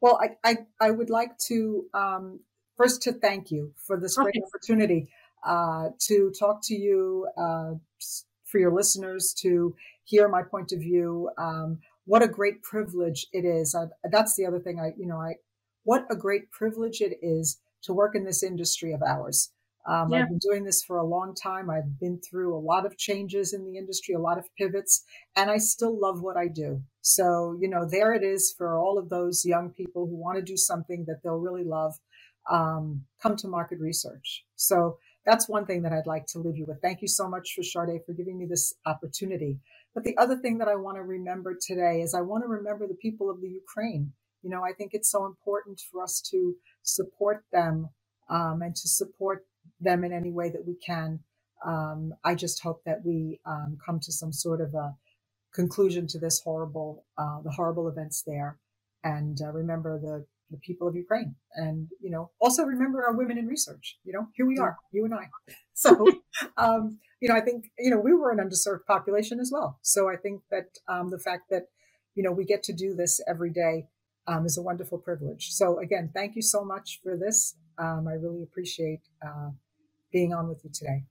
Well, 0.00 0.18
I, 0.22 0.50
I, 0.50 0.56
I 0.80 0.90
would 0.90 1.10
like 1.10 1.38
to 1.48 1.84
um, 1.94 2.40
first 2.76 3.02
to 3.02 3.12
thank 3.12 3.50
you 3.50 3.72
for 3.86 3.98
this 3.98 4.16
great 4.16 4.34
okay. 4.36 4.42
opportunity 4.46 5.08
uh, 5.46 5.90
to 6.00 6.32
talk 6.38 6.60
to 6.64 6.74
you, 6.74 7.28
uh, 7.38 7.72
for 8.44 8.58
your 8.58 8.72
listeners 8.72 9.34
to 9.40 9.74
hear 10.04 10.28
my 10.28 10.42
point 10.42 10.72
of 10.72 10.80
view. 10.80 11.30
Um, 11.38 11.80
what 12.06 12.22
a 12.22 12.28
great 12.28 12.62
privilege 12.62 13.26
it 13.32 13.44
is. 13.44 13.74
Uh, 13.74 13.86
that's 14.10 14.36
the 14.36 14.46
other 14.46 14.60
thing 14.60 14.78
I, 14.78 14.92
you 14.98 15.06
know, 15.06 15.16
I, 15.16 15.34
what 15.84 16.06
a 16.10 16.16
great 16.16 16.50
privilege 16.50 17.00
it 17.00 17.18
is 17.22 17.60
to 17.82 17.92
work 17.92 18.14
in 18.14 18.24
this 18.24 18.42
industry 18.42 18.92
of 18.92 19.02
ours. 19.02 19.50
Um, 19.86 20.10
yeah. 20.10 20.22
I've 20.22 20.28
been 20.28 20.38
doing 20.38 20.64
this 20.64 20.82
for 20.82 20.96
a 20.96 21.04
long 21.06 21.34
time. 21.34 21.68
I've 21.68 22.00
been 22.00 22.18
through 22.18 22.56
a 22.56 22.58
lot 22.58 22.86
of 22.86 22.96
changes 22.96 23.52
in 23.52 23.64
the 23.64 23.76
industry, 23.76 24.14
a 24.14 24.18
lot 24.20 24.38
of 24.38 24.46
pivots, 24.56 25.04
and 25.36 25.50
I 25.50 25.58
still 25.58 25.98
love 26.00 26.22
what 26.22 26.38
I 26.38 26.48
do. 26.48 26.82
So, 27.02 27.56
you 27.60 27.68
know, 27.68 27.86
there 27.88 28.14
it 28.14 28.22
is 28.22 28.54
for 28.56 28.78
all 28.78 28.98
of 28.98 29.10
those 29.10 29.44
young 29.44 29.70
people 29.70 30.06
who 30.06 30.16
want 30.16 30.38
to 30.38 30.42
do 30.42 30.56
something 30.56 31.04
that 31.06 31.20
they'll 31.22 31.34
really 31.36 31.64
love. 31.64 31.94
Um, 32.50 33.04
come 33.22 33.36
to 33.36 33.48
market 33.48 33.78
research. 33.80 34.44
So 34.56 34.98
that's 35.24 35.48
one 35.48 35.64
thing 35.64 35.82
that 35.82 35.92
I'd 35.92 36.06
like 36.06 36.26
to 36.28 36.38
leave 36.38 36.58
you 36.58 36.66
with. 36.66 36.82
Thank 36.82 37.00
you 37.00 37.08
so 37.08 37.26
much 37.26 37.54
for 37.54 37.62
Sade 37.62 38.00
for 38.04 38.12
giving 38.12 38.38
me 38.38 38.44
this 38.44 38.74
opportunity. 38.84 39.58
But 39.94 40.04
the 40.04 40.16
other 40.18 40.36
thing 40.36 40.58
that 40.58 40.68
I 40.68 40.74
want 40.74 40.98
to 40.98 41.02
remember 41.02 41.56
today 41.58 42.02
is 42.02 42.12
I 42.12 42.20
want 42.20 42.44
to 42.44 42.48
remember 42.48 42.86
the 42.86 42.94
people 42.94 43.30
of 43.30 43.40
the 43.40 43.48
Ukraine. 43.48 44.12
You 44.44 44.50
know, 44.50 44.62
I 44.62 44.72
think 44.72 44.90
it's 44.92 45.10
so 45.10 45.24
important 45.24 45.80
for 45.90 46.02
us 46.02 46.20
to 46.30 46.54
support 46.82 47.44
them 47.50 47.88
um, 48.28 48.60
and 48.62 48.76
to 48.76 48.88
support 48.88 49.46
them 49.80 50.04
in 50.04 50.12
any 50.12 50.30
way 50.30 50.50
that 50.50 50.66
we 50.66 50.74
can. 50.74 51.20
Um, 51.64 52.12
I 52.24 52.34
just 52.34 52.62
hope 52.62 52.82
that 52.84 53.04
we 53.04 53.40
um, 53.46 53.78
come 53.84 53.98
to 54.00 54.12
some 54.12 54.32
sort 54.32 54.60
of 54.60 54.74
a 54.74 54.94
conclusion 55.54 56.06
to 56.08 56.18
this 56.18 56.42
horrible, 56.44 57.06
uh, 57.16 57.40
the 57.42 57.52
horrible 57.52 57.88
events 57.88 58.22
there, 58.26 58.58
and 59.02 59.40
uh, 59.42 59.50
remember 59.50 59.98
the 59.98 60.26
the 60.50 60.58
people 60.58 60.86
of 60.86 60.94
Ukraine, 60.94 61.34
and 61.54 61.88
you 62.02 62.10
know, 62.10 62.30
also 62.38 62.64
remember 62.64 63.02
our 63.02 63.16
women 63.16 63.38
in 63.38 63.46
research. 63.46 63.96
You 64.04 64.12
know, 64.12 64.28
here 64.34 64.46
we 64.46 64.58
are, 64.58 64.76
you 64.92 65.04
and 65.04 65.14
I. 65.14 65.28
So, 65.76 66.06
um, 66.56 67.00
you 67.20 67.28
know, 67.28 67.34
I 67.34 67.40
think 67.40 67.64
you 67.78 67.90
know 67.90 67.98
we 67.98 68.12
were 68.12 68.30
an 68.30 68.38
underserved 68.38 68.84
population 68.86 69.40
as 69.40 69.50
well. 69.52 69.78
So 69.82 70.08
I 70.08 70.16
think 70.16 70.42
that 70.50 70.66
um, 70.86 71.10
the 71.10 71.18
fact 71.18 71.50
that 71.50 71.64
you 72.14 72.22
know 72.22 72.30
we 72.30 72.44
get 72.44 72.62
to 72.64 72.72
do 72.72 72.94
this 72.94 73.20
every 73.26 73.50
day 73.50 73.88
um, 74.26 74.46
is 74.46 74.58
a 74.58 74.62
wonderful 74.62 74.98
privilege. 74.98 75.50
So 75.50 75.78
again, 75.80 76.10
thank 76.14 76.36
you 76.36 76.42
so 76.42 76.64
much 76.64 77.00
for 77.02 77.16
this. 77.16 77.56
Um, 77.78 78.06
I 78.08 78.14
really 78.14 78.42
appreciate 78.42 79.00
uh, 79.24 79.50
being 80.12 80.32
on 80.32 80.48
with 80.48 80.64
you 80.64 80.70
today. 80.72 81.04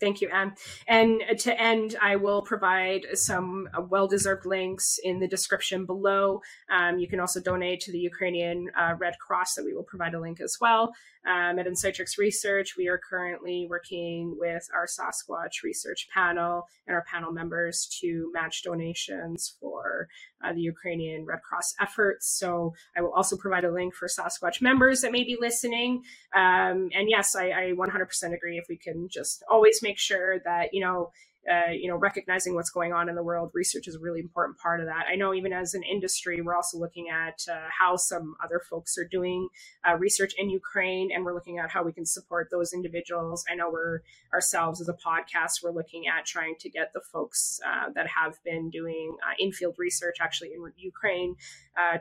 Thank 0.00 0.20
you, 0.20 0.28
Anne. 0.28 0.54
And 0.88 1.22
to 1.40 1.60
end, 1.60 1.96
I 2.02 2.16
will 2.16 2.42
provide 2.42 3.06
some 3.14 3.68
well 3.88 4.08
deserved 4.08 4.44
links 4.44 4.98
in 5.02 5.20
the 5.20 5.28
description 5.28 5.86
below. 5.86 6.40
Um, 6.68 6.98
you 6.98 7.08
can 7.08 7.20
also 7.20 7.40
donate 7.40 7.80
to 7.82 7.92
the 7.92 7.98
Ukrainian 7.98 8.70
uh, 8.78 8.94
Red 8.98 9.14
Cross, 9.24 9.54
that 9.54 9.64
we 9.64 9.72
will 9.72 9.84
provide 9.84 10.14
a 10.14 10.20
link 10.20 10.40
as 10.40 10.56
well. 10.60 10.92
Um, 11.26 11.58
at 11.58 11.66
Insightrix 11.66 12.18
Research, 12.18 12.74
we 12.76 12.88
are 12.88 12.98
currently 12.98 13.66
working 13.70 14.36
with 14.38 14.68
our 14.74 14.86
SaskWatch 14.86 15.62
research 15.62 16.08
panel 16.12 16.64
and 16.86 16.94
our 16.94 17.04
panel 17.10 17.32
members 17.32 17.88
to 18.00 18.30
match 18.34 18.62
donations 18.62 19.56
for 19.60 20.08
uh, 20.44 20.52
the 20.52 20.60
Ukrainian 20.60 21.24
Red 21.24 21.40
Cross 21.42 21.74
efforts. 21.80 22.28
So 22.38 22.74
I 22.96 23.00
will 23.02 23.12
also 23.12 23.36
provide 23.36 23.64
a 23.64 23.72
link 23.72 23.94
for 23.94 24.08
SaskWatch 24.08 24.60
members 24.60 25.00
that 25.00 25.12
may 25.12 25.24
be 25.24 25.36
listening. 25.40 26.02
Um, 26.34 26.90
and 26.94 27.08
yes, 27.08 27.34
I, 27.34 27.50
I 27.50 27.72
100% 27.76 28.34
agree 28.34 28.58
if 28.58 28.66
we 28.68 28.76
can 28.76 29.08
just 29.08 29.42
always 29.50 29.82
make 29.82 29.98
sure 29.98 30.40
that, 30.44 30.72
you 30.72 30.80
know, 30.80 31.10
uh, 31.50 31.70
you 31.70 31.88
know, 31.88 31.96
recognizing 31.96 32.54
what's 32.54 32.70
going 32.70 32.92
on 32.92 33.08
in 33.08 33.14
the 33.14 33.22
world, 33.22 33.50
research 33.52 33.86
is 33.86 33.96
a 33.96 33.98
really 33.98 34.20
important 34.20 34.58
part 34.58 34.80
of 34.80 34.86
that. 34.86 35.04
I 35.10 35.16
know 35.16 35.34
even 35.34 35.52
as 35.52 35.74
an 35.74 35.82
industry, 35.82 36.40
we're 36.40 36.54
also 36.54 36.78
looking 36.78 37.08
at 37.10 37.44
uh, 37.50 37.68
how 37.78 37.96
some 37.96 38.34
other 38.42 38.60
folks 38.70 38.96
are 38.96 39.06
doing 39.06 39.48
uh, 39.86 39.96
research 39.96 40.32
in 40.38 40.48
Ukraine, 40.48 41.10
and 41.12 41.24
we're 41.24 41.34
looking 41.34 41.58
at 41.58 41.70
how 41.70 41.82
we 41.82 41.92
can 41.92 42.06
support 42.06 42.48
those 42.50 42.72
individuals. 42.72 43.44
I 43.50 43.54
know 43.54 43.70
we're 43.70 44.00
ourselves 44.32 44.80
as 44.80 44.88
a 44.88 44.94
podcast, 44.94 45.62
we're 45.62 45.70
looking 45.70 46.04
at 46.06 46.24
trying 46.24 46.54
to 46.60 46.70
get 46.70 46.92
the 46.94 47.00
folks 47.12 47.60
uh, 47.66 47.90
that 47.94 48.06
have 48.06 48.42
been 48.44 48.70
doing 48.70 49.16
uh, 49.22 49.34
in-field 49.38 49.74
research 49.78 50.16
actually 50.20 50.52
in 50.54 50.60
Ukraine 50.76 51.36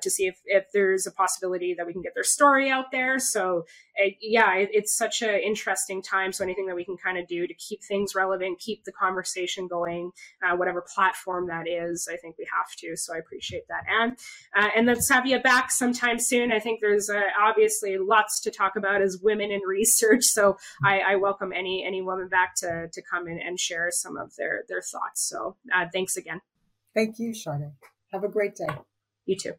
to 0.02 0.10
see 0.10 0.28
if, 0.28 0.40
if 0.46 0.66
there's 0.72 1.08
a 1.08 1.12
possibility 1.12 1.74
that 1.74 1.88
we 1.88 1.94
can 1.94 2.04
get 2.04 2.14
their 2.14 2.24
story 2.24 2.70
out 2.70 2.92
there. 2.92 3.18
So 3.18 3.66
yeah, 4.22 4.56
it, 4.56 4.70
it's 4.72 4.96
such 4.96 5.24
an 5.24 5.40
interesting 5.40 6.02
time. 6.04 6.32
So 6.32 6.44
anything 6.44 6.68
that 6.68 6.76
we 6.76 6.86
can 6.86 6.96
kind 6.96 7.18
of 7.18 7.28
do 7.28 7.48
to 7.48 7.54
keep 7.56 7.84
things 7.84 8.14
relevant, 8.14 8.60
keep 8.60 8.84
the 8.84 8.92
conversation 8.92 9.33
conversation 9.34 9.68
going, 9.68 10.12
uh, 10.44 10.56
whatever 10.56 10.84
platform 10.94 11.48
that 11.48 11.68
is. 11.68 12.08
I 12.12 12.18
think 12.18 12.38
we 12.38 12.48
have 12.54 12.76
to. 12.78 12.96
So 12.96 13.14
I 13.14 13.18
appreciate 13.18 13.64
that. 13.70 13.84
And 13.90 14.18
uh, 14.56 14.70
and 14.76 14.88
let's 14.88 15.10
have 15.10 15.26
you 15.26 15.40
back 15.40 15.72
sometime 15.72 16.20
soon. 16.20 16.52
I 16.52 16.60
think 16.60 16.80
there's 16.82 17.10
uh, 17.10 17.22
obviously 17.40 17.98
lots 17.98 18.42
to 18.42 18.52
talk 18.52 18.76
about 18.76 19.02
as 19.02 19.20
women 19.22 19.52
in 19.52 19.62
research. 19.68 20.24
So 20.24 20.58
I, 20.84 21.00
I, 21.00 21.16
welcome 21.16 21.54
any 21.54 21.84
any 21.86 22.02
woman 22.02 22.28
back 22.28 22.56
to 22.58 22.88
to 22.92 23.02
come 23.02 23.28
in 23.28 23.40
and 23.40 23.60
share 23.60 23.90
some 23.92 24.18
of 24.18 24.36
their 24.38 24.64
their 24.68 24.82
thoughts. 24.82 25.28
So 25.30 25.56
uh, 25.74 25.86
thanks 25.92 26.18
again. 26.18 26.42
Thank 26.94 27.20
you, 27.20 27.34
Sade. 27.34 27.72
Have 28.12 28.24
a 28.24 28.30
great 28.30 28.56
day. 28.56 28.76
You 29.26 29.36
too. 29.36 29.54